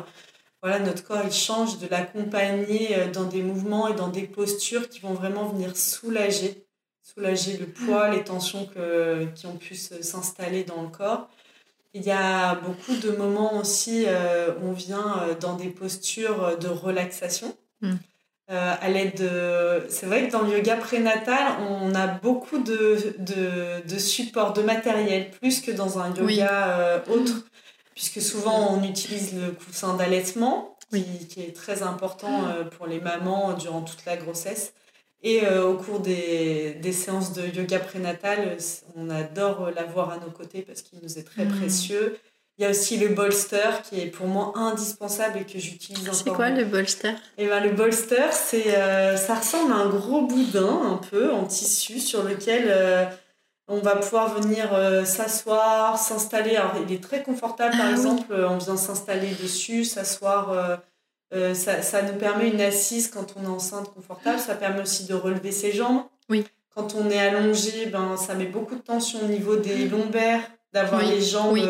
voilà, 0.61 0.81
notre 0.81 1.05
corps 1.05 1.23
il 1.25 1.33
change, 1.33 1.79
de 1.79 1.87
l'accompagner 1.87 2.97
dans 3.13 3.25
des 3.25 3.43
mouvements 3.43 3.87
et 3.87 3.95
dans 3.95 4.09
des 4.09 4.25
postures 4.25 4.89
qui 4.89 4.99
vont 4.99 5.15
vraiment 5.15 5.45
venir 5.45 5.77
soulager, 5.77 6.67
soulager 7.03 7.57
le 7.59 7.67
poids, 7.67 8.11
les 8.11 8.25
tensions 8.25 8.67
que, 8.67 9.27
qui 9.37 9.47
ont 9.47 9.57
pu 9.57 9.77
s'installer 9.77 10.65
dans 10.65 10.83
le 10.83 10.89
corps. 10.89 11.29
Il 11.97 12.03
y 12.03 12.11
a 12.11 12.55
beaucoup 12.57 12.95
de 12.97 13.11
moments 13.11 13.57
aussi 13.59 14.05
où 14.05 14.69
on 14.69 14.73
vient 14.73 15.27
dans 15.41 15.57
des 15.57 15.69
postures 15.69 16.59
de 16.59 16.69
relaxation. 16.69 17.57
Mm. 17.81 17.95
Euh, 18.49 18.75
à 18.81 18.89
l'aide 18.89 19.17
de... 19.17 19.87
C'est 19.89 20.07
vrai 20.07 20.29
que 20.29 20.33
dans 20.33 20.43
le 20.43 20.57
yoga 20.57 20.77
prénatal, 20.77 21.55
on 21.69 21.93
a 21.97 22.07
beaucoup 22.07 22.59
de, 22.59 23.17
de, 23.19 23.85
de 23.89 23.99
support, 23.99 24.53
de 24.53 24.63
matériel, 24.63 25.31
plus 25.33 25.61
que 25.61 25.73
dans 25.73 25.99
un 25.99 26.15
yoga 26.15 26.79
euh, 26.79 27.01
autre, 27.11 27.45
puisque 27.95 28.23
souvent 28.23 28.73
on 28.73 28.85
utilise 28.85 29.35
le 29.35 29.51
coussin 29.51 29.95
d'allaitement, 29.95 30.79
qui, 30.93 31.41
est 31.41 31.57
très 31.57 31.83
important 31.83 32.47
euh, 32.47 32.63
pour 32.63 32.87
les 32.87 33.01
mamans 33.01 33.55
durant 33.55 33.81
toute 33.81 34.05
la 34.07 34.17
grossesse. 34.17 34.75
Et 35.29 35.45
au 35.49 35.75
cours 35.75 35.99
des, 35.99 36.75
des, 36.81 36.93
séances 36.93 37.33
de 37.33 37.43
yoga 37.49 37.81
prénatal, 37.81 38.59
on 38.95 39.11
adore 39.11 39.71
l'avoir 39.75 40.11
à 40.11 40.19
nos 40.19 40.31
côtés 40.31 40.63
parce 40.63 40.83
qu'il 40.83 41.01
nous 41.03 41.19
est 41.19 41.25
très 41.25 41.47
mm. 41.47 41.59
précieux. 41.59 42.17
Il 42.59 42.63
y 42.63 42.65
a 42.65 42.71
aussi 42.71 42.97
le 42.97 43.09
bolster 43.09 43.83
qui 43.83 44.01
est 44.01 44.07
pour 44.07 44.27
moi 44.27 44.53
indispensable 44.55 45.41
et 45.41 45.45
que 45.45 45.59
j'utilise 45.59 46.05
encore. 46.05 46.15
C'est 46.15 46.31
quoi 46.31 46.49
le 46.49 46.65
bolster? 46.65 47.11
Et 47.37 47.45
eh 47.45 47.47
ben, 47.49 47.63
Le 47.63 47.73
bolster, 47.73 48.33
c'est, 48.33 48.75
euh, 48.75 49.15
ça 49.19 49.35
ressemble 49.35 49.73
à 49.73 49.77
un 49.77 49.91
gros 49.91 50.23
boudin 50.23 50.93
un 50.93 50.97
peu 50.97 51.31
en 51.33 51.45
tissu 51.45 52.01
sur 52.01 52.23
lequel 52.23 52.65
euh, 52.69 53.05
on 53.69 53.81
va 53.81 53.97
pouvoir 53.97 54.41
venir 54.41 54.73
euh, 54.73 55.05
s'asseoir, 55.05 55.99
s'installer. 55.99 56.57
Alors 56.57 56.77
il 56.89 56.95
est 56.95 57.03
très 57.03 57.23
confortable 57.23 57.77
par 57.77 57.89
ah 57.89 57.91
exemple, 57.91 58.33
on 58.33 58.57
vient 58.57 58.79
s'installer 58.79 59.35
dessus, 59.43 59.85
s'asseoir. 59.85 60.81
Ça, 61.33 61.83
ça, 61.83 62.03
nous 62.03 62.15
permet 62.19 62.49
une 62.49 62.61
assise 62.61 63.09
quand 63.09 63.35
on 63.37 63.45
est 63.45 63.49
enceinte 63.49 63.93
confortable. 63.93 64.39
Ça 64.39 64.55
permet 64.55 64.83
aussi 64.83 65.05
de 65.05 65.15
relever 65.15 65.53
ses 65.53 65.73
jambes. 65.73 66.03
Oui. 66.29 66.45
Quand 66.75 66.95
on 66.95 67.11
est 67.11 67.19
allongé, 67.19 67.87
ben, 67.87 68.17
ça 68.17 68.35
met 68.35 68.47
beaucoup 68.47 68.75
de 68.75 68.81
tension 68.81 69.19
au 69.23 69.29
niveau 69.29 69.57
des 69.57 69.89
lombaires, 69.89 70.43
d'avoir 70.73 71.03
les 71.03 71.21
jambes. 71.21 71.53
Oui 71.53 71.65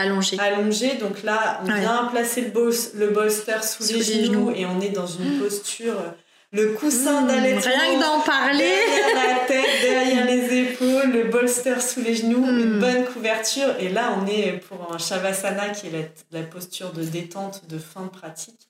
Allongé. 0.00 0.38
Allongé. 0.40 0.94
Donc 0.94 1.22
là, 1.24 1.60
on 1.62 1.66
vient 1.66 2.08
placer 2.10 2.40
le, 2.40 2.70
le 2.94 3.08
bolster 3.08 3.62
sous, 3.62 3.92
les, 3.92 4.02
genoux, 4.02 4.50
et 4.50 4.64
on 4.64 4.80
est 4.80 4.88
dans 4.88 5.06
une 5.06 5.36
mmh. 5.36 5.42
posture. 5.42 5.92
Euh, 5.92 6.10
le 6.52 6.72
coussin 6.72 7.20
mmh, 7.20 7.26
d'allaitement. 7.26 7.60
Rien 7.60 7.96
que 7.96 8.00
d'en 8.00 8.20
parler. 8.20 8.58
Derrière 8.58 9.38
la 9.38 9.46
tête, 9.46 9.82
derrière 9.82 10.24
les 10.24 10.58
épaules, 10.62 11.12
le 11.12 11.24
bolster 11.24 11.82
sous 11.82 12.00
les 12.00 12.14
genoux, 12.14 12.42
une 12.48 12.76
mmh. 12.76 12.80
bonne 12.80 13.04
couverture. 13.04 13.74
Et 13.78 13.90
là, 13.90 14.16
on 14.18 14.26
est 14.26 14.52
pour 14.52 14.90
un 14.90 14.96
Shavasana 14.96 15.68
qui 15.68 15.88
est 15.88 16.12
la, 16.32 16.42
posture 16.44 16.92
de 16.92 17.02
détente 17.02 17.68
de 17.68 17.76
fin 17.76 18.04
de 18.04 18.08
pratique. 18.08 18.69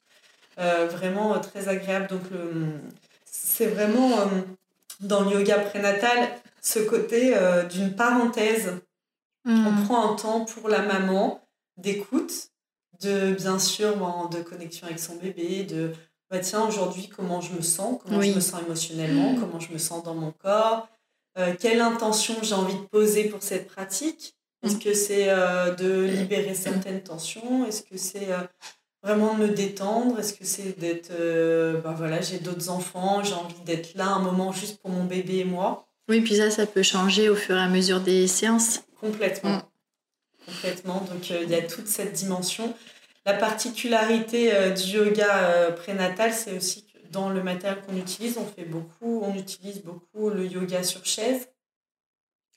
Euh, 0.58 0.88
vraiment 0.88 1.34
euh, 1.34 1.38
très 1.38 1.68
agréable. 1.68 2.08
Donc, 2.08 2.22
c'est 3.24 3.66
vraiment 3.66 4.10
dans 5.00 5.22
le 5.22 5.38
yoga 5.38 5.58
prénatal 5.58 6.30
ce 6.60 6.78
côté 6.78 7.34
d'une 7.70 7.94
parenthèse. 7.94 8.80
On 9.46 9.50
mm. 9.50 9.84
prend 9.84 10.12
un 10.12 10.16
temps 10.16 10.44
pour 10.44 10.68
la 10.68 10.82
maman 10.82 11.40
d'écoute, 11.78 12.50
de 13.00 13.32
bien 13.32 13.58
sûr 13.58 13.96
de 14.30 14.42
connexion 14.42 14.86
avec 14.86 14.98
son 14.98 15.16
bébé, 15.16 15.62
de 15.64 15.92
bah, 16.30 16.38
tiens 16.40 16.66
aujourd'hui 16.66 17.08
comment 17.08 17.40
je 17.40 17.52
me 17.54 17.62
sens, 17.62 17.98
comment 18.04 18.20
je 18.20 18.32
me 18.32 18.40
sens 18.40 18.60
émotionnellement, 18.62 19.34
comment 19.40 19.58
je 19.58 19.72
me 19.72 19.78
sens 19.78 20.02
dans 20.02 20.14
mon 20.14 20.32
corps, 20.32 20.88
euh, 21.38 21.54
quelle 21.58 21.80
intention 21.80 22.34
j'ai 22.42 22.54
envie 22.54 22.74
de 22.74 22.86
poser 22.86 23.24
pour 23.24 23.42
cette 23.42 23.68
pratique? 23.68 24.36
Est-ce 24.62 24.76
que 24.76 24.92
c'est 24.92 25.30
euh, 25.30 25.74
de 25.74 26.04
libérer 26.04 26.54
certaines 26.54 27.02
tensions? 27.02 27.64
Est-ce 27.64 27.82
que 27.82 27.96
c'est 27.96 28.30
euh, 28.30 28.42
vraiment 29.02 29.34
de 29.34 29.46
me 29.46 29.48
détendre? 29.48 30.18
Est-ce 30.18 30.34
que 30.34 30.44
c'est 30.44 30.78
d'être... 30.78 31.12
bah 31.82 31.94
voilà, 31.96 32.20
j'ai 32.20 32.38
d'autres 32.38 32.70
enfants, 32.70 33.22
j'ai 33.24 33.34
envie 33.34 33.60
d'être 33.64 33.94
là 33.94 34.08
un 34.08 34.20
moment 34.20 34.52
juste 34.52 34.80
pour 34.80 34.90
mon 34.90 35.04
bébé 35.04 35.38
et 35.38 35.44
moi? 35.44 35.86
Oui, 36.08 36.20
puis 36.20 36.36
ça, 36.36 36.50
ça 36.50 36.66
peut 36.66 36.82
changer 36.82 37.28
au 37.28 37.36
fur 37.36 37.56
et 37.56 37.60
à 37.60 37.68
mesure 37.68 38.00
des 38.00 38.26
séances. 38.26 38.82
Complètement. 39.00 39.58
Mm. 39.58 39.62
Complètement. 40.46 41.00
Donc 41.10 41.30
il 41.30 41.48
y 41.48 41.54
a 41.54 41.62
toute 41.62 41.86
cette 41.86 42.12
dimension. 42.12 42.74
La 43.26 43.34
particularité 43.34 44.72
du 44.72 44.96
yoga 44.96 45.72
prénatal, 45.72 46.32
c'est 46.32 46.56
aussi 46.56 46.86
dans 47.10 47.28
le 47.28 47.42
matériel 47.42 47.82
qu'on 47.82 47.96
utilise, 47.96 48.38
on 48.38 48.46
fait 48.46 48.64
beaucoup, 48.64 49.22
on 49.22 49.34
utilise 49.34 49.82
beaucoup 49.82 50.30
le 50.30 50.46
yoga 50.46 50.82
sur 50.82 51.04
chaise, 51.04 51.48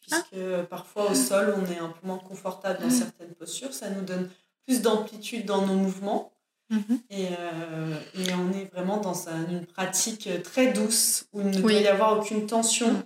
puisque 0.02 0.36
ah. 0.36 0.64
parfois 0.70 1.12
au 1.12 1.16
sol, 1.16 1.56
on 1.58 1.72
est 1.72 1.80
un 1.80 1.90
peu 1.90 2.08
moins 2.08 2.20
confortable 2.20 2.80
dans 2.82 2.88
mm. 2.88 2.92
certaines 2.92 3.34
postures. 3.34 3.74
Ça 3.74 3.90
nous 3.90 4.02
donne 4.02 4.30
plus 4.66 4.82
d'amplitude 4.82 5.46
dans 5.46 5.66
nos 5.66 5.76
mouvements. 5.76 6.33
Et, 7.10 7.28
euh, 7.28 7.96
et, 8.16 8.34
on 8.34 8.52
est 8.58 8.72
vraiment 8.74 8.98
dans 8.98 9.28
une 9.28 9.66
pratique 9.66 10.30
très 10.44 10.74
douce 10.74 11.28
où 11.34 11.42
il 11.42 11.48
ne 11.48 11.62
doit 11.62 11.74
y 11.74 11.88
avoir 11.88 12.20
aucune 12.20 12.46
tension. 12.46 12.92
Mm. 12.92 13.04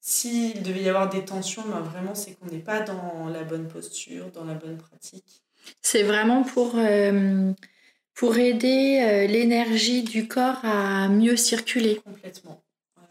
S'il 0.00 0.62
devait 0.62 0.82
y 0.82 0.88
avoir 0.88 1.08
des 1.08 1.24
tensions, 1.24 1.62
ben 1.68 1.80
vraiment, 1.80 2.14
c'est 2.14 2.34
qu'on 2.34 2.46
n'est 2.46 2.58
pas 2.58 2.80
dans 2.80 3.28
la 3.28 3.44
bonne 3.44 3.68
posture, 3.68 4.30
dans 4.32 4.44
la 4.44 4.54
bonne 4.54 4.76
pratique. 4.76 5.42
C'est 5.80 6.02
vraiment 6.02 6.42
pour 6.42 6.72
euh, 6.74 7.52
pour 8.14 8.36
aider 8.36 9.00
euh, 9.00 9.26
l'énergie 9.26 10.02
du 10.02 10.26
corps 10.26 10.64
à 10.64 11.08
mieux 11.08 11.36
circuler. 11.36 12.00
Complètement. 12.04 12.64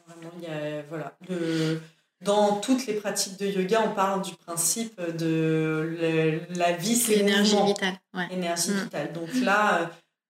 Vraiment, 0.06 0.34
il 0.38 0.44
y 0.44 0.48
a, 0.48 0.82
voilà, 0.84 1.18
le, 1.30 1.80
dans 2.22 2.60
toutes 2.60 2.86
les 2.86 2.94
pratiques 2.94 3.40
de 3.40 3.48
yoga, 3.48 3.82
on 3.86 3.94
parle 3.94 4.22
du 4.22 4.36
principe 4.36 5.00
de 5.02 6.42
la 6.56 6.72
vie, 6.74 6.96
c'est 6.96 7.16
l'énergie 7.16 7.58
vitale. 7.66 8.00
Ouais. 8.14 8.28
Énergie 8.32 8.72
mm. 8.72 8.84
vitale. 8.84 9.14
Donc 9.14 9.34
là, 9.42 9.82
euh, 9.82 9.86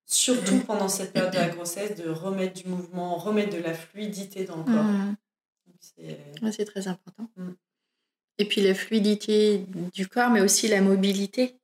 surtout 0.06 0.56
mm. 0.56 0.64
pendant 0.64 0.88
cette 0.88 1.14
période 1.14 1.34
de 1.34 1.38
la 1.38 1.50
grossesse, 1.50 1.96
de 1.96 2.10
remettre 2.10 2.62
du 2.62 2.70
mouvement, 2.70 3.16
remettre 3.16 3.56
de 3.56 3.62
la 3.62 3.74
fluidité 3.74 4.46
dans 4.46 4.58
le 4.58 4.64
corps. 4.64 4.84
Mm. 4.84 5.16
C'est 6.52 6.66
très 6.66 6.88
important. 6.88 7.28
Et 8.38 8.46
puis 8.46 8.62
la 8.62 8.74
fluidité 8.74 9.66
du 9.94 10.08
corps, 10.08 10.30
mais 10.30 10.42
aussi 10.42 10.68
la 10.68 10.82
mobilité 10.82 11.60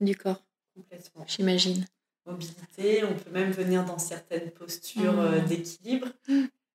du 0.00 0.16
corps. 0.16 0.42
Complètement. 0.74 1.24
J'imagine 1.26 1.86
mobilité, 2.26 3.04
on 3.04 3.14
peut 3.14 3.30
même 3.30 3.50
venir 3.50 3.84
dans 3.84 3.98
certaines 3.98 4.50
postures 4.50 5.18
euh, 5.18 5.40
mmh. 5.40 5.46
d'équilibre, 5.46 6.08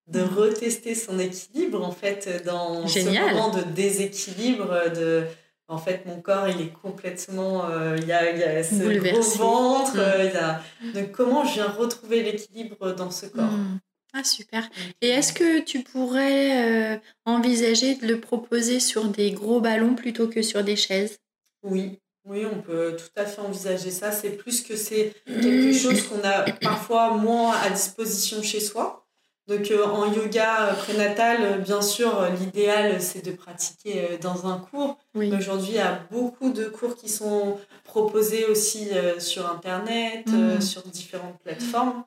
de 0.08 0.22
retester 0.22 0.96
son 0.96 1.20
équilibre 1.20 1.84
en 1.84 1.92
fait 1.92 2.44
dans 2.46 2.88
ce 2.88 3.00
moment 3.00 3.50
de 3.50 3.62
déséquilibre 3.62 4.92
de 4.96 5.24
en 5.68 5.78
fait 5.78 6.06
mon 6.06 6.20
corps 6.22 6.48
il 6.48 6.60
est 6.62 6.74
complètement 6.74 7.70
euh, 7.70 7.96
il, 7.98 8.08
y 8.08 8.12
a, 8.12 8.36
y, 8.36 8.44
a, 8.44 8.64
ce 8.64 9.00
gros 9.00 9.22
ventre 9.22 9.96
mmh. 9.96 10.00
euh, 10.00 10.26
il 10.26 10.34
y 10.34 10.38
a, 10.38 10.62
donc 10.94 11.12
comment 11.12 11.46
je 11.46 11.54
viens 11.54 11.70
retrouver 11.70 12.24
l'équilibre 12.24 12.92
dans 12.94 13.12
ce 13.12 13.28
corps 13.28 13.52
mmh. 13.52 13.80
Ah 14.14 14.26
super. 14.26 14.70
Et 15.00 15.08
est-ce 15.08 15.32
que 15.32 15.62
tu 15.62 15.84
pourrais 15.84 17.00
envisager 17.24 17.96
de 17.96 18.06
le 18.08 18.20
proposer 18.20 18.82
sur 18.82 19.06
des 19.06 19.32
gros 19.32 19.62
ballons 19.62 19.96
plutôt 19.96 20.28
que 20.28 20.42
sur 20.42 20.66
des 20.66 20.76
chaises? 20.76 21.20
Oui, 21.64 22.02
oui, 22.26 22.46
on 22.46 22.62
peut 22.62 22.96
tout 22.98 23.20
à 23.20 23.26
fait 23.26 23.42
envisager 23.42 23.90
ça. 23.90 24.12
C'est 24.12 24.32
plus 24.32 24.62
que 24.62 24.76
c'est 24.76 25.14
quelque 25.26 25.74
chose 25.74 26.04
qu'on 26.08 26.24
a 26.24 26.52
parfois 26.62 27.16
moins 27.16 27.56
à 27.56 27.70
disposition 27.70 28.42
chez 28.44 28.60
soi. 28.60 29.08
Donc 29.48 29.72
euh, 29.72 29.86
en 29.86 30.12
yoga 30.12 30.68
euh, 30.70 30.74
prénatal, 30.74 31.38
euh, 31.42 31.58
bien 31.58 31.82
sûr, 31.82 32.26
l'idéal 32.40 33.02
c'est 33.02 33.26
de 33.26 33.32
pratiquer 33.32 34.18
dans 34.22 34.48
un 34.48 34.60
cours. 34.60 34.98
Mais 35.16 35.34
aujourd'hui, 35.36 35.70
il 35.70 35.76
y 35.76 35.80
a 35.80 36.06
beaucoup 36.12 36.52
de 36.52 36.66
cours 36.66 36.96
qui 36.96 37.10
sont 37.10 37.58
proposés 37.84 38.46
aussi 38.46 38.90
sur 39.20 39.50
Internet, 39.52 40.28
mm. 40.28 40.62
sur 40.62 40.84
différentes 40.84 41.40
plateformes. 41.40 42.04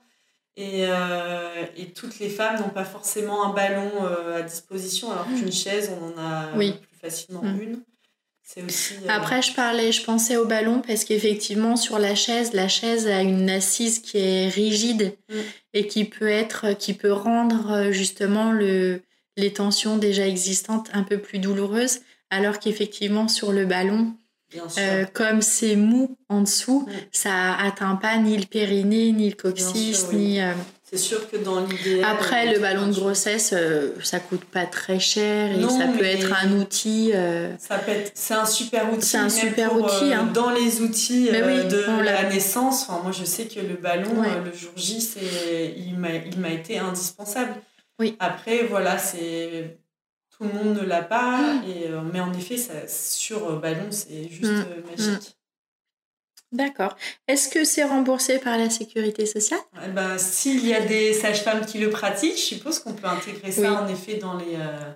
Et, 0.57 0.85
et 1.77 1.87
toutes 1.95 2.21
les 2.21 2.31
femmes 2.31 2.61
n'ont 2.61 2.71
pas 2.71 2.85
forcément 2.85 3.45
un 3.45 3.53
ballon 3.53 3.91
à 4.35 4.43
disposition, 4.43 5.11
alors 5.11 5.27
qu'une 5.27 5.53
chaise, 5.53 5.91
on 6.01 6.15
en 6.15 6.25
a 6.25 6.47
plus 6.57 6.99
facilement 7.03 7.43
mm. 7.43 7.61
une. 7.61 7.83
Aussi, 8.67 8.95
euh, 8.95 9.09
Après, 9.09 9.43
je 9.43 9.55
parlais, 9.55 9.91
je 9.91 10.05
pensais 10.05 10.37
au 10.37 10.45
ballon 10.45 10.83
parce 10.87 11.05
qu'effectivement, 11.05 11.77
sur 11.77 11.99
la 11.99 12.15
chaise, 12.15 12.53
la 12.53 12.69
chaise 12.69 13.07
a 13.09 13.23
une 13.23 13.51
assise 13.51 14.01
qui 14.01 14.19
est 14.19 14.49
rigide 14.49 15.17
mm. 15.29 15.35
et 15.73 15.87
qui 15.87 16.05
peut 16.05 16.29
être, 16.29 16.77
qui 16.77 16.95
peut 16.95 17.13
rendre 17.13 17.73
euh, 17.73 17.93
justement 17.93 18.53
le, 18.53 19.01
les 19.37 19.53
tensions 19.53 19.97
déjà 19.97 20.27
existantes 20.27 20.91
un 20.93 21.03
peu 21.03 21.19
plus 21.19 21.39
douloureuses, 21.39 22.01
alors 22.31 22.59
qu'effectivement, 22.59 23.29
sur 23.29 23.51
le 23.51 23.65
ballon, 23.65 24.15
euh, 24.79 25.05
comme 25.13 25.43
c'est 25.43 25.75
mou 25.75 26.17
en 26.29 26.43
dessous, 26.43 26.87
mm. 26.87 26.93
ça 27.13 27.55
atteint 27.55 27.97
pas 27.97 28.19
ni 28.19 28.37
le 28.37 28.47
périnée, 28.47 29.13
ni 29.13 29.31
le 29.31 29.37
coccyx, 29.37 30.13
ni. 30.13 30.41
C'est 30.95 31.01
sûr 31.01 31.29
que 31.29 31.37
dans 31.37 31.59
l'idée. 31.59 32.05
Après, 32.05 32.53
le 32.55 32.61
ballon 32.61 32.87
de 32.87 32.95
grossesse, 32.95 33.53
euh, 33.53 33.91
ça 34.01 34.21
coûte 34.21 34.45
pas 34.45 34.65
très 34.65 35.01
cher 35.01 35.51
et 35.51 35.61
ça 35.69 35.89
peut 35.89 36.05
être 36.05 36.33
un 36.33 36.53
outil. 36.53 37.11
Euh, 37.13 37.53
ça 37.59 37.79
peut 37.79 37.91
être, 37.91 38.13
c'est 38.15 38.35
un 38.35 38.47
super 38.47 38.93
outil. 38.93 39.05
C'est 39.05 39.19
un 39.19 39.29
super 39.29 39.75
outil. 39.75 40.13
Euh, 40.13 40.19
hein. 40.19 40.31
Dans 40.33 40.51
les 40.51 40.83
outils 40.83 41.31
de 41.31 42.01
la 42.05 42.29
naissance, 42.29 42.87
enfin, 42.89 43.03
moi 43.03 43.11
je 43.11 43.25
sais 43.25 43.47
que 43.47 43.59
le 43.59 43.75
ballon, 43.75 44.23
le 44.45 44.57
jour 44.57 44.71
J, 44.77 45.01
c'est, 45.01 45.75
il 45.77 45.99
m'a, 45.99 46.15
il 46.15 46.39
m'a 46.39 46.51
été 46.51 46.79
indispensable. 46.79 47.55
Oui. 47.99 48.17
Après, 48.21 48.63
voilà, 48.63 48.97
c'est 48.97 49.79
tout 50.31 50.45
le 50.45 50.53
monde 50.53 50.77
ne 50.77 50.87
l'a 50.87 51.03
pas, 51.03 51.55
et, 51.67 51.89
mais 52.13 52.21
en 52.21 52.33
effet, 52.35 52.57
ça, 52.57 52.87
sur 52.87 53.59
ballon, 53.59 53.89
c'est 53.91 54.29
juste 54.29 54.45
mm. 54.45 54.91
magique. 54.91 55.37
D'accord. 56.55 56.97
Est-ce 57.27 57.49
que 57.49 57.65
c'est 57.65 57.83
remboursé 57.83 58.39
par 58.39 58.57
la 58.57 58.71
sécurité 58.71 59.27
sociale? 59.27 59.59
Eh 59.85 59.89
ben, 59.89 60.17
S'il 60.19 60.65
y 60.65 60.73
a 60.73 60.81
des 60.87 61.13
sages-femmes 61.13 61.67
qui 61.67 61.79
le 61.79 61.91
pratiquent, 61.91 62.37
je 62.37 62.43
suppose 62.43 62.79
qu'on 62.79 62.95
peut 62.95 63.09
intégrer 63.09 63.51
ça 63.51 63.83
en 63.83 63.89
effet 63.89 64.19
dans, 64.19 64.37
les, 64.37 64.55
euh, 64.55 64.93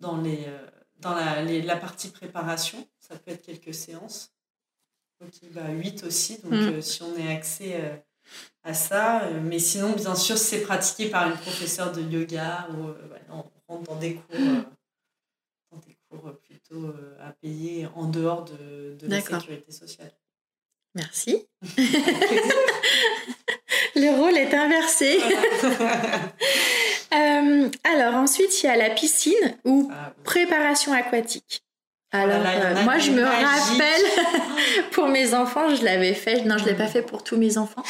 dans, 0.00 0.16
les, 0.16 0.46
euh, 0.46 0.66
dans 1.00 1.14
la, 1.14 1.42
la, 1.42 1.76
partie 1.76 2.08
préparation. 2.08 2.88
Ça 3.00 3.16
peut 3.16 3.32
être 3.32 3.42
quelques 3.42 3.74
séances. 3.74 4.32
Donc, 5.20 5.30
bah, 5.52 5.68
8 5.68 6.04
aussi. 6.04 6.38
Donc, 6.38 6.52
mm. 6.52 6.68
euh, 6.68 6.80
si 6.80 7.02
on 7.02 7.14
a 7.16 7.32
accès 7.32 8.02
à 8.62 8.72
ça. 8.72 9.28
mais 9.42 9.58
sinon, 9.58 9.92
bien 9.92 10.14
sûr, 10.14 10.38
c'est 10.38 10.62
pratiqué 10.62 11.10
par 11.10 11.28
une 11.28 11.36
professeure 11.36 11.92
de 11.92 12.00
yoga 12.00 12.66
ou 12.72 12.94
on 13.30 13.44
rentre 13.68 13.82
dans 13.82 13.96
des 13.96 14.14
cours. 14.14 14.38
dans 15.70 15.78
des 15.86 15.98
cours 16.08 16.32
plutôt 16.38 16.94
à 17.20 17.32
payer 17.32 17.86
en 17.94 18.08
dehors 18.08 18.46
de, 18.46 18.96
de 18.98 19.06
la 19.06 19.20
sécurité 19.20 19.70
sociale. 19.70 20.12
Merci. 20.94 21.46
Le 23.94 24.16
rôle 24.16 24.36
est 24.36 24.54
inversé. 24.54 25.18
Euh, 27.10 27.70
alors 27.84 28.16
ensuite, 28.16 28.62
il 28.62 28.66
y 28.66 28.68
a 28.68 28.76
la 28.76 28.90
piscine 28.90 29.56
ou 29.64 29.90
ah 29.90 30.12
préparation 30.24 30.92
aquatique. 30.92 31.62
Alors, 32.10 32.42
euh, 32.46 32.84
moi, 32.84 32.98
je 32.98 33.12
me 33.12 33.22
rappelle, 33.22 34.02
pour 34.92 35.08
mes 35.08 35.32
enfants, 35.32 35.74
je 35.74 35.82
l'avais 35.84 36.12
fait. 36.12 36.44
Non, 36.44 36.58
je 36.58 36.64
ne 36.64 36.68
l'ai 36.68 36.74
pas 36.74 36.86
fait 36.86 37.00
pour 37.00 37.24
tous 37.24 37.38
mes 37.38 37.56
enfants, 37.56 37.82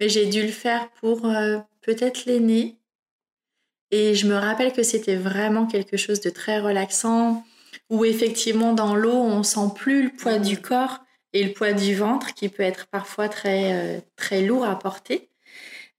mais 0.00 0.08
j'ai 0.08 0.24
dû 0.24 0.40
le 0.40 0.48
faire 0.48 0.88
pour 1.00 1.26
euh, 1.26 1.58
peut-être 1.82 2.24
l'aîné. 2.24 2.78
Et 3.90 4.14
je 4.14 4.26
me 4.26 4.36
rappelle 4.36 4.72
que 4.72 4.82
c'était 4.82 5.16
vraiment 5.16 5.66
quelque 5.66 5.98
chose 5.98 6.22
de 6.22 6.30
très 6.30 6.58
relaxant, 6.58 7.44
où 7.90 8.06
effectivement, 8.06 8.72
dans 8.72 8.94
l'eau, 8.94 9.12
on 9.12 9.42
sent 9.42 9.70
plus 9.76 10.04
le 10.04 10.10
poids 10.10 10.38
du 10.38 10.58
corps 10.58 11.00
et 11.32 11.44
le 11.44 11.52
poids 11.52 11.72
du 11.72 11.94
ventre 11.94 12.34
qui 12.34 12.48
peut 12.48 12.62
être 12.62 12.86
parfois 12.86 13.28
très, 13.28 13.72
euh, 13.72 14.00
très 14.16 14.42
lourd 14.42 14.64
à 14.64 14.78
porter. 14.78 15.28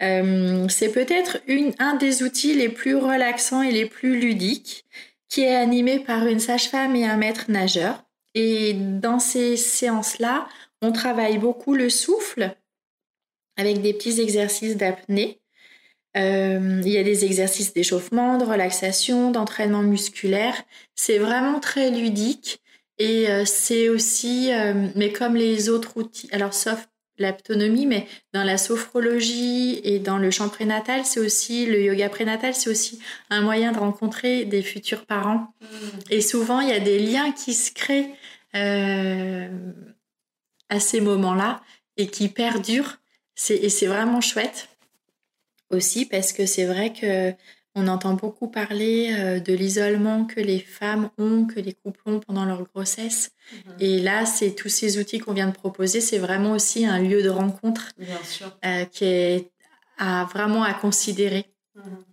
Euh, 0.02 0.68
c'est 0.70 0.92
peut-être 0.92 1.40
un 1.80 1.96
des 1.96 2.24
outils 2.24 2.54
les 2.54 2.70
plus 2.70 2.96
relaxants 2.96 3.62
et 3.62 3.72
les 3.72 3.86
plus 3.86 4.20
ludiques 4.20 4.86
qui 5.30 5.42
est 5.42 5.56
animé 5.56 6.00
par 6.00 6.28
une 6.28 6.40
sage-femme 6.40 6.96
et 6.96 7.06
un 7.06 7.18
maître 7.18 7.46
nageur. 7.50 8.04
Et 8.36 8.74
dans 8.74 9.20
ces 9.20 9.58
séances-là, 9.58 10.48
on 10.82 10.92
travaille 10.92 11.38
beaucoup 11.38 11.76
le 11.76 11.90
souffle 11.90 12.56
avec 13.58 13.82
des 13.82 13.94
petits 13.94 14.20
exercices 14.20 14.78
d'apnée. 14.78 15.40
Euh, 16.18 16.82
il 16.84 16.92
y 16.92 16.98
a 16.98 17.04
des 17.04 17.26
exercices 17.26 17.74
d'échauffement, 17.74 18.38
de 18.38 18.46
relaxation, 18.46 19.32
d'entraînement 19.32 19.82
musculaire. 19.82 20.62
C'est 20.96 21.18
vraiment 21.18 21.60
très 21.60 21.90
ludique 21.90 22.63
et 22.98 23.30
euh, 23.30 23.46
c'est 23.46 23.90
aussi, 23.90 24.54
euh, 24.54 24.88
mais 24.96 25.12
comme 25.12 25.36
les 25.36 25.70
autres 25.70 25.98
outils, 25.98 26.30
alors 26.32 26.54
sauf 26.54 26.88
l'autonomie, 27.18 27.86
mais 27.86 28.08
dans 28.34 28.44
la 28.44 28.58
sophrologie 28.58 29.80
et 29.84 30.00
dans 30.00 30.18
le 30.18 30.32
champ 30.32 30.50
prénatal, 30.50 31.06
c'est 31.06 31.20
aussi 31.20 31.66
le 31.66 31.82
yoga 31.82 32.10
prénatal, 32.10 32.56
c'est 32.56 32.70
aussi 32.70 33.00
un 33.30 33.42
moyen 33.42 33.72
de 33.72 33.78
rencontrer 33.78 34.46
des 34.46 34.64
futurs 34.64 35.06
parents. 35.06 35.54
Mmh. 35.62 35.66
Et 36.10 36.22
souvent, 36.22 36.60
il 36.60 36.70
y 36.70 36.74
a 36.74 36.80
des 36.80 37.00
liens 37.00 37.32
qui 37.32 37.54
se 37.54 37.72
créent 37.72 38.16
euh, 38.56 39.48
à 40.70 40.80
ces 40.80 41.02
moments-là. 41.02 41.62
et 41.98 42.08
qui 42.08 42.30
perdure. 42.30 42.98
Et 43.50 43.70
c'est 43.70 43.86
vraiment 43.86 44.22
chouette 44.22 44.70
aussi 45.70 46.06
parce 46.06 46.34
que 46.34 46.46
c'est 46.48 46.66
vrai 46.66 46.92
que 46.92 47.34
on 47.76 47.88
entend 47.88 48.14
beaucoup 48.14 48.48
parler 48.48 49.16
euh, 49.18 49.40
de 49.40 49.54
l'isolement 49.54 50.26
que 50.26 50.40
les 50.40 50.60
femmes 50.60 51.10
ont, 51.18 51.46
que 51.46 51.60
les 51.60 51.74
couples 51.74 52.02
ont 52.06 52.20
pendant 52.20 52.46
leur 52.46 52.64
grossesse. 52.64 53.32
Mhm. 53.52 53.74
Et 53.80 54.00
là, 54.00 54.26
c'est 54.26 54.52
tous 54.52 54.70
ces 54.70 55.00
outils 55.00 55.20
qu'on 55.20 55.34
vient 55.34 55.48
de 55.48 55.54
proposer. 55.54 56.00
C'est 56.00 56.20
vraiment 56.20 56.52
aussi 56.52 56.86
un 56.86 57.00
lieu 57.00 57.24
de 57.24 57.30
rencontre 57.30 57.92
euh, 58.66 58.86
qui 58.86 59.06
est 59.06 59.52
à, 59.98 60.26
vraiment 60.26 60.64
à 60.64 60.74
considérer. 60.74 61.46
Mhm. 61.76 62.04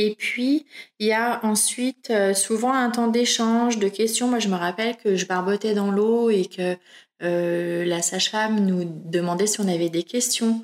Et 0.00 0.14
puis, 0.14 0.64
il 1.00 1.08
y 1.08 1.12
a 1.12 1.44
ensuite 1.44 2.10
euh, 2.10 2.32
souvent 2.32 2.72
un 2.72 2.88
temps 2.90 3.08
d'échange, 3.08 3.78
de 3.78 3.88
questions. 3.88 4.28
Moi, 4.28 4.38
je 4.38 4.48
me 4.48 4.54
rappelle 4.54 4.96
que 4.96 5.16
je 5.16 5.26
barbotais 5.26 5.74
dans 5.74 5.90
l'eau 5.90 6.30
et 6.30 6.44
que 6.44 6.76
euh, 7.22 7.84
la 7.84 8.00
sage-femme 8.00 8.64
nous 8.64 8.84
demandait 8.84 9.46
si 9.46 9.60
on 9.60 9.68
avait 9.68 9.88
des 9.88 10.04
questions. 10.04 10.54
Mm. 10.54 10.60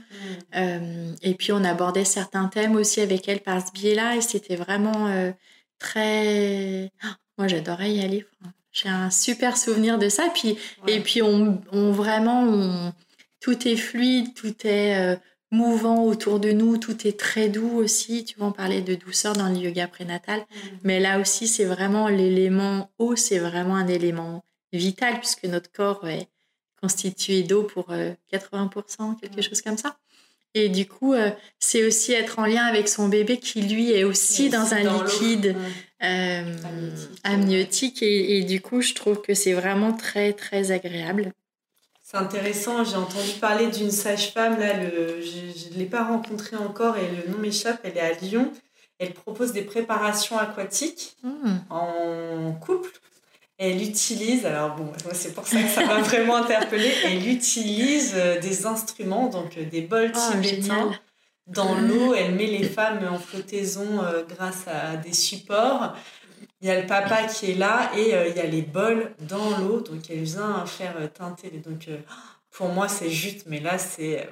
Euh, 0.57 1.13
et 1.23 1.35
puis 1.35 1.53
on 1.53 1.65
abordait 1.65 2.05
certains 2.05 2.47
thèmes 2.47 2.77
aussi 2.77 3.01
avec 3.01 3.29
elle 3.29 3.41
par 3.41 3.67
ce 3.67 3.73
biais-là. 3.73 4.17
Et 4.17 4.21
c'était 4.21 4.57
vraiment 4.57 5.09
euh, 5.09 5.33
très... 5.79 6.93
Ah, 7.03 7.17
moi 7.39 7.49
j'adorais 7.49 7.93
y 7.93 8.05
aller. 8.05 8.25
J'ai 8.73 8.89
un 8.89 9.11
super 9.11 9.57
souvenir 9.57 9.99
de 9.99 10.09
ça. 10.09 10.29
Puis, 10.33 10.57
Et 10.87 11.01
puis 11.01 11.23
on, 11.23 11.61
vraiment... 11.73 12.93
tout 13.41 13.69
est 13.69 13.77
fluide, 13.77 14.35
tout 14.35 14.55
est 14.65 15.19
mouvant 15.51 16.03
autour 16.03 16.41
de 16.41 16.51
nous, 16.51 16.79
tout 16.79 17.07
est 17.07 17.19
très 17.19 17.49
doux 17.49 17.77
aussi. 17.77 18.25
Tu 18.25 18.39
vas 18.39 18.47
en 18.47 18.53
parler 18.53 18.81
de 18.81 18.95
douceur 18.97 19.35
dans 19.35 19.49
le 19.49 19.57
yoga 19.57 19.89
prénatal. 19.89 20.41
Mm. 20.41 20.69
Mais 20.85 21.01
là 21.01 21.19
aussi, 21.19 21.49
c'est 21.49 21.65
vraiment 21.65 22.09
l'élément 22.09 22.91
eau, 22.99 23.17
c'est 23.17 23.39
vraiment 23.39 23.77
un 23.77 23.89
élément 23.89 24.45
vital 24.73 25.19
puisque 25.21 25.45
notre 25.45 25.71
corps 25.71 26.09
est 26.09 26.29
constitué 26.85 27.45
d'eau 27.45 27.63
pour 27.63 27.87
80%, 27.89 27.91
euh, 27.91 29.15
quelque 29.21 29.41
chose 29.41 29.63
comme 29.63 29.79
ça. 29.79 29.97
Et 30.53 30.69
du 30.69 30.87
coup, 30.87 31.15
euh, 31.15 31.31
c'est 31.59 31.85
aussi 31.85 32.13
être 32.13 32.39
en 32.39 32.45
lien 32.45 32.65
avec 32.65 32.89
son 32.89 33.09
bébé 33.09 33.39
qui, 33.39 33.63
lui, 33.63 33.91
est 33.91 34.05
aussi 34.05 34.51
dans 34.51 34.75
un 34.75 34.83
liquide 34.83 35.57
euh, 36.03 36.91
amniotique. 37.25 38.03
Et, 38.03 38.45
du 38.45 38.61
coup, 38.61 38.83
je 38.83 38.95
trouve 38.95 39.23
que 39.23 39.35
c'est 39.35 39.55
vraiment 39.55 39.93
très, 39.95 40.35
très 40.35 40.73
agréable. 40.73 41.33
C'est 42.03 42.19
intéressant. 42.19 42.85
J'ai 42.85 42.97
entendu 42.97 43.33
parler 43.41 43.69
d'une 43.69 43.91
sage-femme. 43.91 44.61
Là, 44.61 44.75
le, 44.75 45.23
je 45.23 45.73
ne 45.73 45.79
l'ai 45.79 45.87
pas 45.87 46.05
rencontrée 46.05 46.57
encore 46.57 46.99
et 46.99 47.09
le 47.09 47.33
nom 47.33 47.39
m'échappe. 47.39 47.81
Elle 47.83 47.97
est 47.97 48.01
à 48.01 48.13
Lyon. 48.13 48.53
Elle 48.99 49.15
propose 49.15 49.53
des 49.53 49.63
préparations 49.63 50.39
aquatiques 50.39 51.17
mmh. 51.25 51.55
en 51.71 52.53
couple 52.53 52.91
elle 53.59 53.83
utilise, 53.83 54.47
alors 54.47 54.75
bon, 54.75 54.93
c'est 55.13 55.33
pour 55.33 55.47
ça 55.47 55.63
que 55.63 55.69
ça 55.69 55.87
m'a 55.87 56.01
vraiment 56.03 56.37
interpellée, 56.37 56.93
elle 57.05 57.29
utilise 57.29 58.13
euh, 58.17 58.41
des 58.41 58.67
instruments, 58.67 59.29
donc 59.29 59.57
euh, 59.57 59.65
des 59.65 59.83
bols 59.83 60.13
oh, 60.15 60.33
tibétains. 60.33 60.93
Dans 61.47 61.75
l'eau, 61.75 62.15
elle 62.15 62.35
met 62.35 62.47
les 62.47 62.65
femmes 62.65 63.07
en 63.07 63.19
flottaison 63.19 64.03
euh, 64.03 64.25
grâce 64.25 64.67
à 64.67 64.97
des 64.97 65.13
supports. 65.13 65.95
Il 66.63 66.69
y 66.69 66.71
a 66.71 66.81
le 66.81 66.87
papa 66.87 67.25
qui 67.25 67.51
est 67.51 67.55
là 67.55 67.91
et 67.95 68.15
il 68.31 68.37
y 68.37 68.41
a 68.41 68.47
les 68.47 68.63
bols 68.63 69.13
dans 69.21 69.59
l'eau, 69.59 69.81
donc 69.81 70.09
elle 70.09 70.23
vient 70.23 70.65
faire 70.65 70.95
teinter. 71.13 71.51
Donc 71.63 71.89
pour 72.51 72.69
moi, 72.71 72.89
c'est 72.89 73.11
juste, 73.11 73.45
mais 73.47 73.61
là, 73.61 73.77
c'est 73.77 74.27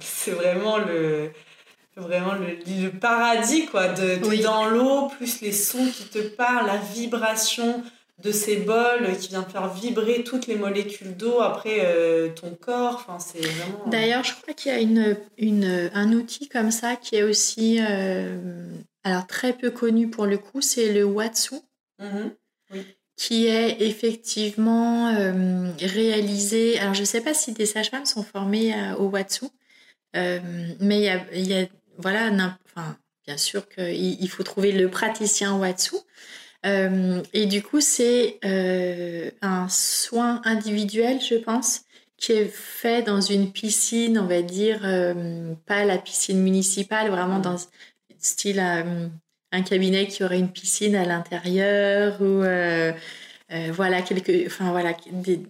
c'est 0.00 0.32
vraiment 0.32 0.76
le 0.76 1.32
vraiment 1.96 2.34
le, 2.34 2.90
paradis 2.90 3.66
quoi 3.66 3.88
de 3.88 4.42
dans 4.42 4.66
l'eau 4.66 5.08
plus 5.08 5.40
les 5.40 5.52
sons 5.52 5.86
qui 5.86 6.04
te 6.04 6.18
parlent 6.18 6.66
la 6.66 6.78
vibration 6.78 7.82
de 8.22 8.30
ces 8.30 8.56
bols 8.56 9.16
qui 9.18 9.28
vient 9.28 9.42
faire 9.42 9.72
vibrer 9.72 10.22
toutes 10.22 10.46
les 10.46 10.54
molécules 10.54 11.16
d'eau 11.16 11.40
après 11.40 11.80
euh, 11.80 12.28
ton 12.28 12.54
corps. 12.54 12.94
Enfin 12.94 13.18
c'est 13.18 13.40
vraiment 13.40 13.82
euh, 13.86 13.90
d'ailleurs 13.90 14.24
je 14.24 14.34
crois 14.34 14.54
qu'il 14.54 14.72
y 14.72 14.74
a 14.74 14.80
une, 14.80 15.16
une, 15.38 15.90
un 15.92 16.12
outil 16.12 16.48
comme 16.48 16.70
ça 16.70 16.96
qui 16.96 17.16
est 17.16 17.22
aussi 17.22 17.78
euh, 17.80 18.70
alors 19.04 19.26
très 19.26 19.52
peu 19.52 19.70
connu 19.70 20.08
pour 20.08 20.26
le 20.26 20.38
coup 20.38 20.60
c'est 20.60 20.92
le 20.92 21.04
Watsu 21.04 21.56
mm-hmm. 22.00 22.84
qui 23.16 23.46
est 23.46 23.82
effectivement 23.82 25.12
réalisé 25.80 26.78
alors 26.78 26.94
je 26.94 27.00
ne 27.00 27.06
sais 27.06 27.22
pas 27.22 27.34
si 27.34 27.52
des 27.52 27.66
sages-femmes 27.66 28.06
sont 28.06 28.22
formées 28.22 28.74
au 28.98 29.06
Watsu 29.06 29.46
mais 30.14 30.76
il 30.80 31.04
y 31.04 31.08
a, 31.08 31.20
y 31.32 31.54
a 31.54 31.66
voilà, 31.98 32.30
enfin, 32.64 32.96
bien 33.26 33.36
sûr 33.36 33.68
qu'il 33.68 34.28
faut 34.28 34.42
trouver 34.42 34.72
le 34.72 34.88
praticien 34.88 35.56
Watsu. 35.56 35.96
Euh, 36.64 37.22
et 37.32 37.46
du 37.46 37.62
coup, 37.62 37.80
c'est 37.80 38.38
euh, 38.44 39.30
un 39.40 39.68
soin 39.68 40.40
individuel, 40.44 41.20
je 41.20 41.34
pense, 41.34 41.82
qui 42.16 42.32
est 42.32 42.46
fait 42.46 43.02
dans 43.02 43.20
une 43.20 43.50
piscine, 43.52 44.18
on 44.18 44.26
va 44.26 44.42
dire, 44.42 44.80
euh, 44.84 45.54
pas 45.66 45.84
la 45.84 45.98
piscine 45.98 46.40
municipale, 46.40 47.10
vraiment 47.10 47.40
dans 47.40 47.56
style 48.18 48.60
un 48.60 49.62
cabinet 49.62 50.06
qui 50.06 50.22
aurait 50.22 50.38
une 50.38 50.52
piscine 50.52 50.94
à 50.94 51.04
l'intérieur 51.04 52.20
ou 52.22 52.44
voilà 53.72 54.00
quelque, 54.00 54.46
enfin 54.46 54.70
voilà, 54.70 54.96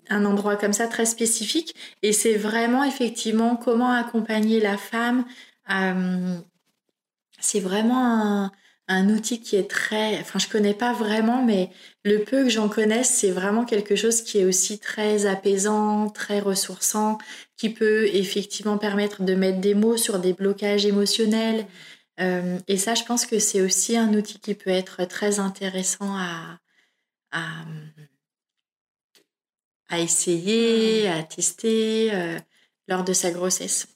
un 0.09 0.25
endroit 0.25 0.57
comme 0.57 0.73
ça 0.73 0.89
très 0.89 1.05
spécifique. 1.05 1.75
Et 2.03 2.13
c'est 2.13 2.35
vraiment 2.35 2.83
effectivement 2.85 3.57
comment 3.57 3.93
accompagner 3.93 4.59
la 4.59 4.79
femme 4.79 5.25
euh, 5.71 6.39
c'est 7.41 7.61
vraiment 7.61 8.51
un, 8.89 9.09
outil 9.09 9.41
qui 9.41 9.57
est 9.57 9.71
très, 9.71 10.19
enfin 10.21 10.39
je 10.39 10.49
connais 10.49 10.75
pas 10.75 10.93
vraiment, 10.93 11.43
mais 11.43 11.71
le 12.05 12.25
peu 12.25 12.45
que 12.45 12.51
j'en 12.51 12.69
connaisse, 12.69 13.11
c'est 13.11 13.31
vraiment 13.31 13.65
quelque 13.65 13.97
chose 13.97 14.23
qui 14.23 14.39
est 14.39 14.45
aussi 14.45 14.79
très 14.79 15.27
apaisant, 15.27 16.11
très 16.11 16.41
ressourçant, 16.41 17.19
qui 17.57 17.71
peut 17.71 18.07
effectivement 18.15 18.79
permettre 18.79 19.23
de 19.23 19.35
mettre 19.35 19.61
des 19.61 19.75
mots 19.75 19.97
sur 19.97 20.19
des 20.19 20.33
blocages 20.35 20.87
émotionnels. 20.87 21.67
Euh, 22.21 22.59
et 22.69 22.77
ça, 22.77 22.95
je 22.95 23.05
pense 23.05 23.27
que 23.27 23.39
c'est 23.39 23.63
aussi 23.63 23.97
un 23.97 24.13
outil 24.15 24.39
qui 24.41 24.55
peut 24.55 24.71
être 24.71 25.05
très 25.07 25.41
intéressant 25.41 26.17
à, 26.17 26.59
à, 27.33 27.65
essayer, 29.99 31.09
à 31.09 31.23
tester 31.23 32.15
euh, 32.15 32.39
lors 32.89 33.05
de 33.05 33.13
sa 33.13 33.31
grossesse. 33.31 33.92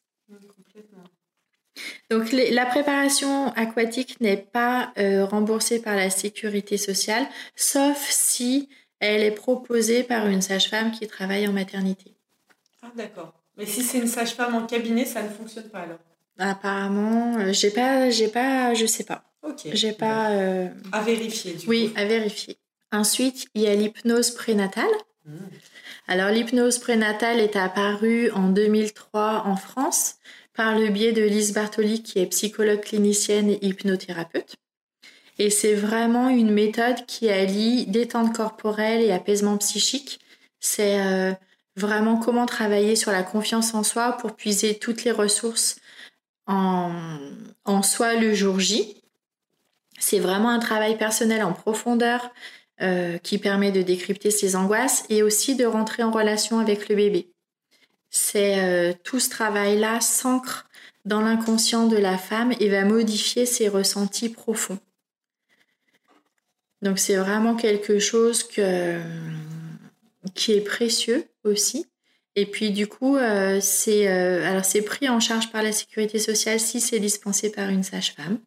Donc 2.10 2.32
la 2.32 2.66
préparation 2.66 3.48
aquatique 3.54 4.20
n'est 4.20 4.36
pas 4.36 4.92
euh, 4.98 5.24
remboursée 5.24 5.80
par 5.80 5.96
la 5.96 6.10
sécurité 6.10 6.76
sociale, 6.76 7.26
sauf 7.54 7.98
si 8.08 8.68
elle 9.00 9.22
est 9.22 9.32
proposée 9.32 10.02
par 10.02 10.26
une 10.26 10.42
sage-femme 10.42 10.92
qui 10.92 11.06
travaille 11.06 11.46
en 11.46 11.52
maternité. 11.52 12.14
Ah 12.82 12.90
d'accord. 12.96 13.34
Mais 13.56 13.66
si 13.66 13.82
c'est 13.82 13.98
une 13.98 14.06
sage-femme 14.06 14.54
en 14.54 14.66
cabinet, 14.66 15.04
ça 15.04 15.22
ne 15.22 15.28
fonctionne 15.28 15.68
pas 15.68 15.80
alors 15.80 15.98
Apparemment, 16.38 17.38
euh, 17.38 17.52
j'ai 17.52 17.70
pas, 17.70 18.10
j'ai 18.10 18.28
pas, 18.28 18.74
je 18.74 18.84
sais 18.84 19.04
pas. 19.04 19.24
Ok. 19.42 19.68
J'ai 19.72 19.92
pas. 19.92 20.30
Euh, 20.32 20.68
à 20.92 21.00
vérifier 21.00 21.54
du 21.54 21.66
oui, 21.66 21.92
à 21.96 22.04
vérifier. 22.04 22.58
Ensuite, 22.92 23.46
il 23.54 23.62
y 23.62 23.66
a 23.66 23.74
l'hypnose 23.74 24.32
prénatale. 24.32 24.84
Hmm. 25.24 25.36
Alors 26.08 26.30
l'hypnose 26.30 26.78
prénatale 26.78 27.40
est 27.40 27.56
apparue 27.56 28.30
en 28.30 28.48
2003 28.48 29.42
en 29.46 29.56
France 29.56 30.16
par 30.56 30.78
le 30.78 30.88
biais 30.88 31.12
de 31.12 31.22
Lise 31.22 31.52
Bartoli, 31.52 32.02
qui 32.02 32.18
est 32.18 32.26
psychologue 32.26 32.80
clinicienne 32.80 33.50
et 33.50 33.64
hypnothérapeute. 33.64 34.56
Et 35.38 35.50
c'est 35.50 35.74
vraiment 35.74 36.30
une 36.30 36.50
méthode 36.50 37.04
qui 37.06 37.28
allie 37.28 37.86
détente 37.86 38.34
corporelle 38.34 39.02
et 39.02 39.12
apaisement 39.12 39.58
psychique. 39.58 40.18
C'est 40.58 40.98
euh, 40.98 41.32
vraiment 41.76 42.16
comment 42.16 42.46
travailler 42.46 42.96
sur 42.96 43.12
la 43.12 43.22
confiance 43.22 43.74
en 43.74 43.82
soi 43.82 44.12
pour 44.12 44.34
puiser 44.34 44.78
toutes 44.78 45.04
les 45.04 45.10
ressources 45.10 45.76
en, 46.46 47.82
soi 47.82 48.14
le 48.14 48.32
jour 48.32 48.58
J. 48.58 49.02
C'est 49.98 50.20
vraiment 50.20 50.48
un 50.48 50.58
travail 50.58 50.96
personnel 50.96 51.42
en 51.42 51.52
profondeur 51.52 52.30
euh, 52.80 53.18
qui 53.18 53.38
permet 53.38 53.72
de 53.72 53.82
décrypter 53.82 54.30
ses 54.30 54.56
angoisses 54.56 55.04
et 55.10 55.22
aussi 55.22 55.54
de 55.54 55.66
rentrer 55.66 56.02
en 56.02 56.10
relation 56.10 56.60
avec 56.60 56.88
le 56.88 56.96
bébé 56.96 57.35
c'est 58.10 58.60
euh, 58.60 58.92
tout 59.04 59.20
ce 59.20 59.30
travail-là 59.30 60.00
s'ancre 60.00 60.68
dans 61.04 61.20
l'inconscient 61.20 61.86
de 61.86 61.96
la 61.96 62.18
femme 62.18 62.52
et 62.60 62.68
va 62.68 62.84
modifier 62.84 63.46
ses 63.46 63.68
ressentis 63.68 64.28
profonds. 64.28 64.78
Donc 66.82 66.98
c'est 66.98 67.16
vraiment 67.16 67.54
quelque 67.54 67.98
chose 67.98 68.42
qui 68.42 68.60
est 70.52 70.60
précieux 70.60 71.26
aussi. 71.44 71.86
Et 72.36 72.44
puis 72.44 72.70
du 72.70 72.86
coup, 72.86 73.16
euh, 73.16 73.60
c'est 73.62 74.08
euh, 74.08 74.62
c'est 74.62 74.82
pris 74.82 75.08
en 75.08 75.20
charge 75.20 75.50
par 75.50 75.62
la 75.62 75.72
sécurité 75.72 76.18
sociale 76.18 76.60
si 76.60 76.80
c'est 76.80 77.00
dispensé 77.00 77.50
par 77.50 77.70
une 77.70 77.82
sage-femme. 77.82 78.38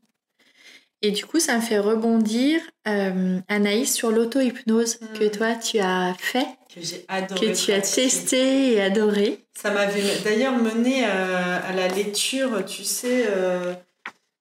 Et 1.02 1.12
du 1.12 1.26
coup, 1.26 1.40
ça 1.40 1.56
me 1.56 1.62
fait 1.62 1.80
rebondir, 1.80 2.60
Anaïs, 2.84 3.94
sur 3.94 4.12
l'auto-hypnose 4.12 5.00
que 5.18 5.26
hmm. 5.26 5.32
toi 5.32 5.56
tu 5.56 5.80
as 5.80 6.14
fait 6.18 6.48
que 6.74 6.82
j'ai 6.82 7.04
adoré. 7.08 7.48
Que 7.48 7.56
tu 7.56 7.72
as 7.72 7.82
testé 7.82 8.74
et 8.74 8.82
adoré. 8.82 9.46
Ça 9.56 9.72
m'avait 9.72 10.20
d'ailleurs 10.24 10.56
mené 10.56 11.06
euh, 11.06 11.60
à 11.62 11.74
la 11.74 11.88
lecture, 11.88 12.64
tu 12.66 12.84
sais, 12.84 13.26
euh, 13.28 13.74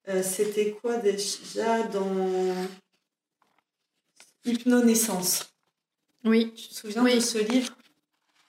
euh, 0.09 0.23
c'était 0.23 0.73
quoi 0.73 0.99
déjà 0.99 1.83
dans 1.85 2.55
Hypnonaissance. 4.45 5.51
Oui. 6.25 6.53
Tu 6.55 6.69
te 6.69 6.75
souviens 6.75 7.03
de 7.03 7.21
ce 7.21 7.39
livre? 7.39 7.73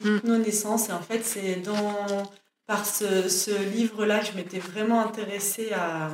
Hypnonaissance. 0.03 0.89
Et 0.89 0.93
en 0.93 1.01
fait, 1.01 1.23
c'est 1.23 1.57
dans 1.57 2.29
par 2.67 2.85
ce, 2.85 3.73
livre-là 3.73 4.19
que 4.19 4.27
je 4.27 4.33
m'étais 4.33 4.59
vraiment 4.59 5.01
intéressée 5.01 5.71
à, 5.73 6.11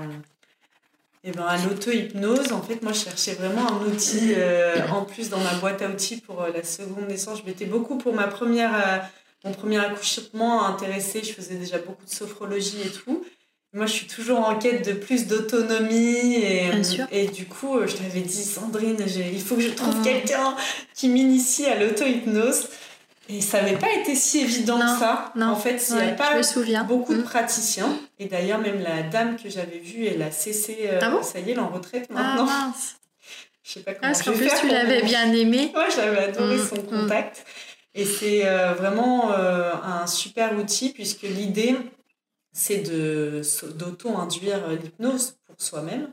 eh 1.27 1.31
ben, 1.31 1.43
à 1.43 1.57
l'auto-hypnose. 1.57 2.51
En 2.51 2.61
fait, 2.61 2.83
moi, 2.83 2.93
je 2.93 2.99
cherchais 2.99 3.33
vraiment 3.33 3.67
un 3.67 3.85
outil 3.87 4.33
euh, 4.37 4.75
en 4.91 5.03
plus 5.03 5.29
dans 5.29 5.39
ma 5.39 5.55
boîte 5.55 5.81
à 5.81 5.89
outils 5.89 6.17
pour 6.17 6.43
euh, 6.43 6.51
la 6.53 6.63
seconde 6.63 7.07
naissance. 7.07 7.39
Je 7.39 7.45
m'étais 7.45 7.65
beaucoup 7.65 7.97
pour 7.97 8.13
ma 8.13 8.27
première, 8.27 8.75
euh, 8.75 8.97
mon 9.43 9.51
premier 9.51 9.79
accouchement 9.79 10.65
intéressée. 10.67 11.21
Je 11.23 11.33
faisais 11.33 11.55
déjà 11.55 11.79
beaucoup 11.79 12.05
de 12.05 12.11
sophrologie 12.11 12.81
et 12.85 12.91
tout. 12.91 13.25
Moi, 13.73 13.87
je 13.87 13.93
suis 13.93 14.07
toujours 14.07 14.39
en 14.39 14.55
quête 14.59 14.87
de 14.87 14.93
plus 14.93 15.25
d'autonomie. 15.25 16.35
Et, 16.35 16.69
et 17.11 17.27
du 17.27 17.45
coup, 17.45 17.79
je 17.85 17.95
t'avais 17.95 18.21
dit, 18.21 18.43
Sandrine, 18.43 19.03
il 19.33 19.41
faut 19.41 19.55
que 19.55 19.61
je 19.61 19.71
trouve 19.71 19.95
ah. 19.99 20.03
quelqu'un 20.03 20.55
qui 20.93 21.09
m'initie 21.09 21.65
à 21.65 21.79
l'auto-hypnose. 21.79 22.69
Et 23.27 23.41
ça 23.41 23.61
n'avait 23.61 23.77
pas 23.77 23.91
été 23.93 24.15
si 24.15 24.41
évident 24.41 24.79
que 24.79 24.99
ça. 24.99 25.33
En 25.39 25.55
fait, 25.55 25.83
il 25.89 25.95
n'y 25.95 26.01
a 26.01 26.11
pas 26.11 26.83
beaucoup 26.83 27.13
de 27.13 27.21
mm. 27.21 27.23
praticiens. 27.23 27.97
Et 28.19 28.27
d'ailleurs, 28.27 28.59
même 28.59 28.81
la 28.81 29.03
dame 29.03 29.35
que 29.37 29.49
j'avais 29.49 29.79
vue, 29.79 30.05
elle 30.05 30.21
a 30.21 30.31
cessé. 30.31 30.89
Euh, 30.91 30.99
ah 31.01 31.23
ça 31.23 31.39
y 31.39 31.49
est, 31.49 31.51
elle 31.51 31.57
est 31.57 31.61
en 31.61 31.69
retraite 31.69 32.07
ah, 32.11 32.13
maintenant. 32.13 32.47
Ah, 32.49 32.67
mince. 32.67 32.97
Je 33.63 33.71
sais 33.71 33.79
pas 33.79 33.93
comment 33.93 34.11
Parce 34.11 34.21
qu'en 34.21 34.33
plus, 34.33 34.51
tu 34.61 34.67
l'avais 34.67 35.01
bien 35.01 35.31
aimé. 35.33 35.73
Ouais, 35.75 35.87
j'avais 35.93 36.25
adoré 36.25 36.57
mm, 36.57 36.67
son 36.67 36.75
mm. 36.75 36.85
contact. 36.85 37.45
Et 37.95 38.05
c'est 38.05 38.45
euh, 38.45 38.73
vraiment 38.73 39.31
euh, 39.31 39.73
un 39.83 40.05
super 40.05 40.55
outil 40.57 40.89
puisque 40.89 41.23
l'idée, 41.23 41.75
c'est 42.51 42.83
d'auto-induire 43.75 44.67
l'hypnose 44.69 45.37
pour 45.47 45.55
soi-même. 45.57 46.09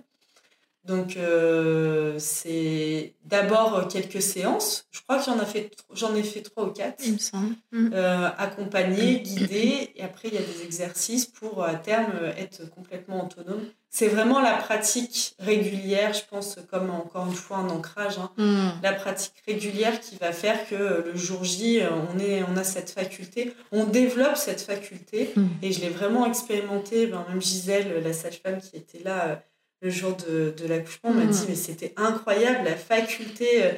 Donc, 0.84 1.16
euh, 1.16 2.18
c'est 2.18 3.14
d'abord 3.24 3.86
quelques 3.86 4.20
séances. 4.20 4.86
Je 4.90 5.00
crois 5.02 5.18
que 5.18 5.24
j'en 5.24 5.40
ai 5.40 5.46
fait, 5.46 5.70
j'en 5.94 6.14
ai 6.16 6.24
fait 6.24 6.40
trois 6.40 6.64
ou 6.64 6.70
quatre. 6.70 7.00
Il 7.06 7.14
me 7.14 7.18
semble. 7.18 7.54
Mm. 7.70 7.90
Euh, 7.94 8.28
accompagner, 8.36 9.20
guider. 9.20 9.92
Et 9.94 10.02
après, 10.02 10.28
il 10.28 10.34
y 10.34 10.38
a 10.38 10.42
des 10.42 10.64
exercices 10.64 11.26
pour, 11.26 11.62
à 11.62 11.76
terme, 11.76 12.12
être 12.36 12.68
complètement 12.70 13.24
autonome. 13.24 13.62
C'est 13.90 14.08
vraiment 14.08 14.40
la 14.40 14.54
pratique 14.54 15.36
régulière, 15.38 16.14
je 16.14 16.22
pense, 16.28 16.56
comme 16.70 16.90
encore 16.90 17.26
une 17.26 17.34
fois 17.34 17.58
un 17.58 17.68
ancrage. 17.68 18.18
Hein. 18.18 18.32
Mm. 18.36 18.70
La 18.82 18.92
pratique 18.92 19.34
régulière 19.46 20.00
qui 20.00 20.16
va 20.16 20.32
faire 20.32 20.66
que 20.68 21.04
le 21.06 21.16
jour 21.16 21.44
J, 21.44 21.80
on, 22.12 22.18
est, 22.18 22.42
on 22.42 22.56
a 22.56 22.64
cette 22.64 22.90
faculté. 22.90 23.54
On 23.70 23.84
développe 23.84 24.36
cette 24.36 24.62
faculté. 24.62 25.30
Mm. 25.36 25.46
Et 25.62 25.70
je 25.70 25.80
l'ai 25.80 25.90
vraiment 25.90 26.26
expérimenté. 26.26 27.06
Ben, 27.06 27.24
même 27.28 27.40
Gisèle, 27.40 28.02
la 28.02 28.12
sage-femme 28.12 28.60
qui 28.60 28.76
était 28.76 29.04
là 29.04 29.44
le 29.82 29.90
jour 29.90 30.16
de, 30.16 30.54
de 30.56 30.66
l'accouchement, 30.66 31.10
m'a 31.10 31.26
dit, 31.26 31.42
mm. 31.42 31.46
mais 31.48 31.54
c'était 31.56 31.92
incroyable 31.96 32.64
la 32.64 32.76
faculté 32.76 33.64
euh, 33.64 33.72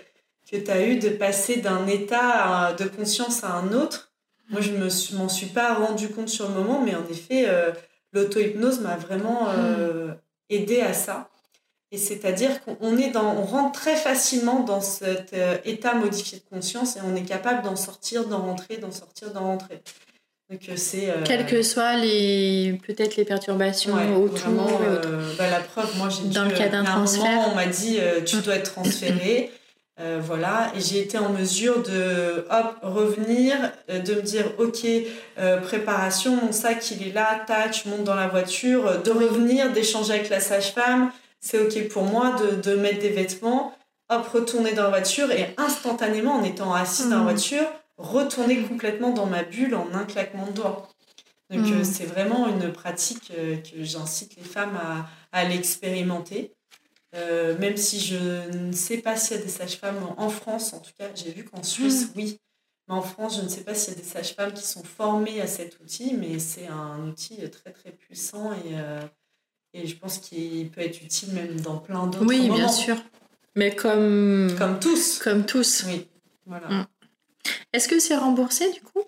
que 0.51 0.57
tu 0.57 0.71
as 0.71 0.87
eue 0.87 0.99
de 0.99 1.09
passer 1.09 1.57
d'un 1.57 1.87
état 1.87 2.75
de 2.79 2.85
conscience 2.85 3.43
à 3.43 3.55
un 3.55 3.73
autre. 3.73 4.13
Moi, 4.51 4.61
je 4.61 4.73
ne 4.73 5.17
m'en 5.17 5.29
suis 5.31 5.47
pas 5.47 5.75
rendu 5.75 6.11
compte 6.11 6.29
sur 6.29 6.47
le 6.49 6.55
moment, 6.55 6.83
mais 6.83 6.95
en 6.95 7.07
effet, 7.11 7.47
euh, 7.49 7.73
l'auto-hypnose 8.13 8.81
m'a 8.81 8.97
vraiment 8.97 9.49
euh, 9.49 10.09
mm. 10.09 10.17
aidé 10.51 10.81
à 10.83 10.93
ça. 10.93 11.31
Et 11.91 11.97
c'est-à-dire 11.97 12.63
qu'on 12.65 12.99
est 12.99 13.11
dans, 13.11 13.37
on 13.37 13.45
rentre 13.45 13.81
très 13.81 13.97
facilement 13.97 14.61
dans 14.61 14.81
cet 14.81 15.33
état 15.65 15.95
modifié 15.95 16.39
de 16.41 16.57
conscience 16.57 16.97
et 16.97 17.01
on 17.07 17.15
est 17.15 17.23
capable 17.23 17.63
d'en 17.63 17.77
sortir, 17.77 18.27
d'en 18.27 18.41
rentrer, 18.41 18.79
d'en 18.79 18.91
sortir, 18.91 19.33
d'en 19.33 19.45
rentrer. 19.45 19.81
Donc 20.51 20.61
c'est. 20.77 21.11
Euh, 21.11 21.23
Quelles 21.25 21.47
que 21.47 21.63
soient 21.63 21.97
les 21.97 22.79
peut-être 22.87 23.17
les 23.17 23.25
perturbations 23.25 23.95
autour. 24.23 24.81
Euh, 24.83 25.35
bah, 25.39 25.49
la 25.51 25.61
preuve, 25.61 25.97
moi 25.97 26.09
j'ai 26.11 26.29
dans 26.29 26.45
le 26.45 26.51
cas 26.51 26.69
d'un 26.69 26.85
transfert, 26.85 27.49
on 27.51 27.55
m'a 27.55 27.67
dit 27.67 27.97
euh, 27.99 28.21
tu 28.23 28.37
dois 28.37 28.57
être 28.57 28.73
transféré. 28.73 29.51
voilà, 30.23 30.73
et 30.77 30.81
j'ai 30.81 30.99
été 30.99 31.19
en 31.19 31.29
mesure 31.29 31.81
de 31.85 32.45
hop, 32.51 32.79
revenir, 32.83 33.55
de 33.89 34.15
me 34.15 34.23
dire 34.23 34.47
ok, 34.59 34.85
préparation, 35.63 36.35
mon 36.35 36.51
sac 36.51 36.91
il 36.91 37.07
est 37.07 37.13
là, 37.13 37.45
tac, 37.47 37.83
je 37.85 37.89
monte 37.89 38.03
dans 38.03 38.17
la 38.17 38.27
voiture, 38.27 39.01
de 39.03 39.11
revenir, 39.13 39.73
d'échanger 39.73 40.15
avec 40.15 40.31
la 40.31 40.41
sage-femme, 40.41 41.13
c'est 41.39 41.61
ok 41.61 41.87
pour 41.91 42.03
moi 42.03 42.35
de, 42.41 42.61
de, 42.61 42.77
mettre 42.77 42.99
des 42.99 43.11
vêtements, 43.11 43.73
hop, 44.11 44.27
retourner 44.35 44.73
dans 44.73 44.83
la 44.83 44.89
voiture 44.89 45.31
et 45.31 45.55
instantanément 45.59 46.41
en 46.41 46.43
étant 46.43 46.75
assis 46.75 47.05
dans 47.05 47.11
la 47.11 47.17
mmh. 47.19 47.23
voiture, 47.23 47.67
retourner 47.97 48.63
complètement 48.63 49.11
dans 49.11 49.27
ma 49.27 49.43
bulle 49.43 49.75
en 49.75 49.93
un 49.93 50.05
claquement 50.05 50.47
de 50.47 50.53
doigts. 50.53 50.89
Donc 51.51 51.67
euh, 51.67 51.81
mm. 51.81 51.85
c'est 51.85 52.07
vraiment 52.07 52.49
une 52.49 52.73
pratique 52.73 53.31
euh, 53.37 53.57
que 53.57 53.83
j'incite 53.83 54.37
les 54.37 54.43
femmes 54.43 54.77
à, 54.77 55.09
à 55.33 55.45
l'expérimenter. 55.45 56.53
Euh, 57.15 57.57
même 57.59 57.77
si 57.77 58.01
je 58.01 58.51
ne 58.57 58.73
sais 58.73 58.99
pas 58.99 59.17
s'il 59.17 59.37
y 59.37 59.41
a 59.41 59.43
des 59.43 59.49
sages-femmes 59.49 60.03
en 60.17 60.29
France, 60.29 60.73
en 60.73 60.81
tout 60.81 60.91
cas, 60.99 61.07
j'ai 61.15 61.31
vu 61.31 61.45
qu'en 61.45 61.63
Suisse, 61.63 62.09
mm. 62.09 62.13
oui. 62.17 62.41
Mais 62.89 62.95
en 62.95 63.03
France, 63.03 63.39
je 63.39 63.43
ne 63.43 63.49
sais 63.49 63.63
pas 63.63 63.75
s'il 63.75 63.95
y 63.95 63.97
a 63.97 64.01
des 64.01 64.07
sages-femmes 64.07 64.53
qui 64.53 64.67
sont 64.67 64.83
formées 64.83 65.41
à 65.41 65.47
cet 65.47 65.81
outil, 65.81 66.15
mais 66.15 66.39
c'est 66.39 66.67
un 66.67 67.09
outil 67.09 67.39
très 67.49 67.73
très 67.73 67.93
puissant 67.93 68.53
et, 68.53 68.75
et 69.73 69.87
je 69.87 69.97
pense 69.97 70.19
qu'il 70.19 70.71
peut 70.71 70.83
être 70.83 71.01
utile 71.03 71.33
même 71.33 71.59
dans 71.61 71.79
plein 71.79 72.07
d'autres 72.07 72.27
Oui, 72.27 72.51
bien 72.51 72.69
sûr. 72.69 72.97
Mais 73.57 73.75
comme... 73.75 74.55
Comme 74.59 74.79
tous. 74.81 75.19
Comme 75.21 75.47
tous. 75.47 75.85
Oui, 75.87 76.07
voilà. 76.45 76.69
Mm. 76.69 76.87
Est-ce 77.75 77.89
que 77.89 77.99
c'est 77.99 78.14
remboursé 78.14 78.70
du 78.70 78.81
coup? 78.81 79.03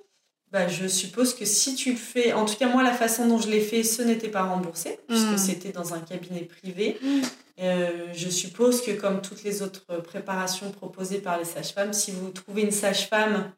Bah, 0.51 0.67
je 0.67 0.89
suppose 0.89 1.35
que 1.35 1.45
si 1.45 1.77
tu 1.77 1.93
le 1.93 1.97
fais, 1.97 2.33
en 2.33 2.45
tout 2.45 2.57
cas 2.57 2.67
moi 2.69 2.83
la 2.83 2.93
façon 2.93 3.29
dont 3.29 3.39
je 3.39 3.49
l'ai 3.49 3.61
fait, 3.61 3.85
ce 3.85 4.03
n'était 4.03 4.29
pas 4.29 4.43
remboursé 4.43 4.99
puisque 5.07 5.35
hmm. 5.35 5.39
c'était 5.39 5.71
dans 5.71 5.95
un 5.95 6.01
cabinet 6.01 6.41
privé. 6.41 6.99
Hmm. 7.01 7.21
Euh, 7.61 8.09
je 8.13 8.29
suppose 8.29 8.83
que 8.83 8.91
comme 8.91 9.23
toutes 9.23 9.45
les 9.45 9.63
autres 9.63 9.85
préparations 10.03 10.73
proposées 10.73 11.19
par 11.19 11.39
les 11.39 11.45
sages-femmes, 11.45 11.93
si 11.93 12.11
vous 12.11 12.31
trouvez 12.31 12.63
une 12.63 12.73
sage-femme 12.73 13.53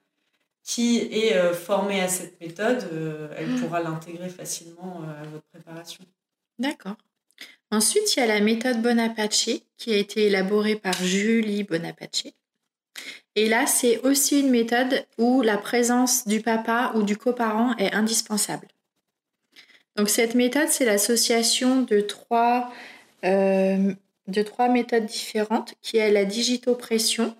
qui 0.63 0.99
est 0.99 1.37
euh, 1.37 1.55
formée 1.55 2.03
à 2.03 2.09
cette 2.09 2.39
méthode, 2.39 2.87
euh, 2.93 3.29
elle 3.39 3.49
hmm. 3.49 3.61
pourra 3.61 3.81
l'intégrer 3.81 4.29
facilement 4.29 5.01
à 5.09 5.27
votre 5.29 5.47
préparation. 5.47 6.05
D'accord. 6.59 6.97
Ensuite, 7.71 8.15
il 8.15 8.21
y 8.21 8.23
a 8.23 8.27
la 8.27 8.41
méthode 8.41 8.83
Bonapace 8.83 9.49
qui 9.79 9.93
a 9.93 9.97
été 9.97 10.27
élaborée 10.27 10.77
par 10.77 11.03
Julie 11.03 11.65
Bonapace. 11.65 12.25
Et 13.35 13.49
là, 13.49 13.67
c'est 13.67 14.01
aussi 14.01 14.41
une 14.41 14.51
méthode 14.51 15.07
où 15.17 15.43
la 15.43 15.59
présence 15.59 16.27
du 16.27 16.41
papa 16.41 16.93
ou 16.97 17.03
du 17.03 17.17
coparent 17.17 17.77
est 17.79 17.93
indispensable. 17.93 18.67
Donc 19.97 20.09
cette 20.09 20.35
méthode, 20.35 20.69
c'est 20.69 20.85
l'association 20.85 21.83
de 21.83 22.01
trois, 22.01 22.73
euh, 23.25 23.95
de 24.27 24.43
trois 24.43 24.69
méthodes 24.69 25.07
différentes 25.07 25.75
qui 25.83 25.99
est 25.99 26.11
la 26.11 26.25
digitopression, 26.25 27.37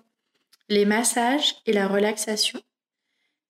les 0.69 0.85
massages 0.85 1.55
et 1.65 1.73
la 1.73 1.87
relaxation. 1.87 2.61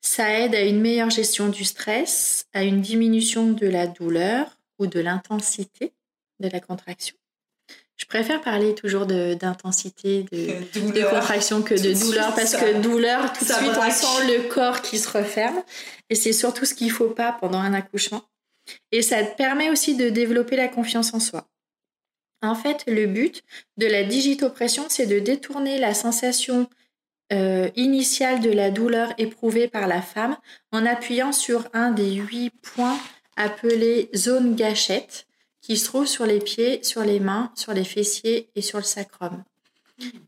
Ça 0.02 0.40
aide 0.40 0.56
à 0.56 0.62
une 0.62 0.80
meilleure 0.80 1.10
gestion 1.10 1.50
du 1.50 1.66
stress, 1.66 2.48
à 2.54 2.64
une 2.64 2.82
diminution 2.82 3.52
de 3.52 3.68
la 3.68 3.88
douleur 3.88 4.58
ou 4.80 4.88
de 4.88 5.00
l'intensité 5.00 5.94
de 6.40 6.50
la 6.50 6.60
contraction. 6.60 7.19
Je 8.00 8.06
préfère 8.06 8.42
parler 8.42 8.76
toujours 8.76 9.06
d'intensité, 9.06 10.24
de, 10.32 10.92
de, 10.94 11.10
contraction 11.10 11.62
que 11.62 11.76
de 11.76 12.00
douleur, 12.00 12.34
parce 12.34 12.56
que 12.56 12.82
douleur, 12.82 13.34
tout 13.34 13.44
de 13.44 13.52
suite, 13.52 13.72
on 13.78 13.92
sent 13.92 14.26
le 14.28 14.48
corps 14.48 14.82
qui 14.82 14.98
se 14.98 15.10
referme. 15.10 15.62
Et 16.10 16.16
c'est 16.16 16.34
surtout 16.34 16.66
ce 16.66 16.74
qu'il 16.74 16.88
ne 16.88 16.94
faut 16.94 17.10
pas 17.10 17.34
pendant 17.34 17.60
un 17.60 17.74
accouchement. 17.74 18.24
Et 18.92 19.02
ça 19.02 19.24
te 19.24 19.36
permet 19.36 19.70
aussi 19.70 19.96
de 19.96 20.10
développer 20.10 20.56
la 20.56 20.70
confiance 20.70 21.14
en 21.14 21.20
soi. 21.20 21.46
En 22.42 22.56
fait, 22.56 22.86
le 22.88 23.06
but 23.06 23.44
de 23.78 23.86
la 23.86 24.04
digitopression, 24.04 24.86
c'est 24.88 25.06
de 25.06 25.20
détourner 25.20 25.78
la 25.78 25.94
sensation 25.94 26.70
euh, 27.34 27.70
initiale 27.76 28.40
de 28.40 28.50
la 28.50 28.72
douleur 28.72 29.14
éprouvée 29.18 29.68
par 29.68 29.88
la 29.88 30.02
femme 30.02 30.38
en 30.72 30.86
appuyant 30.86 31.34
sur 31.34 31.68
un 31.74 31.92
des 31.92 32.14
huit 32.14 32.52
points 32.62 32.98
appelés 33.36 34.10
zone 34.16 34.56
gâchette 34.56 35.28
qui 35.70 35.78
se 35.78 35.86
trouve 35.86 36.08
sur 36.08 36.26
les 36.26 36.40
pieds, 36.40 36.82
sur 36.84 37.04
les 37.04 37.20
mains, 37.20 37.52
sur 37.54 37.74
les 37.74 37.84
fessiers 37.84 38.50
et 38.56 38.62
sur 38.64 38.80
le 38.80 38.84
sacrum. 38.84 39.44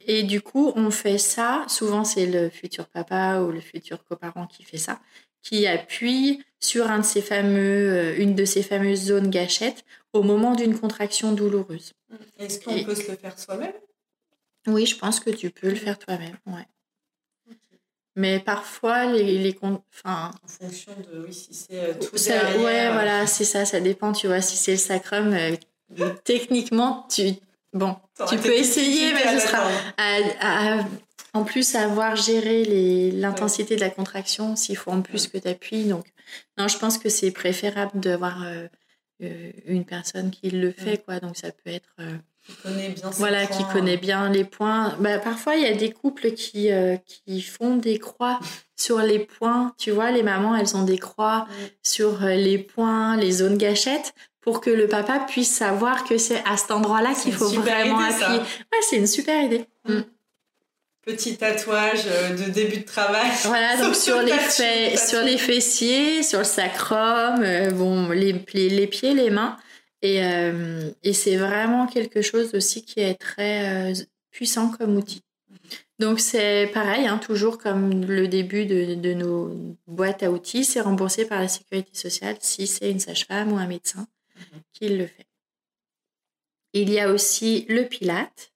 Et 0.05 0.21
du 0.21 0.39
coup, 0.39 0.71
on 0.75 0.91
fait 0.91 1.17
ça, 1.17 1.65
souvent 1.67 2.03
c'est 2.03 2.27
le 2.27 2.51
futur 2.51 2.85
papa 2.85 3.39
ou 3.39 3.51
le 3.51 3.59
futur 3.59 4.03
coparent 4.03 4.45
qui 4.45 4.61
fait 4.63 4.77
ça, 4.77 4.99
qui 5.41 5.65
appuie 5.65 6.43
sur 6.59 6.91
un 6.91 6.99
de 6.99 7.05
ces 7.05 7.23
fameux, 7.23 7.89
euh, 7.89 8.15
une 8.19 8.35
de 8.35 8.45
ces 8.45 8.61
fameuses 8.61 9.05
zones 9.05 9.31
gâchettes 9.31 9.83
au 10.13 10.21
moment 10.21 10.53
d'une 10.53 10.77
contraction 10.77 11.31
douloureuse. 11.31 11.93
Est-ce 12.37 12.59
qu'on 12.59 12.83
peut 12.83 12.93
se 12.93 13.09
le 13.09 13.17
faire 13.17 13.39
soi-même? 13.39 13.73
Oui, 14.67 14.85
je 14.85 14.95
pense 14.95 15.19
que 15.19 15.31
tu 15.31 15.49
peux 15.49 15.69
le 15.69 15.75
faire 15.75 15.97
toi-même, 15.97 16.37
ouais. 16.45 16.67
Mais 18.16 18.39
parfois, 18.39 19.05
les, 19.05 19.38
les 19.38 19.57
enfin, 19.62 20.32
en 20.43 20.47
fonction 20.47 20.91
de 21.12 21.26
oui, 21.26 21.34
si 21.34 21.53
c'est 21.53 21.80
euh, 21.80 21.93
tout 21.93 22.16
derrière. 22.16 22.62
Ouais, 22.62 22.91
voilà, 22.91 23.26
c'est 23.26 23.45
ça, 23.45 23.64
ça 23.64 23.80
dépend. 23.80 24.12
Tu 24.12 24.28
vois, 24.28 24.41
si 24.41 24.57
c'est 24.57 24.72
le 24.72 24.78
sacrum, 24.78 25.34
euh, 25.34 26.09
techniquement, 26.26 27.07
tu 27.09 27.32
bon, 27.74 27.95
tu 28.28 28.38
peux 28.38 28.53
essayer, 28.53 29.14
mais 29.14 29.39
ce 29.39 29.47
sera 29.47 29.66
à, 29.97 30.80
en 31.34 31.45
plus 31.45 31.76
avoir 31.76 32.18
géré 32.18 33.12
l'intensité 33.12 33.78
de 33.78 33.82
la 33.82 33.89
contraction 33.89 34.57
s'il 34.57 34.76
faut 34.76 34.91
en 34.91 35.01
plus 35.01 35.28
que 35.28 35.38
tu 35.38 35.47
appuies. 35.47 35.86
Donc, 35.86 36.05
non, 36.57 36.68
je 36.68 36.78
pense 36.78 36.97
que 36.97 37.07
c'est 37.07 37.32
préférable 37.32 37.97
d'avoir 37.97 38.43
euh, 38.43 38.68
une 39.66 39.86
personne 39.86 40.32
qui 40.32 40.49
le 40.49 40.74
fait, 40.74 40.97
quoi. 40.97 41.22
Donc, 41.22 41.38
ça 41.38 41.51
peut 41.51 41.70
être 41.70 41.95
Qui 42.45 42.55
connaît 42.63 42.89
bien 42.89 43.09
Voilà, 43.11 43.45
qui 43.45 43.63
connaît 43.71 43.97
bien 43.97 44.29
les 44.29 44.43
points. 44.43 44.95
Bah, 44.99 45.19
parfois, 45.19 45.55
il 45.55 45.63
y 45.63 45.67
a 45.67 45.73
des 45.73 45.91
couples 45.91 46.31
qui, 46.31 46.69
qui 47.25 47.41
font 47.41 47.77
des 47.77 47.99
croix 47.99 48.39
sur 48.75 48.99
les 48.99 49.19
points. 49.19 49.73
Tu 49.77 49.91
vois, 49.91 50.11
les 50.11 50.23
mamans, 50.23 50.55
elles 50.55 50.75
ont 50.75 50.83
des 50.83 50.97
croix 50.97 51.47
sur 51.83 52.21
les 52.21 52.57
points, 52.57 53.15
les 53.17 53.31
zones 53.31 53.57
gâchettes 53.57 54.13
pour 54.41 54.59
que 54.59 54.71
le 54.71 54.87
papa 54.87 55.19
puisse 55.19 55.55
savoir 55.55 56.03
que 56.03 56.17
c'est 56.17 56.43
à 56.45 56.57
cet 56.57 56.71
endroit-là 56.71 57.13
qu'il 57.13 57.33
faut 57.33 57.49
vraiment 57.49 57.99
appuyer. 57.99 58.39
Ouais, 58.39 58.79
c'est 58.89 58.97
une 58.97 59.07
super 59.07 59.43
idée. 59.43 59.65
Mm. 59.87 59.93
Mm. 59.93 60.05
Petit 61.03 61.35
tatouage 61.35 62.03
euh, 62.07 62.35
de 62.35 62.51
début 62.51 62.77
de 62.77 62.85
travail. 62.85 63.29
Voilà, 63.45 63.77
donc 63.81 63.95
sur 63.95 64.21
les, 64.21 64.97
sur 64.97 65.21
les 65.21 65.37
fessiers, 65.37 66.21
sur 66.21 66.39
le 66.39 66.45
sacrum, 66.45 67.41
euh, 67.43 67.71
bon, 67.71 68.09
les, 68.09 68.33
les, 68.53 68.87
pieds, 68.87 69.13
les 69.13 69.29
mains. 69.31 69.57
Et, 70.01 70.23
euh, 70.23 70.89
et 71.03 71.13
c'est 71.13 71.37
vraiment 71.37 71.87
quelque 71.87 72.21
chose 72.21 72.55
aussi 72.55 72.83
qui 72.83 72.99
est 72.99 73.15
très 73.15 73.93
puissant 74.31 74.69
comme 74.69 74.97
outil. 74.97 75.23
Donc 75.99 76.19
c'est 76.19 76.71
pareil, 76.73 77.05
hein, 77.05 77.19
toujours 77.19 77.59
comme 77.59 78.05
le 78.05 78.27
début 78.27 78.65
de, 78.65 78.95
de, 78.95 79.13
nos 79.13 79.77
boîtes 79.85 80.23
à 80.23 80.31
outils, 80.31 80.65
c'est 80.65 80.81
remboursé 80.81 81.25
par 81.25 81.39
la 81.39 81.47
sécurité 81.47 81.93
sociale 81.93 82.37
si 82.39 82.65
c'est 82.65 82.89
une 82.89 82.99
sage-femme 82.99 83.53
ou 83.53 83.57
un 83.57 83.67
médecin 83.67 84.07
qui 84.73 84.89
le 84.89 85.05
fait. 85.05 85.27
Il 86.73 86.89
y 86.89 86.99
a 86.99 87.11
aussi 87.11 87.65
le 87.69 87.83
pilate, 87.83 88.51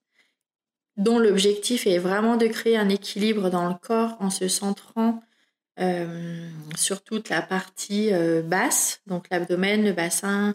dont 0.97 1.19
l'objectif 1.19 1.85
est 1.85 1.97
vraiment 1.97 2.37
de 2.37 2.47
créer 2.47 2.77
un 2.77 2.89
équilibre 2.89 3.49
dans 3.49 3.67
le 3.67 3.75
corps 3.75 4.15
en 4.19 4.29
se 4.29 4.47
centrant 4.47 5.21
euh, 5.79 6.49
sur 6.77 7.03
toute 7.03 7.29
la 7.29 7.41
partie 7.41 8.13
euh, 8.13 8.41
basse, 8.41 9.01
donc 9.07 9.27
l'abdomen, 9.29 9.83
le 9.83 9.91
bassin, 9.91 10.49
euh, 10.49 10.53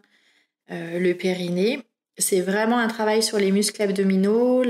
le 0.70 1.12
périnée. 1.14 1.82
C'est 2.16 2.40
vraiment 2.40 2.78
un 2.78 2.88
travail 2.88 3.22
sur 3.22 3.38
les 3.38 3.50
muscles 3.50 3.82
abdominaux, 3.82 4.62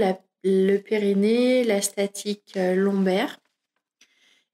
le 0.45 0.77
périnée, 0.79 1.65
la 1.65 1.83
statique 1.83 2.57
lombaire 2.57 3.39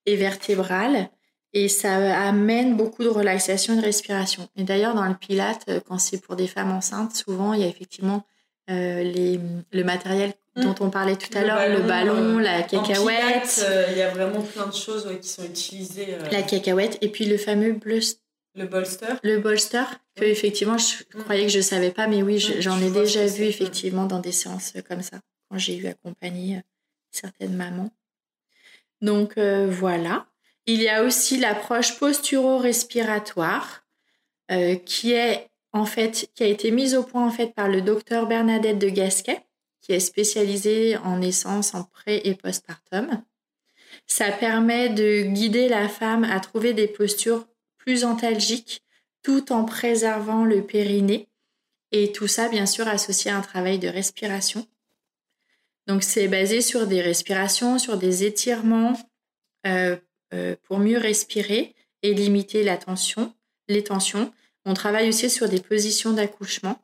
et 0.06 0.16
vertébrale. 0.16 1.10
Et 1.52 1.68
ça 1.68 1.94
amène 2.28 2.76
beaucoup 2.76 3.02
de 3.02 3.08
relaxation 3.08 3.72
et 3.72 3.76
de 3.76 3.82
respiration. 3.82 4.46
Et 4.56 4.62
d'ailleurs, 4.62 4.94
dans 4.94 5.06
le 5.06 5.14
Pilate, 5.14 5.62
euh, 5.70 5.80
quand 5.80 5.98
c'est 5.98 6.20
pour 6.20 6.36
des 6.36 6.46
femmes 6.46 6.70
enceintes, 6.70 7.16
souvent, 7.16 7.54
il 7.54 7.62
y 7.62 7.64
a 7.64 7.66
effectivement 7.66 8.26
euh, 8.68 9.02
les, 9.02 9.40
le 9.72 9.82
matériel 9.82 10.34
mmh. 10.56 10.62
dont 10.64 10.74
on 10.80 10.90
parlait 10.90 11.16
tout 11.16 11.30
à 11.34 11.42
l'heure, 11.42 11.66
le 11.68 11.80
ballon, 11.86 12.38
la 12.38 12.62
cacahuète. 12.62 13.64
Euh, 13.66 13.86
il 13.90 13.96
y 13.96 14.02
a 14.02 14.10
vraiment 14.10 14.42
plein 14.42 14.66
de 14.66 14.74
choses 14.74 15.08
qui 15.22 15.28
sont 15.28 15.44
utilisées. 15.44 16.18
La 16.30 16.42
cacahuète 16.42 16.98
et 17.00 17.08
puis 17.08 17.24
le 17.24 17.38
fameux 17.38 17.72
le 18.56 18.66
bolster. 18.66 19.14
Le 19.22 19.38
bolster, 19.38 19.84
que 20.16 20.24
effectivement, 20.24 20.78
je 20.78 21.04
mmh. 21.14 21.22
croyais 21.22 21.42
que 21.44 21.52
je 21.52 21.60
savais 21.60 21.90
pas, 21.90 22.06
mais 22.06 22.22
oui, 22.22 22.36
mmh, 22.36 22.60
j'en 22.60 22.80
ai 22.80 22.90
déjà 22.90 23.24
vu 23.26 23.44
effectivement 23.44 24.06
dans 24.06 24.18
des 24.18 24.32
séances 24.32 24.72
comme 24.88 25.02
ça, 25.02 25.20
quand 25.50 25.58
j'ai 25.58 25.76
eu 25.76 25.86
accompagné 25.86 26.62
certaines 27.10 27.54
mamans. 27.54 27.90
Donc 29.00 29.38
voilà. 29.38 30.26
Il 30.66 30.82
y 30.82 30.88
a 30.88 31.04
aussi 31.04 31.36
l'approche 31.36 31.98
posturo-respiratoire 31.98 33.86
euh, 34.50 34.74
qui 34.74 35.12
est 35.12 35.48
en 35.72 35.86
fait 35.86 36.28
qui 36.34 36.42
a 36.42 36.46
été 36.46 36.70
mise 36.70 36.96
au 36.96 37.04
point 37.04 37.24
en 37.24 37.30
fait 37.30 37.54
par 37.54 37.68
le 37.68 37.82
docteur 37.82 38.26
Bernadette 38.26 38.78
de 38.78 38.88
Gasquet 38.88 39.40
qui 39.80 39.92
est 39.92 40.00
spécialisée 40.00 40.96
en 40.96 41.18
naissance, 41.18 41.74
en 41.74 41.84
pré 41.84 42.20
et 42.24 42.34
postpartum. 42.34 43.22
Ça 44.08 44.32
permet 44.32 44.88
de 44.88 45.22
guider 45.22 45.68
la 45.68 45.88
femme 45.88 46.24
à 46.24 46.40
trouver 46.40 46.74
des 46.74 46.88
postures 46.88 47.46
plus 47.86 48.04
antalgiques 48.04 48.82
tout 49.22 49.52
en 49.52 49.64
préservant 49.64 50.44
le 50.44 50.62
périnée 50.62 51.28
et 51.92 52.12
tout 52.12 52.26
ça 52.26 52.48
bien 52.48 52.66
sûr 52.66 52.88
associé 52.88 53.30
à 53.30 53.38
un 53.38 53.40
travail 53.40 53.78
de 53.78 53.88
respiration. 53.88 54.66
Donc 55.86 56.02
c'est 56.02 56.26
basé 56.26 56.60
sur 56.60 56.86
des 56.88 57.00
respirations, 57.00 57.78
sur 57.78 57.96
des 57.96 58.24
étirements 58.24 58.98
euh, 59.66 59.96
euh, 60.34 60.56
pour 60.64 60.78
mieux 60.78 60.98
respirer 60.98 61.74
et 62.02 62.12
limiter 62.12 62.64
la 62.64 62.76
tension, 62.76 63.32
les 63.68 63.84
tensions. 63.84 64.32
On 64.64 64.74
travaille 64.74 65.08
aussi 65.08 65.30
sur 65.30 65.48
des 65.48 65.60
positions 65.60 66.12
d'accouchement. 66.12 66.82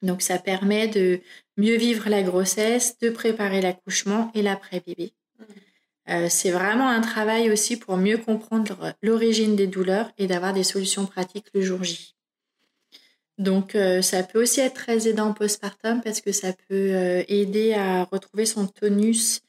Donc 0.00 0.22
ça 0.22 0.38
permet 0.38 0.88
de 0.88 1.20
mieux 1.58 1.76
vivre 1.76 2.08
la 2.08 2.22
grossesse, 2.22 2.98
de 3.00 3.10
préparer 3.10 3.60
l'accouchement 3.60 4.30
et 4.34 4.40
l'après-bébé. 4.40 5.12
Euh, 6.10 6.26
c'est 6.28 6.50
vraiment 6.50 6.88
un 6.88 7.00
travail 7.00 7.50
aussi 7.50 7.76
pour 7.76 7.96
mieux 7.96 8.18
comprendre 8.18 8.94
l'origine 9.02 9.56
des 9.56 9.66
douleurs 9.66 10.10
et 10.18 10.26
d'avoir 10.26 10.52
des 10.52 10.64
solutions 10.64 11.06
pratiques 11.06 11.46
le 11.54 11.62
jour 11.62 11.84
J. 11.84 12.14
Donc 13.38 13.74
euh, 13.74 14.02
ça 14.02 14.22
peut 14.22 14.42
aussi 14.42 14.60
être 14.60 14.74
très 14.74 15.08
aidant 15.08 15.32
postpartum 15.32 16.02
parce 16.02 16.20
que 16.20 16.32
ça 16.32 16.52
peut 16.68 17.24
aider 17.28 17.74
à 17.74 18.04
retrouver 18.04 18.44
son 18.44 18.66
tonus 18.66 19.42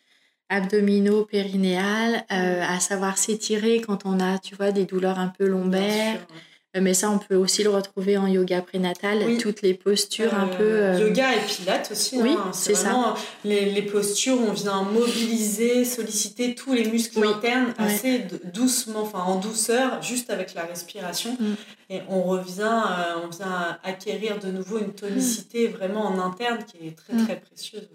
abdominaux, 0.52 1.24
périnéales, 1.26 2.26
euh, 2.32 2.62
à 2.62 2.80
savoir 2.80 3.18
s'étirer 3.18 3.80
quand 3.80 4.06
on 4.06 4.20
a, 4.20 4.38
tu 4.38 4.54
vois, 4.54 4.72
des 4.72 4.86
douleurs 4.86 5.18
un 5.18 5.30
peu 5.30 5.48
lombaires. 5.48 6.20
Euh, 6.20 6.36
mais 6.80 6.94
ça, 6.94 7.10
on 7.10 7.18
peut 7.18 7.36
aussi 7.36 7.64
le 7.64 7.70
retrouver 7.70 8.18
en 8.18 8.28
yoga 8.28 8.62
prénatal, 8.62 9.38
toutes 9.38 9.62
les 9.62 9.74
postures 9.74 10.34
un 10.34 10.48
peu. 10.48 10.64
Euh, 10.64 11.00
yoga 11.00 11.36
et 11.36 11.46
pilates 11.46 11.90
aussi. 11.92 12.22
Oui, 12.22 12.32
hein. 12.32 12.52
c'est 12.54 12.76
ça. 12.76 13.16
Les, 13.44 13.72
les, 13.72 13.82
postures, 13.82 14.38
on 14.40 14.54
vient 14.54 14.84
mobiliser, 14.84 15.84
solliciter 15.84 16.56
tous 16.56 16.74
les 16.74 16.90
muscles 16.90 17.26
internes 17.26 17.74
assez 17.78 18.26
doucement, 18.54 19.02
enfin 19.02 19.20
en 19.20 19.40
douceur, 19.40 20.02
juste 20.02 20.30
avec 20.30 20.54
la 20.54 20.64
respiration. 20.64 21.36
Mm. 21.38 21.54
Et 21.90 22.02
on 22.08 22.24
revient, 22.24 22.84
on 23.22 23.28
vient 23.28 23.78
acquérir 23.84 24.40
de 24.40 24.50
nouveau 24.50 24.80
une 24.80 24.94
tonicité 24.94 25.68
vraiment 25.68 26.06
en 26.06 26.20
interne 26.20 26.60
qui 26.64 26.88
est 26.88 26.96
très, 26.96 27.14
mm. 27.14 27.26
très 27.26 27.40
précieuse. 27.40 27.90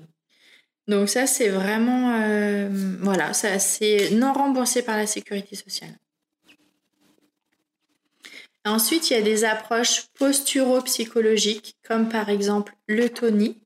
Donc 0.88 1.08
ça, 1.08 1.26
c'est 1.26 1.48
vraiment, 1.48 2.20
euh, 2.22 2.68
voilà, 3.00 3.32
ça 3.32 3.58
c'est 3.58 4.10
non 4.12 4.32
remboursé 4.32 4.82
par 4.82 4.96
la 4.96 5.06
sécurité 5.06 5.56
sociale. 5.56 5.98
Ensuite, 8.66 9.10
il 9.10 9.12
y 9.12 9.16
a 9.16 9.22
des 9.22 9.44
approches 9.44 10.08
posturo-psychologiques, 10.18 11.76
comme 11.86 12.08
par 12.08 12.28
exemple 12.28 12.74
le 12.88 13.08
Tony, 13.08 13.60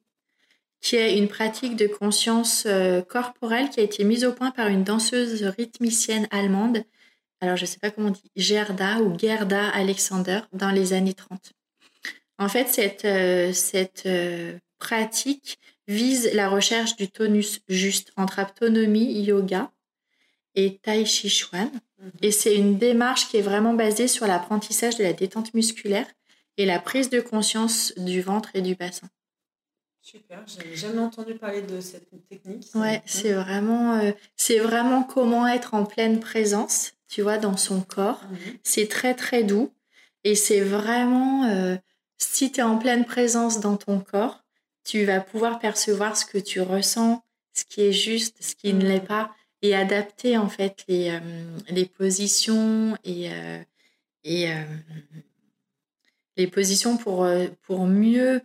qui 0.82 0.96
est 0.96 1.16
une 1.16 1.28
pratique 1.28 1.74
de 1.74 1.86
conscience 1.86 2.64
euh, 2.66 3.01
corporelle 3.01 3.70
qui 3.70 3.80
a 3.80 3.82
été 3.82 4.05
mise 4.05 4.26
au 4.26 4.32
point 4.32 4.51
par 4.51 4.68
une 4.68 4.84
danseuse 4.84 5.42
rythmicienne 5.42 6.28
allemande. 6.30 6.84
Alors, 7.40 7.57
je 7.57 7.62
ne 7.62 7.66
sais 7.66 7.78
pas 7.78 7.90
comment 7.90 8.09
on 8.09 8.11
dit, 8.11 8.30
Gerda 8.36 8.98
ou 8.98 9.18
Gerda 9.18 9.70
Alexander, 9.70 10.40
dans 10.53 10.70
les 10.70 10.92
années 10.92 11.14
30. 11.14 11.53
En 12.38 12.51
fait, 12.51 12.68
cette, 12.68 13.07
euh, 13.07 13.55
cette 13.55 14.07
pratique 14.78 15.59
vise 15.88 16.30
la 16.34 16.51
recherche 16.51 16.96
du 16.96 17.09
tonus 17.09 17.61
juste 17.68 18.12
entre 18.16 18.42
autonomie, 18.42 19.22
yoga 19.22 19.72
et 20.55 20.78
tai 20.82 21.07
chi 21.07 21.30
chuan. 21.30 21.70
Mhm. 22.01 22.11
Et 22.22 22.32
c'est 22.32 22.57
une 22.57 22.78
démarche 22.78 23.28
qui 23.28 23.36
est 23.36 23.42
vraiment 23.42 23.74
basée 23.74 24.09
sur 24.09 24.26
l'apprentissage 24.26 24.96
de 24.96 25.03
la 25.05 25.12
détente 25.12 25.55
musculaire 25.55 26.07
et 26.57 26.66
la 26.66 26.78
prise 26.78 27.11
de 27.11 27.20
conscience 27.20 27.92
du 27.96 28.20
ventre 28.20 28.51
et 28.55 28.62
du 28.62 28.74
bassin. 28.74 29.09
Super, 30.03 30.42
j'avais 30.46 30.74
jamais 30.76 30.98
entendu 30.98 31.34
parler 31.34 31.62
de 31.62 31.80
cette 31.80 32.09
technique. 32.28 32.66
Ouais, 32.74 33.03
c'est 33.05 33.32
vraiment, 33.32 33.98
euh, 33.98 34.12
c'est 34.36 34.59
vraiment 34.59 35.03
comment 35.03 35.46
être 35.46 35.74
en 35.74 35.84
pleine 35.84 36.20
présence, 36.20 36.92
tu 37.09 37.22
vois, 37.22 37.38
dans 37.38 37.57
son 37.57 37.82
corps. 37.82 38.20
Mhm. 38.30 38.38
C'est 38.62 38.88
très 38.88 39.14
très 39.14 39.44
doux 39.44 39.72
et 40.24 40.34
c'est 40.34 40.61
vraiment, 40.62 41.44
euh, 41.44 41.76
si 42.18 42.51
tu 42.51 42.61
es 42.61 42.62
en 42.62 42.78
pleine 42.78 43.05
présence 43.05 43.61
dans 43.61 43.76
ton 43.76 44.01
corps, 44.01 44.42
tu 44.84 45.05
vas 45.05 45.20
pouvoir 45.20 45.59
percevoir 45.59 46.16
ce 46.16 46.24
que 46.24 46.38
tu 46.38 46.61
ressens, 46.61 47.22
ce 47.53 47.64
qui 47.64 47.82
est 47.82 47.92
juste, 47.92 48.36
ce 48.42 48.55
qui 48.55 48.72
ne 48.72 48.86
l'est 48.86 49.07
pas, 49.07 49.30
et 49.62 49.74
adapter 49.74 50.36
en 50.36 50.48
fait 50.48 50.84
les, 50.88 51.11
euh, 51.11 51.58
les 51.68 51.86
positions 51.86 52.96
et, 53.04 53.30
euh, 53.30 53.58
et 54.24 54.50
euh, 54.50 54.62
les 56.36 56.46
positions 56.46 56.96
pour, 56.96 57.28
pour 57.62 57.86
mieux 57.86 58.40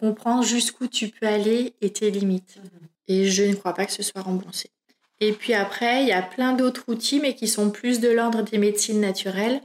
comprendre 0.00 0.42
jusqu'où 0.42 0.88
tu 0.88 1.08
peux 1.08 1.26
aller 1.26 1.74
et 1.80 1.92
tes 1.92 2.10
limites. 2.10 2.58
Mmh 2.58 2.86
et 3.12 3.24
je 3.28 3.42
ne 3.42 3.56
crois 3.56 3.74
pas 3.74 3.86
que 3.86 3.92
ce 3.92 4.04
soit 4.04 4.22
remboursé. 4.22 4.70
Et 5.18 5.32
puis 5.32 5.52
après, 5.52 6.02
il 6.02 6.08
y 6.08 6.12
a 6.12 6.22
plein 6.22 6.52
d'autres 6.52 6.84
outils, 6.86 7.18
mais 7.18 7.34
qui 7.34 7.48
sont 7.48 7.72
plus 7.72 7.98
de 7.98 8.08
l'ordre 8.08 8.42
des 8.42 8.56
médecines 8.56 9.00
naturelles. 9.00 9.60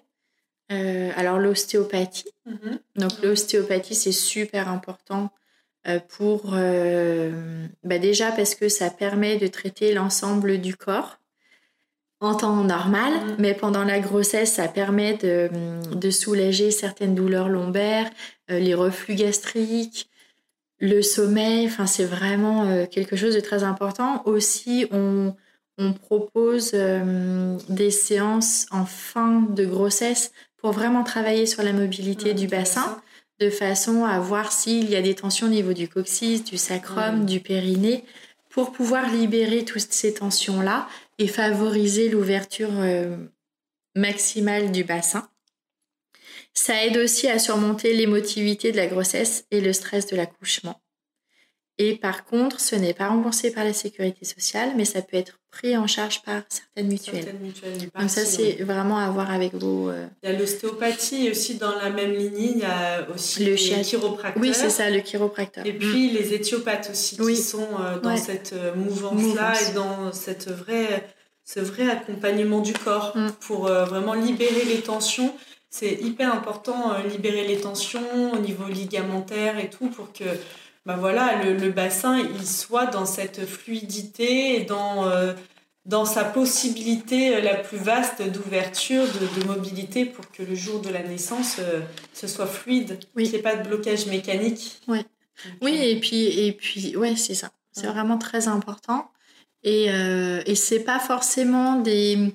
alors 0.70 1.38
l'ostéopathie. 1.38 2.32
Mmh 2.48 2.78
Donc 2.96 3.22
l'ostéopathie, 3.22 3.94
c'est 3.94 4.12
super 4.12 4.68
important 4.68 5.30
pour 6.10 6.54
euh, 6.54 7.68
bah 7.84 8.00
déjà 8.00 8.32
parce 8.32 8.56
que 8.56 8.70
ça 8.70 8.90
permet 8.90 9.38
de 9.38 9.48
traiter 9.48 9.94
l'ensemble 9.94 10.60
du 10.60 10.76
corps 10.76 11.20
en 12.22 12.34
temps 12.34 12.64
normal, 12.64 13.14
mm. 13.14 13.36
mais 13.40 13.54
pendant 13.54 13.84
la 13.84 14.00
grossesse, 14.00 14.54
ça 14.54 14.68
permet 14.68 15.16
de, 15.18 15.50
de 15.94 16.10
soulager 16.10 16.72
certaines 16.72 17.14
douleurs 17.14 17.50
lombaires, 17.50 18.10
euh, 18.50 18.58
les 18.58 18.74
reflux 18.74 19.16
gastriques, 19.16 20.10
le 20.80 21.02
sommeil. 21.02 21.68
Enfin, 21.68 21.86
c'est 21.86 22.06
vraiment 22.06 22.86
quelque 22.88 23.16
chose 23.16 23.36
de 23.36 23.40
très 23.40 23.64
important. 23.64 24.24
Aussi, 24.26 24.88
on, 24.92 25.36
on 25.78 25.94
propose 25.94 26.74
des 27.70 27.92
séances 27.92 28.66
en 28.72 28.86
fin 28.86 29.42
de 29.42 29.66
grossesse 29.66 30.32
pour 30.58 30.72
vraiment 30.72 31.04
travailler 31.04 31.46
sur 31.46 31.64
la 31.64 31.72
mobilité 31.72 32.34
du 32.34 32.48
bassin 32.48 33.02
de 33.40 33.50
façon 33.50 34.06
à 34.06 34.20
voir 34.20 34.52
s'il 34.52 34.90
y 34.90 34.96
a 34.96 35.02
des 35.02 35.16
tensions 35.16 35.48
au 35.48 35.50
niveau 35.50 35.74
du 35.74 35.88
coccyx, 35.88 36.44
du 36.44 36.58
sacrum, 36.58 37.26
du 37.26 37.40
périnée, 37.40 38.06
pour 38.50 38.72
pouvoir 38.72 39.12
libérer 39.12 39.66
toutes 39.66 39.92
ces 39.92 40.14
tensions-là 40.14 40.88
et 41.18 41.28
favoriser 41.28 42.10
l'ouverture 42.10 42.72
euh, 42.80 43.18
maximale 43.96 44.72
du 44.72 44.84
bassin. 44.84 45.30
Ça 46.54 46.86
aide 46.86 46.98
aussi 46.98 47.28
à 47.28 47.38
surmonter 47.38 47.94
l'émotivité 47.94 48.72
de 48.72 48.78
la 48.78 48.88
grossesse 48.88 49.46
et 49.52 49.60
le 49.60 49.74
stress 49.74 50.08
de 50.08 50.16
l'accouchement. 50.16 50.82
Et 51.78 51.96
par 51.96 52.24
contre, 52.24 52.62
ce 52.62 52.76
n'est 52.76 52.94
pas 52.94 53.10
remboursé 53.10 53.52
par 53.52 53.66
la 53.66 53.74
sécurité 53.74 54.24
sociale, 54.24 54.72
mais 54.78 54.86
ça 54.86 55.02
peut 55.02 55.18
être 55.18 55.40
pris 55.52 55.76
en 55.76 55.88
charge 55.88 56.22
par 56.22 56.42
certaines 56.48 56.88
mutuelles. 56.88 57.36
Donc 57.98 58.10
ça, 58.10 58.24
c'est 58.24 58.64
vraiment 58.64 58.98
à 58.98 59.10
voir 59.10 59.30
avec 59.30 59.54
vous. 59.54 59.90
Euh. 59.90 60.08
Il 60.24 60.30
y 60.30 60.34
a 60.34 60.40
l'ostéopathie 60.40 61.28
et 61.28 61.32
aussi 61.32 61.56
dans 61.56 61.76
la 61.76 61.90
même 61.90 62.14
lignée, 62.14 62.52
il 62.56 62.60
y 62.60 62.64
a 62.64 63.06
aussi 63.14 63.44
le 63.44 63.56
chiropracteur. 63.56 64.42
Oui, 64.42 64.54
c'est 64.54 64.70
ça, 64.70 64.90
le 64.90 65.00
chiropracteur. 65.00 65.66
Et 65.66 65.74
puis 65.74 66.12
les 66.12 66.34
éthiopathes 66.34 66.90
aussi, 66.92 67.18
qui 67.18 67.36
sont 67.36 67.68
euh, 67.80 68.00
dans 68.00 68.16
cette 68.16 68.54
euh, 68.54 68.74
mouvance-là 68.76 69.54
et 69.62 69.74
dans 69.74 70.14
cette 70.14 70.50
vraie, 70.50 71.10
ce 71.44 71.60
vrai 71.60 71.90
accompagnement 71.90 72.62
du 72.62 72.74
corps 72.74 73.12
mm. 73.16 73.32
pour 73.42 73.68
vraiment 73.68 74.14
libérer 74.14 74.64
les 74.66 74.80
tensions. 74.80 75.34
C'est 75.70 75.96
hyper 76.02 76.34
important, 76.34 76.94
libérer 77.12 77.46
les 77.46 77.58
tensions 77.58 78.32
au 78.32 78.38
niveau 78.38 78.66
ligamentaire 78.66 79.60
et 79.60 79.70
tout 79.70 79.88
pour 79.90 80.14
que 80.14 80.24
bah 80.86 80.98
voilà, 80.98 81.44
le, 81.44 81.72
bassin 81.72 82.20
il 82.20 82.46
soit 82.46 82.86
dans 82.86 83.06
cette 83.06 83.46
fluidité 83.46 84.60
et 84.60 84.66
dans, 84.66 85.08
euh, 85.08 85.34
dans 85.86 86.06
sa 86.06 86.24
possibilité 86.24 87.42
la 87.42 87.56
plus 87.56 87.78
vaste 87.78 88.22
d'ouverture, 88.32 89.06
de, 89.06 89.46
mobilité 89.46 90.06
pour 90.06 90.30
que 90.32 90.42
le 90.42 90.56
jour 90.56 90.82
de 90.82 90.90
la 90.90 91.04
naissance, 91.04 91.58
euh, 91.60 91.82
ce 92.14 92.28
soit 92.28 92.48
fluide, 92.48 93.00
qu'il 93.16 93.30
n'y 93.30 93.36
ait 93.36 93.42
pas 93.42 93.56
de 93.56 93.68
blocage 93.68 94.08
mécanique. 94.08 94.82
Ouais. 94.88 95.06
oui, 95.62 95.78
euh, 95.78 95.92
et 95.92 96.00
puis, 96.00 96.26
et 96.48 96.54
puis 96.54 96.96
ouais, 96.98 97.16
c'est 97.16 97.36
ça. 97.36 97.52
C'est 97.72 97.88
vraiment 97.88 98.18
très 98.18 98.48
important. 98.48 99.12
Et, 99.64 99.92
euh, 99.92 100.42
et 100.46 100.56
c'est 100.56 100.80
pas 100.80 101.00
forcément 101.00 101.80
des. 101.80 102.34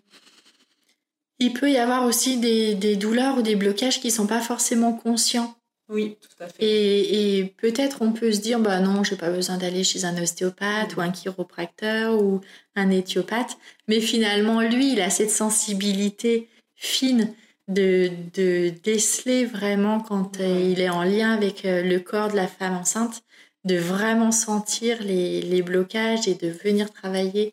Il 1.38 1.54
peut 1.54 1.70
y 1.70 1.78
avoir 1.78 2.04
aussi 2.04 2.38
des, 2.38 2.74
des 2.74 2.96
douleurs 2.96 3.38
ou 3.38 3.42
des 3.42 3.56
blocages 3.56 4.00
qui 4.00 4.10
sont 4.10 4.26
pas 4.26 4.40
forcément 4.40 4.92
conscients. 4.92 5.56
Oui, 5.90 6.16
tout 6.20 6.44
à 6.44 6.48
fait. 6.48 6.62
Et, 6.64 7.52
peut-être 7.58 8.00
on 8.00 8.12
peut 8.12 8.32
se 8.32 8.40
dire, 8.40 8.60
bah 8.60 8.78
non, 8.78 9.02
j'ai 9.02 9.16
pas 9.16 9.30
besoin 9.30 9.58
d'aller 9.58 9.82
chez 9.82 10.04
un 10.04 10.16
ostéopathe 10.22 10.96
ou 10.96 11.00
un 11.00 11.10
chiropracteur 11.10 12.22
ou 12.22 12.40
un 12.76 12.90
éthiopathe. 12.90 13.58
Mais 13.88 14.00
finalement, 14.00 14.60
lui, 14.60 14.92
il 14.92 15.00
a 15.00 15.10
cette 15.10 15.32
sensibilité 15.32 16.48
fine 16.76 17.34
de, 17.66 18.10
de 18.34 18.72
déceler 18.84 19.44
vraiment 19.44 20.00
quand 20.00 20.40
euh, 20.40 20.60
il 20.60 20.80
est 20.80 20.88
en 20.88 21.02
lien 21.02 21.32
avec 21.32 21.64
euh, 21.64 21.82
le 21.82 21.98
corps 21.98 22.30
de 22.30 22.36
la 22.36 22.46
femme 22.46 22.76
enceinte, 22.76 23.22
de 23.64 23.76
vraiment 23.76 24.32
sentir 24.32 25.02
les, 25.02 25.42
les 25.42 25.62
blocages 25.62 26.28
et 26.28 26.34
de 26.34 26.48
venir 26.48 26.92
travailler 26.92 27.52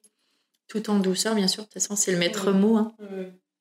tout 0.68 0.90
en 0.90 1.00
douceur, 1.00 1.34
bien 1.34 1.48
sûr. 1.48 1.64
De 1.64 1.68
toute 1.68 1.74
façon, 1.74 1.96
c'est 1.96 2.12
le 2.12 2.18
maître 2.18 2.52
mot. 2.52 2.78
Hein 2.78 2.94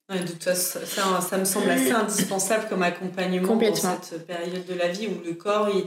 de 0.08 0.18
toute 0.18 0.42
façon, 0.42 0.78
ça, 0.84 1.20
ça, 1.20 1.38
me 1.38 1.44
semble 1.44 1.70
assez 1.70 1.90
indispensable 1.90 2.66
comme 2.68 2.82
accompagnement 2.82 3.56
dans 3.56 3.74
cette 3.74 4.26
période 4.26 4.64
de 4.64 4.74
la 4.74 4.88
vie 4.88 5.08
où 5.08 5.24
le 5.24 5.34
corps 5.34 5.68
il, 5.68 5.86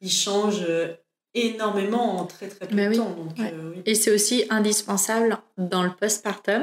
il 0.00 0.10
change 0.10 0.64
euh, 0.66 0.94
énormément 1.34 2.18
en 2.18 2.24
très 2.24 2.48
très 2.48 2.66
peu 2.66 2.74
de 2.74 2.96
temps. 2.96 3.16
Euh, 3.40 3.74
Et 3.84 3.94
c'est 3.94 4.10
aussi 4.10 4.44
indispensable 4.48 5.38
dans 5.58 5.82
le 5.82 5.90
postpartum 5.90 6.62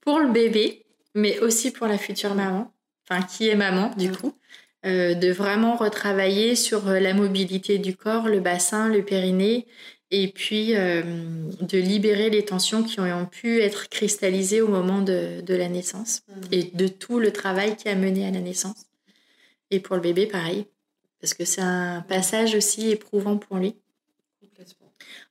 pour 0.00 0.18
le 0.18 0.32
bébé, 0.32 0.84
mais 1.14 1.38
aussi 1.38 1.70
pour 1.70 1.86
la 1.86 1.96
future 1.96 2.34
maman, 2.34 2.72
enfin 3.08 3.22
qui 3.22 3.48
est 3.48 3.54
maman 3.54 3.90
du 3.96 4.10
coup, 4.10 4.34
euh, 4.84 5.14
de 5.14 5.30
vraiment 5.30 5.76
retravailler 5.76 6.56
sur 6.56 6.84
la 6.86 7.14
mobilité 7.14 7.78
du 7.78 7.96
corps, 7.96 8.28
le 8.28 8.40
bassin, 8.40 8.88
le 8.88 9.04
périnée, 9.04 9.66
et 10.22 10.28
puis 10.28 10.76
euh, 10.76 11.02
de 11.60 11.76
libérer 11.76 12.30
les 12.30 12.44
tensions 12.44 12.84
qui 12.84 13.00
ont 13.00 13.26
pu 13.26 13.60
être 13.60 13.88
cristallisées 13.88 14.60
au 14.60 14.68
moment 14.68 15.02
de, 15.02 15.42
la 15.48 15.68
naissance 15.68 16.22
mmh. 16.28 16.32
et 16.52 16.62
de 16.72 16.86
tout 16.86 17.18
le 17.18 17.32
travail 17.32 17.76
qui 17.76 17.88
a 17.88 17.96
mené 17.96 18.24
à 18.24 18.30
la 18.30 18.40
naissance. 18.40 18.86
Et 19.72 19.80
pour 19.80 19.96
le 19.96 20.02
bébé, 20.02 20.26
pareil, 20.26 20.66
parce 21.20 21.34
que 21.34 21.44
c'est 21.44 21.62
un 21.62 22.00
passage 22.02 22.54
aussi 22.54 22.90
éprouvant 22.90 23.38
pour 23.38 23.56
lui. 23.56 23.74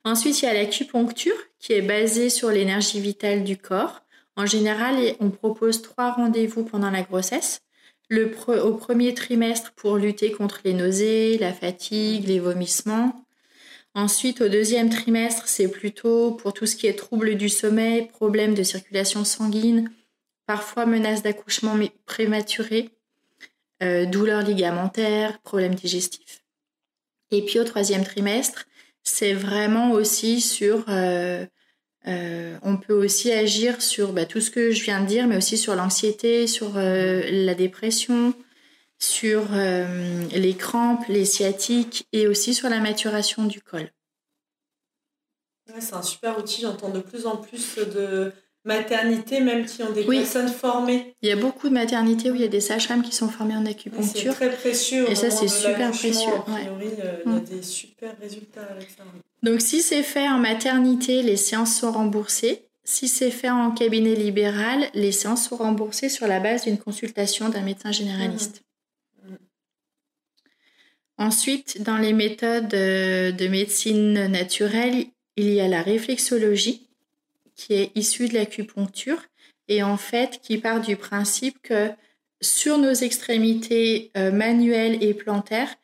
Ensuite, 0.04 0.42
il 0.42 0.44
y 0.44 0.48
a 0.48 0.54
l'acupuncture 0.54 1.36
qui 1.58 1.72
est 1.72 1.80
basée 1.80 2.28
sur 2.28 2.50
l'énergie 2.50 3.00
vitale 3.00 3.42
du 3.42 3.56
corps. 3.56 4.02
En 4.36 4.44
général, 4.44 4.96
on 5.20 5.30
propose 5.30 5.80
trois 5.80 6.12
rendez-vous 6.12 6.64
pendant 6.64 6.90
la 6.90 7.02
grossesse. 7.02 7.62
Le 8.10 8.30
au 8.62 8.74
premier 8.74 9.14
trimestre 9.14 9.72
pour 9.72 9.96
lutter 9.96 10.30
contre 10.30 10.60
les 10.64 10.74
nausées, 10.74 11.38
la 11.38 11.54
fatigue, 11.54 12.28
les 12.28 12.38
vomissements. 12.38 13.23
Ensuite, 13.94 14.40
au 14.40 14.48
deuxième 14.48 14.90
trimestre, 14.90 15.46
c'est 15.46 15.68
plutôt 15.68 16.32
pour 16.32 16.52
tout 16.52 16.66
ce 16.66 16.74
qui 16.74 16.88
est 16.88 16.98
troubles 16.98 17.36
du 17.36 17.48
sommeil, 17.48 18.08
problèmes 18.08 18.54
de 18.54 18.64
circulation 18.64 19.24
sanguine, 19.24 19.88
parfois 20.46 20.84
menaces 20.84 21.22
d'accouchement 21.22 21.76
prématuré, 22.04 22.90
euh, 23.84 24.04
douleurs 24.04 24.42
ligamentaires, 24.42 25.38
problèmes 25.42 25.76
digestifs. 25.76 26.42
Et 27.30 27.44
puis 27.44 27.60
au 27.60 27.64
troisième 27.64 28.04
trimestre, 28.04 28.66
c'est 29.04 29.32
vraiment 29.32 29.92
aussi 29.92 30.40
sur... 30.40 30.84
Euh, 30.88 31.46
euh, 32.06 32.58
on 32.62 32.76
peut 32.76 32.92
aussi 32.92 33.32
agir 33.32 33.80
sur 33.80 34.12
bah, 34.12 34.26
tout 34.26 34.40
ce 34.40 34.50
que 34.50 34.72
je 34.72 34.82
viens 34.82 35.00
de 35.00 35.06
dire, 35.06 35.26
mais 35.28 35.36
aussi 35.36 35.56
sur 35.56 35.74
l'anxiété, 35.74 36.46
sur 36.46 36.74
la 36.74 37.54
dépression, 37.54 38.34
sur 39.04 39.48
euh, 39.52 40.24
les 40.32 40.54
crampes, 40.54 41.06
les 41.08 41.24
sciatiques 41.24 42.06
et 42.12 42.26
aussi 42.26 42.54
sur 42.54 42.68
la 42.68 42.80
maturation 42.80 43.44
du 43.44 43.60
col. 43.60 43.90
c'est 45.78 45.94
un 45.94 46.02
super 46.02 46.38
outil. 46.38 46.62
J'entends 46.62 46.90
de 46.90 47.00
plus 47.00 47.26
en 47.26 47.36
plus 47.36 47.76
de 47.76 48.32
maternités, 48.64 49.40
même 49.40 49.66
qui 49.66 49.82
ont 49.82 49.92
des 49.92 50.04
personnes 50.04 50.48
formées. 50.48 51.14
Il 51.22 51.28
y 51.28 51.32
a 51.32 51.36
beaucoup 51.36 51.68
de 51.68 51.74
maternités 51.74 52.30
où 52.30 52.34
il 52.34 52.40
y 52.40 52.44
a 52.44 52.48
des 52.48 52.62
sages-femmes 52.62 53.02
qui 53.02 53.14
sont 53.14 53.28
formées 53.28 53.56
en 53.56 53.66
acupuncture. 53.66 54.14
c'est 54.14 54.28
très 54.30 54.50
précieux. 54.50 55.10
Et 55.10 55.14
ça, 55.14 55.30
c'est 55.30 55.48
super 55.48 55.90
précieux. 55.90 56.32
A 56.34 56.40
priori, 56.40 56.88
euh, 57.02 57.16
il 57.26 57.32
y 57.32 57.34
a 57.34 57.38
mm. 57.38 57.44
des 57.44 57.62
super 57.62 58.14
résultats 58.20 58.66
avec 58.70 58.88
ça. 58.90 59.04
Donc, 59.42 59.60
si 59.60 59.82
c'est 59.82 60.02
fait 60.02 60.28
en 60.28 60.38
maternité, 60.38 61.22
les 61.22 61.36
séances 61.36 61.76
sont 61.76 61.92
remboursées. 61.92 62.66
Si 62.84 63.08
c'est 63.08 63.30
fait 63.30 63.50
en 63.50 63.70
cabinet 63.70 64.14
libéral, 64.14 64.88
les 64.94 65.12
séances 65.12 65.48
sont 65.48 65.56
remboursées 65.56 66.08
sur 66.08 66.26
la 66.26 66.40
base 66.40 66.64
d'une 66.64 66.78
consultation 66.78 67.50
d'un 67.50 67.62
médecin 67.62 67.92
généraliste. 67.92 68.64
Ensuite, 71.18 71.82
dans 71.82 71.98
les 71.98 72.12
méthodes 72.12 72.74
euh, 72.74 73.30
de 73.30 73.46
médecine 73.46 74.26
naturelle, 74.26 75.06
il 75.36 75.52
y 75.52 75.60
a 75.60 75.68
la 75.68 75.82
réflexologie 75.82 76.88
qui 77.54 77.74
est 77.74 77.92
issue 77.94 78.28
de 78.28 78.34
l'acupuncture 78.34 79.22
et 79.68 79.82
en 79.82 79.96
fait 79.96 80.40
qui 80.42 80.58
part 80.58 80.80
du 80.80 80.96
principe 80.96 81.56
que 81.62 81.90
sur 82.40 82.78
nos 82.78 82.92
extrémités 82.92 84.10
euh, 84.16 84.32
manuelles 84.32 85.02
et 85.02 85.14
plantaires, 85.14 85.74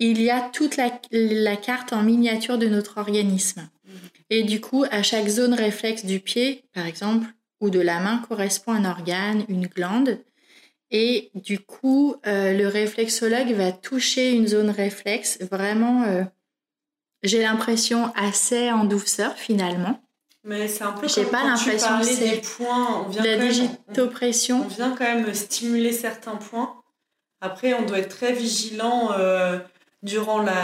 il 0.00 0.20
y 0.20 0.30
a 0.30 0.40
toute 0.40 0.76
la, 0.76 1.56
carte 1.56 1.92
en 1.92 2.02
miniature 2.02 2.58
de 2.58 2.66
notre 2.66 2.98
organisme. 2.98 3.60
Mmh. 3.60 3.90
Et 4.30 4.42
du 4.42 4.60
coup, 4.60 4.84
à 4.90 5.02
chaque 5.02 5.28
zone 5.28 5.54
réflexe 5.54 6.04
du 6.04 6.20
pied, 6.20 6.64
par 6.72 6.86
exemple, 6.86 7.26
ou 7.60 7.70
de 7.70 7.80
la 7.80 8.00
main, 8.00 8.22
correspond 8.26 8.72
un 8.72 8.84
organe, 8.84 9.44
une 9.48 9.66
glande. 9.66 10.18
Et 10.90 11.30
du 11.34 11.60
coup, 11.60 12.16
euh, 12.26 12.52
le 12.52 12.66
réflexologue 12.66 13.52
va 13.52 13.70
toucher 13.72 14.32
une 14.32 14.48
zone 14.48 14.70
réflexe 14.70 15.38
vraiment, 15.40 16.02
euh, 16.02 16.24
j'ai 17.22 17.42
l'impression, 17.42 18.12
assez 18.16 18.70
en 18.70 18.84
douceur 18.84 19.36
finalement. 19.36 20.00
Mais 20.42 20.68
c'est 20.68 20.84
un 20.84 20.92
peu 20.92 21.06
comme 21.06 21.26
pas 21.26 21.44
l'impression 21.44 22.00
que 22.00 22.18
des 22.18 22.40
points. 22.40 23.04
On 23.04 23.08
vient 23.08 23.22
la 23.22 23.36
digitopression. 23.36 24.62
On, 24.64 24.68
vient 24.68 24.90
quand 24.96 25.04
même 25.04 25.32
stimuler 25.34 25.92
certains 25.92 26.36
points. 26.36 26.74
Après, 27.40 27.74
on 27.74 27.82
doit 27.82 27.98
être 27.98 28.16
très 28.16 28.32
vigilant 28.32 29.12
euh, 29.12 29.58
durant 30.02 30.40
la, 30.40 30.54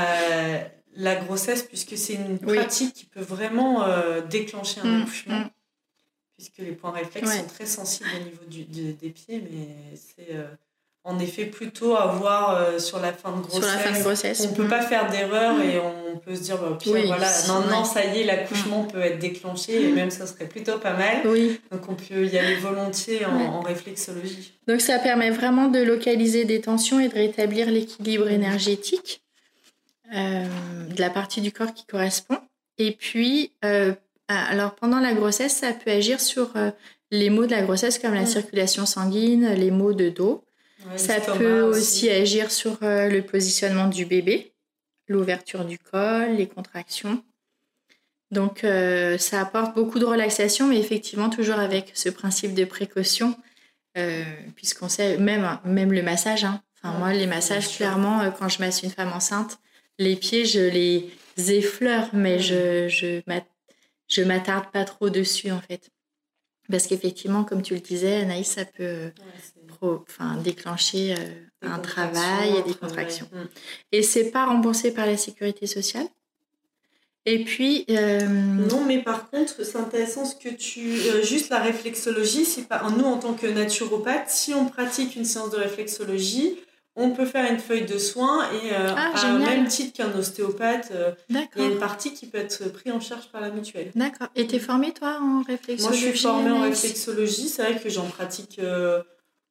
la 0.96 1.14
grossesse 1.16 1.62
puisque 1.62 1.96
c'est 1.96 2.14
une 2.14 2.38
pratique 2.38 2.94
qui 2.94 3.04
peut 3.04 3.20
vraiment 3.20 3.84
déclencher 4.30 4.80
un 4.80 4.86
mmh, 4.86 5.02
accouchement. 5.02 5.38
Mmh 5.40 5.50
puisque 6.36 6.58
les 6.58 6.72
points 6.72 6.92
réflexes 6.92 7.36
sont 7.36 7.46
très 7.46 7.66
sensibles 7.66 8.10
au 8.20 8.24
niveau 8.24 8.44
du, 8.46 8.92
des 8.92 9.10
pieds, 9.10 9.42
mais 9.50 9.96
c'est 9.96 10.34
euh, 10.34 10.44
en 11.06 11.18
effet 11.20 11.46
plutôt 11.46 11.96
à 11.96 12.06
voir 12.06 12.56
euh, 12.56 12.78
sur 12.78 13.00
la 13.00 13.12
fin 13.12 13.30
de 13.30 13.40
grossesse. 13.40 13.62
Sur 13.62 13.72
la 13.72 13.78
fin 13.78 13.98
de 13.98 14.02
grossesse. 14.02 14.40
On 14.44 14.50
ne 14.50 14.56
peut 14.56 14.68
pas 14.68 14.82
faire 14.82 15.08
d'erreur 15.10 15.56
mm. 15.56 15.62
et 15.62 15.78
on 15.78 16.18
peut 16.18 16.34
se 16.34 16.42
dire, 16.42 16.58
bah, 16.58 16.76
voilà, 17.06 17.30
non, 17.46 17.60
non, 17.70 17.84
ça 17.84 18.04
y 18.04 18.20
est, 18.20 18.24
l'accouchement 18.24 18.82
mm. 18.82 18.88
peut 18.88 19.00
être 19.00 19.18
déclenché 19.18 19.84
et 19.84 19.92
même 19.92 20.10
ça 20.10 20.26
serait 20.26 20.46
plutôt 20.46 20.78
pas 20.78 20.94
mal. 20.94 21.22
Donc 21.22 21.88
on 21.88 21.94
peut 21.94 22.26
y 22.26 22.36
aller 22.36 22.56
volontiers 22.56 23.24
en, 23.24 23.60
réflexologie. 23.60 24.52
Donc 24.66 24.80
ça 24.80 24.98
permet 24.98 25.30
vraiment 25.30 25.68
de 25.68 25.78
localiser 25.78 26.44
des 26.44 26.60
tensions 26.60 27.00
et 27.00 27.08
de 27.08 27.14
rétablir 27.14 27.70
l'équilibre 27.70 28.28
énergétique 28.28 29.22
euh, 30.14 30.44
de 30.88 31.00
la 31.00 31.10
partie 31.10 31.40
du 31.40 31.52
corps 31.52 31.72
qui 31.72 31.86
correspond. 31.86 32.38
Et 32.78 32.92
puis, 32.92 33.52
alors 34.28 34.74
pendant 34.74 34.98
la 34.98 35.14
grossesse, 35.14 35.56
ça 35.56 35.72
peut 35.72 35.90
agir 35.90 36.20
sur 36.20 36.56
euh, 36.56 36.70
les 37.10 37.30
maux 37.30 37.46
de 37.46 37.52
la 37.52 37.62
grossesse 37.62 37.98
comme 37.98 38.14
la 38.14 38.26
circulation 38.26 38.86
sanguine, 38.86 39.52
les 39.54 39.70
maux 39.70 39.92
de 39.92 40.08
dos. 40.08 40.44
ça 40.96 41.20
peut 41.20 41.62
aussi. 41.62 42.10
agir 42.10 42.50
sur 42.50 42.78
le 42.82 43.20
positionnement 43.20 43.88
du 43.88 44.04
bébé, 44.04 44.52
l'ouverture 45.08 45.64
du 45.64 45.78
col, 45.78 46.34
les 46.36 46.48
contractions. 46.48 47.22
Donc 48.32 48.66
ça 49.18 49.40
apporte 49.40 49.76
beaucoup 49.76 50.00
de 50.00 50.04
relaxation, 50.04 50.66
mais 50.66 50.78
effectivement 50.78 51.30
toujours 51.30 51.60
avec 51.60 51.92
ce 51.94 52.08
principe 52.08 52.54
de 52.54 52.64
précaution, 52.64 53.36
puisqu'on 54.56 54.88
sait 54.88 55.16
même 55.18 55.58
même 55.64 55.92
le 55.92 56.02
massage. 56.02 56.44
Hein. 56.44 56.60
Enfin 56.82 56.98
moi 56.98 57.12
les 57.12 57.26
massages 57.26 57.76
clairement 57.76 58.28
quand 58.36 58.48
je 58.48 58.58
masse 58.58 58.82
une 58.82 58.90
femme 58.90 59.12
enceinte, 59.12 59.58
les 59.98 60.16
pieds 60.16 60.44
je 60.44 60.60
les 60.60 61.10
effleure, 61.52 62.08
mais 62.12 62.40
je 62.40 62.88
je 62.88 63.20
je 64.08 64.22
m'attarde 64.22 64.70
pas 64.72 64.84
trop 64.84 65.10
dessus 65.10 65.50
en 65.50 65.60
fait. 65.60 65.90
Parce 66.70 66.86
qu'effectivement, 66.86 67.44
comme 67.44 67.62
tu 67.62 67.74
le 67.74 67.80
disais, 67.80 68.16
Anaïs, 68.16 68.48
ça 68.48 68.64
peut 68.64 69.12
enfin, 69.80 70.36
déclencher 70.42 71.14
euh, 71.14 71.16
un 71.62 71.78
travail 71.78 72.56
et 72.58 72.62
des 72.62 72.74
contractions. 72.74 73.28
Mm. 73.32 73.44
Et 73.92 74.02
c'est 74.02 74.30
pas 74.30 74.46
remboursé 74.46 74.92
par 74.92 75.06
la 75.06 75.16
sécurité 75.16 75.66
sociale. 75.66 76.06
Et 77.24 77.42
puis. 77.44 77.84
Euh, 77.90 78.20
non, 78.26 78.84
mais 78.84 79.02
par 79.02 79.30
contre, 79.30 79.64
c'est 79.64 79.78
intéressant 79.78 80.24
ce 80.24 80.36
que 80.36 80.48
tu. 80.48 80.80
Euh, 80.80 81.22
juste 81.22 81.50
la 81.50 81.60
réflexologie, 81.60 82.44
si 82.44 82.62
pas, 82.62 82.82
nous, 82.96 83.04
en 83.04 83.18
tant 83.18 83.34
que 83.34 83.46
naturopathe, 83.46 84.30
si 84.30 84.54
on 84.54 84.66
pratique 84.66 85.16
une 85.16 85.24
séance 85.24 85.50
de 85.50 85.56
réflexologie, 85.56 86.56
on 86.96 87.10
peut 87.10 87.26
faire 87.26 87.50
une 87.50 87.58
feuille 87.58 87.84
de 87.84 87.98
soins 87.98 88.44
et 88.52 88.72
euh, 88.72 88.94
ah, 88.96 89.32
même 89.34 89.66
titre 89.66 89.92
qu'un 89.92 90.18
ostéopathe, 90.18 90.90
euh, 90.92 91.12
il 91.28 91.36
y 91.36 91.64
a 91.64 91.68
une 91.68 91.78
partie 91.78 92.14
qui 92.14 92.26
peut 92.26 92.38
être 92.38 92.72
prise 92.72 92.92
en 92.92 93.00
charge 93.00 93.28
par 93.30 93.42
la 93.42 93.50
mutuelle. 93.50 93.92
D'accord. 93.94 94.28
Et 94.34 94.46
tu 94.46 94.56
es 94.56 94.58
formée 94.58 94.92
toi 94.92 95.18
en 95.20 95.42
réflexologie 95.42 96.00
Moi 96.00 96.10
je 96.12 96.16
suis 96.16 96.26
formée 96.26 96.50
en 96.50 96.62
réflexologie, 96.62 97.48
c'est 97.48 97.62
vrai 97.62 97.78
que 97.78 97.90
j'en 97.90 98.06
pratique 98.06 98.58
euh, 98.60 99.02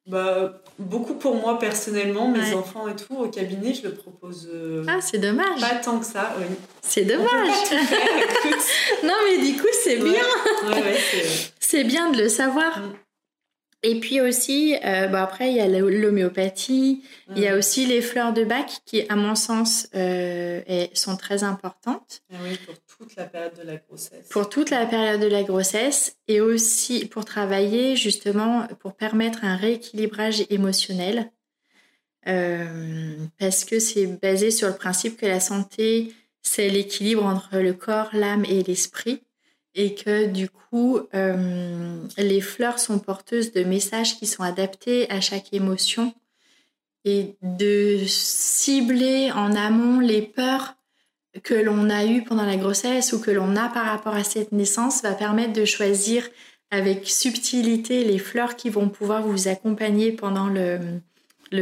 bah, 0.08 0.64
beaucoup 0.80 1.14
pour 1.14 1.36
moi 1.36 1.60
personnellement, 1.60 2.30
mes 2.30 2.54
enfants 2.56 2.88
et 2.88 2.96
tout, 2.96 3.16
au 3.16 3.28
cabinet 3.28 3.76
je 3.76 3.84
le 3.84 3.94
propose. 3.94 4.50
ah 4.88 5.00
c'est 5.02 5.20
dommage. 5.20 5.62
Pas 5.62 5.76
tant 5.76 6.00
que 6.00 6.06
ça, 6.06 6.36
oui. 6.40 6.46
C'est 6.82 7.06
dommage. 7.06 7.30
non 9.04 9.14
mais 9.24 9.46
du 9.46 9.56
coup 9.56 9.68
c'est 9.84 9.98
bien. 9.98 10.26
c'est 11.60 11.84
bien 11.84 12.10
de 12.10 12.24
le 12.24 12.30
savoir. 12.30 12.80
Mm. 12.80 12.94
Et 13.88 14.00
puis 14.00 14.20
aussi, 14.20 14.76
euh, 14.84 15.14
après, 15.14 15.52
il 15.52 15.58
y 15.58 15.60
a 15.60 15.68
l'homéopathie, 15.68 17.04
il 17.36 17.38
y 17.38 17.46
a 17.46 17.54
mm. 17.54 17.60
aussi 17.60 17.86
les 17.86 18.02
fleurs 18.02 18.34
de 18.34 18.44
bac 18.44 18.80
qui, 18.84 19.08
à 19.10 19.16
mon 19.16 19.36
sens, 19.36 19.88
euh, 19.94 20.88
sont 20.96 21.16
très 21.18 21.44
importantes. 21.44 22.24
Ah 22.34 22.38
oui, 22.44 22.58
pour 22.66 22.76
toute 22.98 23.16
la 23.16 23.26
période 23.26 23.54
de 23.56 23.62
la 23.62 23.76
grossesse. 23.76 24.28
Pour 24.30 24.50
toute 24.50 24.72
la 24.72 24.88
période 24.88 25.22
de 25.22 25.28
la 25.28 25.44
grossesse 25.44 26.18
et 26.28 26.42
aussi 26.42 27.06
pour 27.06 27.26
travailler 27.26 27.96
justement, 27.96 28.68
pour 28.80 28.96
permettre 28.96 29.46
un 29.46 29.56
rééquilibrage 29.56 30.46
émotionnel. 30.50 31.30
Euh, 32.28 33.18
parce 33.40 33.66
que 33.66 33.78
c'est 33.78 34.08
basé 34.08 34.50
sur 34.50 34.68
le 34.68 34.76
principe 34.76 35.16
que 35.16 35.28
la 35.28 35.40
santé, 35.40 36.12
c'est 36.42 36.70
l'équilibre 36.70 37.24
entre 37.24 37.60
le 37.60 37.74
corps, 37.74 38.10
l'âme 38.14 38.46
et 38.46 38.64
l'esprit 38.64 39.22
et 39.76 39.94
que 39.94 40.26
du 40.26 40.50
coup, 40.50 41.00
euh, 41.14 42.00
les 42.18 42.42
fleurs 42.42 42.80
sont 42.80 43.00
porteuses 43.00 43.52
de 43.52 43.64
messages 43.64 44.18
qui 44.18 44.26
sont 44.26 44.44
adaptés 44.44 45.10
à 45.12 45.20
chaque 45.22 45.54
émotion 45.54 46.14
et 47.04 47.36
de 47.42 48.00
cibler 48.08 49.32
en 49.32 49.54
amont 49.54 50.00
les 50.00 50.22
peurs 50.22 50.76
que 51.44 51.54
l'on 51.54 51.90
a 51.90 52.06
eues 52.06 52.24
pendant 52.24 52.46
la 52.46 52.56
grossesse 52.56 53.12
ou 53.14 53.20
que 53.20 53.32
l'on 53.32 53.56
a 53.58 53.68
par 53.68 53.86
rapport 53.86 54.16
à 54.16 54.24
cette 54.24 54.54
naissance 54.54 55.04
va 55.04 55.14
permettre 55.14 55.54
de 55.54 55.66
choisir 55.66 56.28
avec 56.72 57.08
subtilité 57.08 58.04
les 58.06 58.18
fleurs 58.18 58.56
qui 58.56 58.70
vont 58.70 58.90
pouvoir 58.90 59.22
vous 59.22 59.48
accompagner 59.48 60.14
pendant 60.14 60.48
le, 60.48 61.02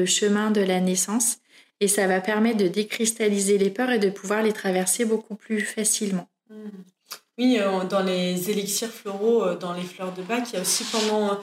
chemin 0.05 0.51
de 0.51 0.61
la 0.61 0.79
naissance 0.79 1.39
et 1.79 1.87
ça 1.87 2.07
va 2.07 2.21
permettre 2.21 2.57
de 2.57 2.67
décristalliser 2.67 3.57
les 3.57 3.69
peurs 3.69 3.91
et 3.91 3.99
de 3.99 4.09
pouvoir 4.09 4.43
les 4.43 4.53
traverser 4.53 5.03
beaucoup 5.03 5.35
plus 5.35 5.61
facilement. 5.61 6.29
Mmh. 6.49 6.92
Oui, 7.39 7.57
euh, 7.59 7.83
dans 7.85 8.03
les 8.03 8.51
élixirs 8.51 8.91
floraux, 8.91 9.43
euh, 9.43 9.57
dans 9.57 9.73
les 9.73 9.81
fleurs 9.81 10.13
de 10.13 10.21
bac, 10.21 10.43
il 10.49 10.55
y 10.55 10.57
a 10.57 10.61
aussi 10.61 10.83
pendant 10.85 11.31
euh, 11.31 11.35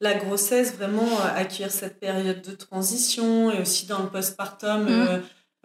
la 0.00 0.14
grossesse 0.14 0.74
vraiment 0.74 1.20
accueillir 1.36 1.70
cette 1.70 2.00
période 2.00 2.42
de 2.42 2.52
transition 2.52 3.52
et 3.52 3.60
aussi 3.60 3.86
dans 3.86 4.02
le 4.02 4.08
postpartum. 4.08 4.84
Mmh. 4.84 5.22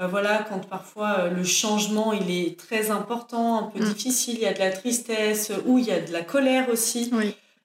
voilà, 0.08 0.46
quand 0.50 0.68
parfois 0.68 1.28
le 1.28 1.44
changement 1.44 2.14
il 2.14 2.32
est 2.32 2.58
très 2.58 2.92
important, 2.92 3.60
un 3.60 3.64
peu 3.64 3.80
mmh. 3.80 3.94
difficile, 3.94 4.36
il 4.36 4.42
y 4.42 4.46
a 4.46 4.54
de 4.54 4.60
la 4.60 4.72
tristesse 4.72 5.52
ou 5.66 5.80
il 5.80 5.86
y 5.86 5.92
a 5.92 6.00
de 6.00 6.12
la 6.14 6.22
colère 6.22 6.70
aussi. 6.70 7.12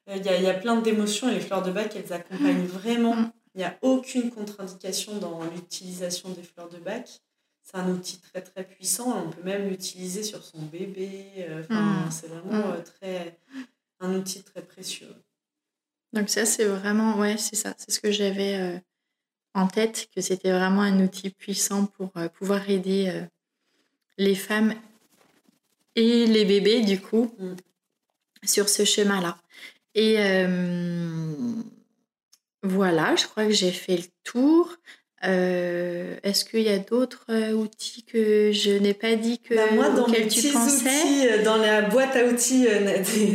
Il, 0.08 0.24
y 0.24 0.28
a, 0.28 0.36
il 0.36 0.42
y 0.42 0.48
a 0.48 0.54
plein 0.54 0.76
d'émotions 0.76 1.28
et 1.28 1.34
les 1.34 1.40
fleurs 1.40 1.62
de 1.62 1.70
bac, 1.70 1.94
elles 1.96 2.12
accompagnent 2.12 2.64
mmh. 2.64 2.66
vraiment. 2.66 3.16
Il 3.54 3.58
n'y 3.58 3.64
a 3.64 3.76
aucune 3.82 4.30
contre-indication 4.30 5.16
dans 5.18 5.40
l'utilisation 5.54 6.30
des 6.30 6.42
fleurs 6.42 6.68
de 6.68 6.78
bac 6.78 7.20
c'est 7.66 7.78
un 7.78 7.90
outil 7.90 8.20
très 8.20 8.42
très 8.42 8.62
puissant. 8.62 9.26
On 9.26 9.30
peut 9.30 9.42
même 9.42 9.68
l'utiliser 9.68 10.22
sur 10.22 10.42
son 10.44 10.62
bébé. 10.62 11.26
Euh, 11.38 11.64
mmh. 11.68 12.10
C'est 12.12 12.28
vraiment 12.28 12.68
mmh. 12.68 12.72
euh, 12.72 12.80
très, 12.82 13.38
un 13.98 14.14
outil 14.14 14.44
très 14.44 14.62
précieux. 14.62 15.12
Donc 16.12 16.30
ça, 16.30 16.46
c'est 16.46 16.64
vraiment, 16.64 17.18
ouais, 17.18 17.36
c'est 17.36 17.56
ça. 17.56 17.74
C'est 17.76 17.90
ce 17.90 17.98
que 17.98 18.12
j'avais 18.12 18.54
euh, 18.54 18.78
en 19.54 19.66
tête, 19.66 20.08
que 20.14 20.20
c'était 20.20 20.52
vraiment 20.52 20.82
un 20.82 21.00
outil 21.00 21.30
puissant 21.30 21.86
pour 21.86 22.12
pouvoir 22.38 22.70
aider 22.70 23.26
les 24.16 24.36
femmes 24.36 24.74
et 25.96 26.26
les 26.26 26.44
bébés, 26.44 26.82
du 26.82 27.00
coup, 27.00 27.34
mmh. 27.38 27.54
sur 28.44 28.68
ce 28.68 28.84
chemin-là. 28.84 29.38
Et 29.94 30.16
voilà, 32.62 33.16
je 33.16 33.26
crois 33.26 33.46
que 33.46 33.52
j'ai 33.52 33.72
fait 33.72 33.96
le 33.96 34.04
tour. 34.24 34.76
Euh, 35.26 36.16
est-ce 36.22 36.44
qu'il 36.44 36.60
y 36.60 36.68
a 36.68 36.78
d'autres 36.78 37.26
euh, 37.30 37.52
outils 37.52 38.04
que 38.04 38.52
je 38.52 38.70
n'ai 38.70 38.94
pas 38.94 39.16
dit 39.16 39.38
que 39.38 39.54
bah 39.54 39.72
moi, 39.72 39.88
dans 39.90 40.06
mes 40.06 40.28
tu 40.28 40.48
pensais? 40.48 40.88
outils, 40.88 41.28
euh, 41.28 41.42
Dans 41.42 41.56
la 41.56 41.82
boîte 41.82 42.14
à 42.14 42.24
outils 42.26 42.66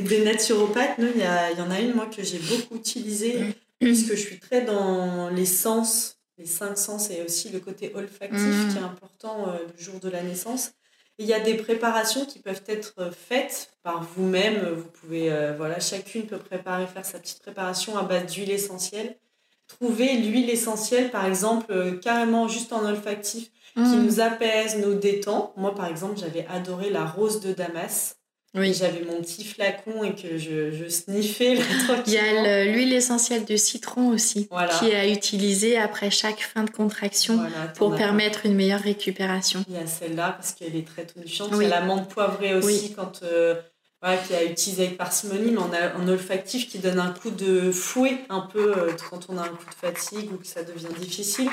des, 0.08 0.24
naturopathes, 0.24 0.96
il 1.00 1.18
y, 1.18 1.60
y, 1.60 1.62
en 1.62 1.72
a 1.72 1.80
une 1.80 1.94
moi 1.94 2.06
que 2.06 2.24
j'ai 2.24 2.40
beaucoup 2.40 2.76
utilisée 2.76 3.40
mmh. 3.40 3.54
puisque 3.80 4.12
je 4.12 4.22
suis 4.22 4.40
très 4.40 4.62
dans 4.62 5.30
les 5.30 5.46
sens, 5.46 6.18
les 6.38 6.46
cinq 6.46 6.78
sens 6.78 7.10
et 7.10 7.24
aussi 7.24 7.50
le 7.50 7.60
côté 7.60 7.92
olfactif 7.94 8.40
mmh. 8.40 8.70
qui 8.70 8.78
est 8.78 8.84
important 8.84 9.48
le 9.48 9.84
jour 9.84 10.00
de 10.00 10.10
la 10.10 10.22
naissance. 10.24 10.72
Il 11.18 11.26
y 11.26 11.34
a 11.34 11.40
des 11.40 11.56
préparations 11.56 12.26
qui 12.26 12.40
peuvent 12.40 12.64
être 12.68 13.12
faites 13.12 13.72
par 13.84 14.02
vous-même. 14.02 14.66
Vous 14.76 14.86
pouvez, 15.02 15.30
voilà, 15.58 15.80
chacune 15.80 16.26
peut 16.26 16.38
préparer, 16.38 16.88
faire 16.88 17.06
sa 17.06 17.20
petite 17.20 17.42
préparation 17.42 17.98
à 17.98 18.04
base 18.04 18.32
d'huile 18.32 18.52
essentielle 18.52 19.18
trouver 19.76 20.18
l'huile 20.18 20.50
essentielle, 20.50 21.12
par 21.12 21.26
exemple, 21.26 21.72
euh, 21.72 21.98
carrément 21.98 22.48
juste 22.48 22.74
en 22.74 22.86
olfactif, 22.86 23.52
qui 23.76 23.82
mm. 23.82 24.04
nous 24.04 24.20
apaise, 24.20 24.78
nous 24.78 24.96
détend. 24.96 25.54
Moi, 25.58 25.74
par 25.74 25.88
exemple, 25.88 26.20
j'avais 26.20 26.46
adoré 26.50 26.90
la 26.90 27.06
rose 27.06 27.40
de 27.42 27.54
Damas. 27.54 28.18
Oui. 28.54 28.74
J'avais 28.74 29.06
mon 29.06 29.22
petit 29.22 29.46
flacon 29.46 30.04
et 30.04 30.14
que 30.14 30.38
je, 30.38 30.72
je 30.72 30.90
sniffais 30.90 31.58
Il 32.08 32.14
y 32.14 32.18
a 32.18 32.66
l'huile 32.66 32.92
essentielle 32.92 33.46
de 33.46 33.56
citron 33.56 34.10
aussi, 34.10 34.50
qui 34.78 34.90
est 34.90 34.96
à 34.96 35.08
utiliser 35.08 35.78
après 35.78 36.12
chaque 36.12 36.42
fin 36.42 36.66
de 36.66 36.70
contraction 36.70 37.40
pour 37.76 37.96
permettre 37.96 38.46
une 38.46 38.56
meilleure 38.56 38.82
récupération. 38.82 39.64
Il 39.70 39.76
y 39.76 39.78
a 39.78 39.88
celle-là 39.88 40.34
parce 40.34 40.52
qu'elle 40.52 40.76
est 40.76 40.86
très 40.86 41.06
tonifiante. 41.06 41.52
Il 41.54 41.62
y 41.62 41.66
a 41.66 41.70
la 41.70 41.82
menthe 41.82 42.10
poivrée 42.10 42.54
aussi 42.54 42.92
quand 42.92 43.22
euh, 43.24 43.56
voilà, 44.02 44.18
qui 44.18 44.34
a 44.34 44.44
utilisé 44.44 44.86
avec 44.86 44.98
parcimonie, 44.98 45.52
mais 45.52 45.60
on 45.60 45.74
a 45.74 45.96
un 45.96 46.08
olfactif 46.08 46.68
qui 46.68 46.80
donne 46.80 47.00
un 47.00 47.12
coup 47.12 47.30
de 47.30 47.72
fouet 47.72 48.18
un 48.30 48.42
peu 48.42 48.76
euh, 48.76 48.92
quand 49.10 49.28
on 49.30 49.38
a 49.38 49.44
un 49.44 49.50
coup 49.50 49.66
de 49.70 49.88
fatigue 49.88 50.34
ou 50.34 50.38
que 50.38 50.48
ça 50.48 50.64
devient 50.64 50.94
difficile. 51.00 51.48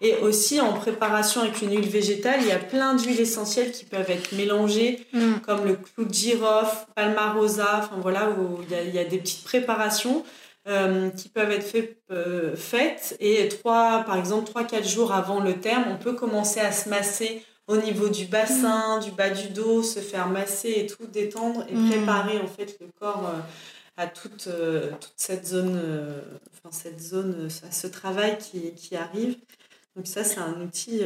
Et 0.00 0.14
aussi 0.16 0.60
en 0.60 0.72
préparation 0.72 1.42
avec 1.42 1.60
une 1.60 1.70
huile 1.70 1.88
végétale, 1.88 2.40
il 2.40 2.48
y 2.48 2.52
a 2.52 2.58
plein 2.58 2.94
d'huiles 2.94 3.20
essentielles 3.20 3.70
qui 3.70 3.84
peuvent 3.84 4.10
être 4.10 4.32
mélangées, 4.32 5.06
mm. 5.12 5.40
comme 5.44 5.66
le 5.66 5.76
clou 5.76 6.06
de 6.06 6.14
girofle, 6.14 6.86
palmarosa, 6.94 7.80
enfin 7.80 7.98
voilà, 8.00 8.30
où 8.30 8.60
il 8.62 8.70
y 8.70 8.74
a, 8.74 8.82
il 8.82 8.94
y 8.94 8.98
a 8.98 9.04
des 9.04 9.18
petites 9.18 9.44
préparations. 9.44 10.24
Euh, 10.68 11.08
qui 11.08 11.30
peuvent 11.30 11.50
être 11.50 11.64
fait, 11.64 12.02
euh, 12.10 12.54
faites 12.54 13.16
et 13.18 13.48
trois, 13.48 14.04
par 14.04 14.18
exemple 14.18 14.52
3-4 14.52 14.86
jours 14.86 15.10
avant 15.10 15.40
le 15.40 15.58
terme, 15.58 15.84
on 15.90 15.96
peut 15.96 16.12
commencer 16.12 16.60
à 16.60 16.70
se 16.70 16.90
masser 16.90 17.42
au 17.70 17.76
niveau 17.76 18.08
du 18.08 18.24
bassin, 18.24 18.98
du 18.98 19.12
bas 19.12 19.30
du 19.30 19.48
dos, 19.50 19.84
se 19.84 20.00
faire 20.00 20.28
masser 20.28 20.74
et 20.76 20.86
tout, 20.86 21.06
détendre 21.06 21.64
et 21.68 21.74
mm. 21.74 21.88
préparer 21.88 22.38
en 22.38 22.48
fait 22.48 22.76
le 22.80 22.88
corps 22.98 23.30
euh, 23.32 23.38
à 23.96 24.08
toute, 24.08 24.48
euh, 24.48 24.90
toute 25.00 25.12
cette 25.16 25.46
zone, 25.46 25.80
euh, 25.80 26.20
enfin 26.52 26.76
cette 26.76 27.00
zone, 27.00 27.48
à 27.66 27.70
ce 27.70 27.86
travail 27.86 28.38
qui, 28.38 28.72
qui 28.72 28.96
arrive. 28.96 29.36
Donc 29.94 30.08
ça, 30.08 30.24
c'est 30.24 30.40
un 30.40 30.60
outil 30.60 31.02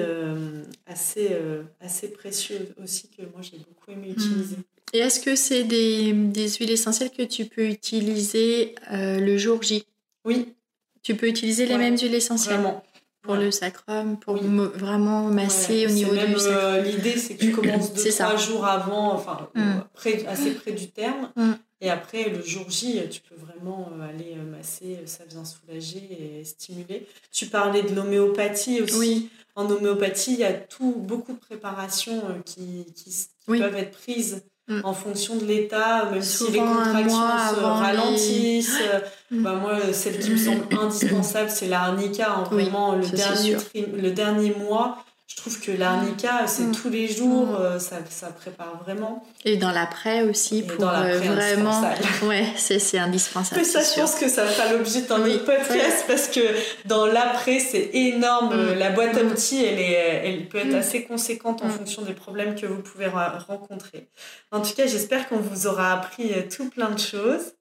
assez, 0.86 1.36
assez 1.80 2.08
précieux 2.08 2.74
aussi 2.82 3.08
que 3.08 3.22
moi 3.22 3.40
j'ai 3.42 3.58
beaucoup 3.58 3.90
aimé 3.90 4.08
mm. 4.08 4.12
utiliser. 4.12 4.56
Et 4.94 4.98
est-ce 4.98 5.20
que 5.20 5.36
c'est 5.36 5.64
des, 5.64 6.12
des, 6.12 6.48
huiles 6.48 6.70
essentielles 6.70 7.10
que 7.10 7.22
tu 7.22 7.44
peux 7.44 7.66
utiliser 7.66 8.74
le 8.90 9.36
jour 9.36 9.62
J? 9.62 9.84
Oui. 10.24 10.54
Tu 11.02 11.14
peux 11.14 11.28
utiliser 11.28 11.66
les 11.66 11.76
mêmes 11.76 11.98
huiles 11.98 12.14
essentielles? 12.14 12.60
Vraiment 12.60 12.82
pour 13.24 13.36
le 13.36 13.50
sacrum, 13.50 14.18
pour 14.18 14.36
vraiment 14.36 15.22
masser 15.22 15.86
au 15.86 15.90
niveau 15.90 16.14
du 16.14 16.38
sacrum. 16.38 16.46
Euh, 16.46 16.82
l'idée, 16.82 17.16
c'est 17.16 17.34
que 17.34 17.40
tu 17.40 17.52
commences 17.52 17.94
deux, 17.94 18.10
trois 18.10 18.36
jours 18.36 18.66
avant, 18.66 19.14
enfin, 19.14 19.48
mm. 19.54 19.80
assez 20.28 20.52
près 20.52 20.72
du 20.72 20.90
terme. 20.90 21.32
Mm. 21.34 21.52
Et 21.80 21.90
après, 21.90 22.28
le 22.28 22.42
jour 22.42 22.70
J, 22.70 23.00
tu 23.10 23.20
peux 23.22 23.34
vraiment 23.34 23.90
aller 24.02 24.36
masser, 24.36 25.00
ça 25.06 25.24
vient 25.24 25.44
soulager 25.44 26.40
et 26.40 26.44
stimuler. 26.44 27.06
Tu 27.32 27.46
parlais 27.46 27.82
de 27.82 27.94
l'homéopathie 27.94 28.80
aussi. 28.82 28.98
Oui. 28.98 29.30
En 29.56 29.70
homéopathie, 29.70 30.32
il 30.32 30.40
y 30.40 30.44
a 30.44 30.52
tout, 30.52 30.94
beaucoup 30.96 31.32
de 31.32 31.38
préparations 31.38 32.22
qui, 32.44 32.86
qui, 32.94 33.14
peuvent 33.46 33.76
être 33.76 33.92
prises 33.92 34.44
Mm. 34.66 34.80
en 34.82 34.94
fonction 34.94 35.36
de 35.36 35.44
l'état, 35.44 36.08
même 36.10 36.22
si 36.22 36.50
les 36.50 36.58
contractions 36.58 37.38
se 37.54 37.60
ralentissent. 37.60 38.78
Mm. 39.30 39.42
Bah, 39.42 39.54
moi, 39.54 39.78
celle 39.92 40.18
qui 40.18 40.30
me 40.30 40.36
semble 40.36 40.66
indispensable, 40.80 41.48
c'est 41.48 41.66
l'arnica. 41.66 42.30
Hein, 42.30 42.44
vraiment, 42.50 42.94
le, 42.94 43.06
dernier 43.08 43.56
le 43.74 44.10
dernier 44.10 44.54
mois, 44.54 44.98
je 45.26 45.36
trouve 45.36 45.58
que 45.58 45.72
l'arnica, 45.72 46.46
c'est 46.46 46.64
mm. 46.64 46.72
tous 46.72 46.90
les 46.90 47.08
jours, 47.08 47.46
mm. 47.46 47.54
euh, 47.54 47.78
ça, 47.78 47.96
ça, 48.10 48.26
prépare 48.28 48.82
vraiment. 48.84 49.24
Et 49.44 49.56
dans 49.56 49.70
l'après 49.70 50.22
aussi, 50.22 50.62
pour 50.62 50.86
euh, 50.86 51.18
vraiment. 51.18 51.82
Ouais, 52.24 52.46
c'est 52.56 52.98
indispensable. 52.98 53.60
Mais 53.60 53.66
ça, 53.66 53.80
je 53.80 54.00
pense 54.00 54.16
que 54.16 54.28
ça 54.28 54.46
fera 54.46 54.72
l'objet 54.72 55.02
d'un 55.02 55.22
autre 55.22 55.44
podcast 55.44 56.04
parce 56.06 56.28
que 56.28 56.40
dans 56.84 57.06
l'après, 57.06 57.58
c'est 57.58 57.90
énorme. 57.94 58.54
Mm. 58.54 58.74
La 58.78 58.90
boîte 58.90 59.16
à 59.16 59.24
outils, 59.24 59.64
elle, 59.64 59.80
est, 59.80 60.22
elle 60.24 60.48
peut 60.48 60.58
être 60.58 60.74
assez 60.74 61.04
conséquente 61.04 61.62
en 61.62 61.70
fonction 61.70 62.02
des 62.02 62.14
problèmes 62.14 62.54
que 62.54 62.66
vous 62.66 62.82
pouvez 62.82 63.06
rencontrer. 63.06 64.08
En 64.50 64.60
tout 64.60 64.74
cas, 64.74 64.86
j'espère 64.86 65.28
qu'on 65.28 65.38
vous 65.38 65.66
aura 65.66 65.92
appris 65.94 66.32
euh, 66.32 66.42
tout 66.54 66.68
plein 66.68 66.90
de 66.90 67.00
choses. 67.00 67.54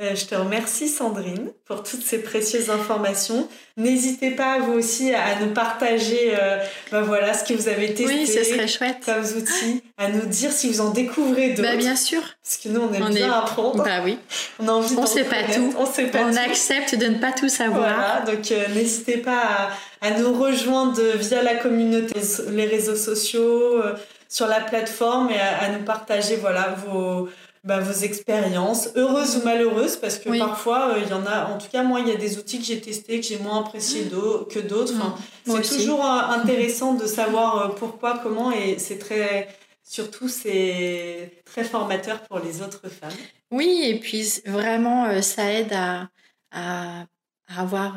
Euh, 0.00 0.16
je 0.16 0.24
te 0.24 0.34
remercie 0.34 0.88
Sandrine 0.88 1.52
pour 1.66 1.84
toutes 1.84 2.02
ces 2.02 2.20
précieuses 2.20 2.68
informations. 2.68 3.48
N'hésitez 3.76 4.32
pas 4.32 4.58
vous 4.58 4.72
aussi 4.72 5.14
à 5.14 5.38
nous 5.40 5.52
partager 5.54 6.34
euh, 6.34 6.58
ben 6.90 7.02
voilà, 7.02 7.32
ce 7.32 7.44
que 7.44 7.54
vous 7.54 7.68
avez 7.68 7.94
testé 7.94 8.12
oui, 8.12 8.26
ce 8.26 8.42
serait 8.42 8.66
chouette. 8.66 9.04
comme 9.06 9.22
outils, 9.22 9.84
à 9.96 10.08
nous 10.08 10.26
dire 10.26 10.50
si 10.50 10.68
vous 10.68 10.80
en 10.80 10.90
découvrez 10.90 11.50
d'autres. 11.50 11.70
Bah, 11.70 11.76
bien 11.76 11.94
sûr. 11.94 12.20
Parce 12.42 12.56
que 12.56 12.70
nous, 12.70 12.80
on 12.80 12.92
aime 12.92 13.14
bien 13.14 13.32
apprendre. 13.32 13.84
Bah 13.84 14.00
oui. 14.02 14.18
On 14.58 14.66
a 14.66 14.72
envie 14.72 14.96
On 14.98 15.06
sait 15.06 15.22
pas 15.22 15.44
tout. 15.44 15.72
On 15.78 15.86
sait 15.86 16.06
pas 16.06 16.24
On 16.24 16.36
accepte 16.36 16.96
de 16.96 17.06
ne 17.06 17.18
pas 17.18 17.30
tout 17.30 17.48
savoir. 17.48 17.78
Voilà, 17.78 18.24
donc 18.26 18.50
euh, 18.50 18.66
n'hésitez 18.74 19.18
pas 19.18 19.70
à, 20.00 20.08
à, 20.08 20.10
nous 20.18 20.32
rejoindre 20.32 21.00
via 21.18 21.40
la 21.40 21.54
communauté, 21.54 22.20
les 22.48 22.66
réseaux 22.66 22.96
sociaux, 22.96 23.80
sur 24.28 24.48
la 24.48 24.60
plateforme 24.60 25.30
et 25.30 25.38
à, 25.38 25.58
à 25.60 25.68
nous 25.68 25.84
partager 25.84 26.34
voilà, 26.34 26.74
vos 26.84 27.28
bah, 27.64 27.80
vos 27.80 28.04
expériences, 28.04 28.90
heureuses 28.94 29.36
ou 29.36 29.42
malheureuses, 29.42 29.96
parce 29.96 30.18
que 30.18 30.38
parfois, 30.38 30.96
euh, 30.96 31.00
il 31.02 31.08
y 31.08 31.14
en 31.14 31.24
a, 31.24 31.46
en 31.46 31.56
tout 31.56 31.68
cas, 31.72 31.82
moi, 31.82 32.00
il 32.00 32.08
y 32.08 32.12
a 32.12 32.16
des 32.16 32.36
outils 32.36 32.58
que 32.58 32.64
j'ai 32.64 32.78
testés, 32.78 33.20
que 33.20 33.26
j'ai 33.26 33.38
moins 33.38 33.60
appréciés 33.60 34.04
que 34.04 34.58
d'autres. 34.58 34.92
c'est 35.46 35.76
toujours 35.78 36.04
euh, 36.04 36.20
intéressant 36.28 36.92
de 36.92 37.06
savoir 37.06 37.58
euh, 37.58 37.74
pourquoi, 37.74 38.20
comment, 38.22 38.52
et 38.52 38.78
c'est 38.78 38.98
très, 38.98 39.48
surtout, 39.82 40.28
c'est 40.28 41.42
très 41.46 41.64
formateur 41.64 42.20
pour 42.24 42.38
les 42.38 42.60
autres 42.60 42.86
femmes. 42.90 43.16
Oui, 43.50 43.80
et 43.84 43.98
puis 43.98 44.42
vraiment, 44.44 45.22
ça 45.22 45.50
aide 45.50 45.72
à, 45.72 46.10
à, 46.52 47.06
avoir 47.48 47.96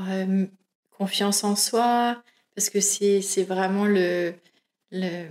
confiance 0.98 1.44
en 1.44 1.58
soi, 1.58 2.22
parce 2.56 2.70
que 2.70 2.80
c'est 2.80 3.44
vraiment 3.44 3.86
le, 3.86 4.34
le 4.92 5.28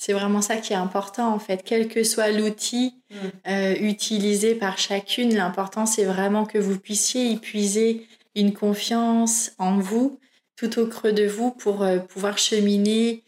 c'est 0.00 0.14
vraiment 0.14 0.40
ça 0.40 0.56
qui 0.56 0.72
est 0.72 0.76
important 0.76 1.30
en 1.30 1.38
fait, 1.38 1.62
quel 1.62 1.86
que 1.86 2.04
soit 2.04 2.30
l'outil 2.30 2.94
mm. 3.10 3.16
euh, 3.48 3.74
utilisé 3.80 4.54
par 4.54 4.78
chacune, 4.78 5.34
l'important 5.34 5.84
c'est 5.84 6.06
vraiment 6.06 6.46
que 6.46 6.56
vous 6.56 6.78
puissiez 6.78 7.36
puiser 7.36 8.06
une 8.34 8.54
confiance 8.54 9.52
en 9.58 9.76
vous, 9.78 10.18
tout 10.56 10.78
au 10.78 10.86
creux 10.86 11.12
de 11.12 11.26
vous, 11.26 11.50
pour 11.50 11.82
euh, 11.82 11.98
pouvoir 11.98 12.38
cheminer 12.38 13.22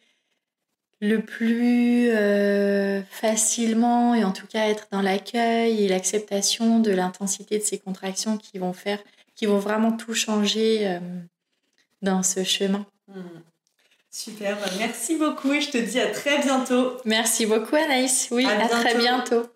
le 1.02 1.20
plus 1.20 2.08
euh, 2.08 3.02
facilement 3.10 4.14
et 4.14 4.24
en 4.24 4.32
tout 4.32 4.46
cas 4.46 4.66
être 4.68 4.86
dans 4.90 5.02
l'accueil 5.02 5.84
et 5.84 5.88
l'acceptation 5.88 6.78
de 6.78 6.90
l'intensité 6.90 7.58
de 7.58 7.64
ces 7.64 7.78
contractions 7.78 8.38
qui 8.38 8.58
vont 8.58 8.72
faire, 8.72 8.98
qui 9.34 9.44
vont 9.44 9.58
vraiment 9.58 9.92
tout 9.92 10.14
changer 10.14 10.98
dans 12.00 12.22
ce 12.22 12.44
chemin. 12.44 12.86
Mm. 13.08 13.51
Super, 14.14 14.58
merci 14.78 15.16
beaucoup 15.16 15.54
et 15.54 15.62
je 15.62 15.70
te 15.70 15.78
dis 15.78 15.98
à 15.98 16.10
très 16.10 16.42
bientôt. 16.42 16.98
Merci 17.06 17.46
beaucoup 17.46 17.76
Anaïs, 17.76 18.28
oui, 18.30 18.44
à, 18.44 18.68
très 18.68 18.94
bientôt. 18.94 19.46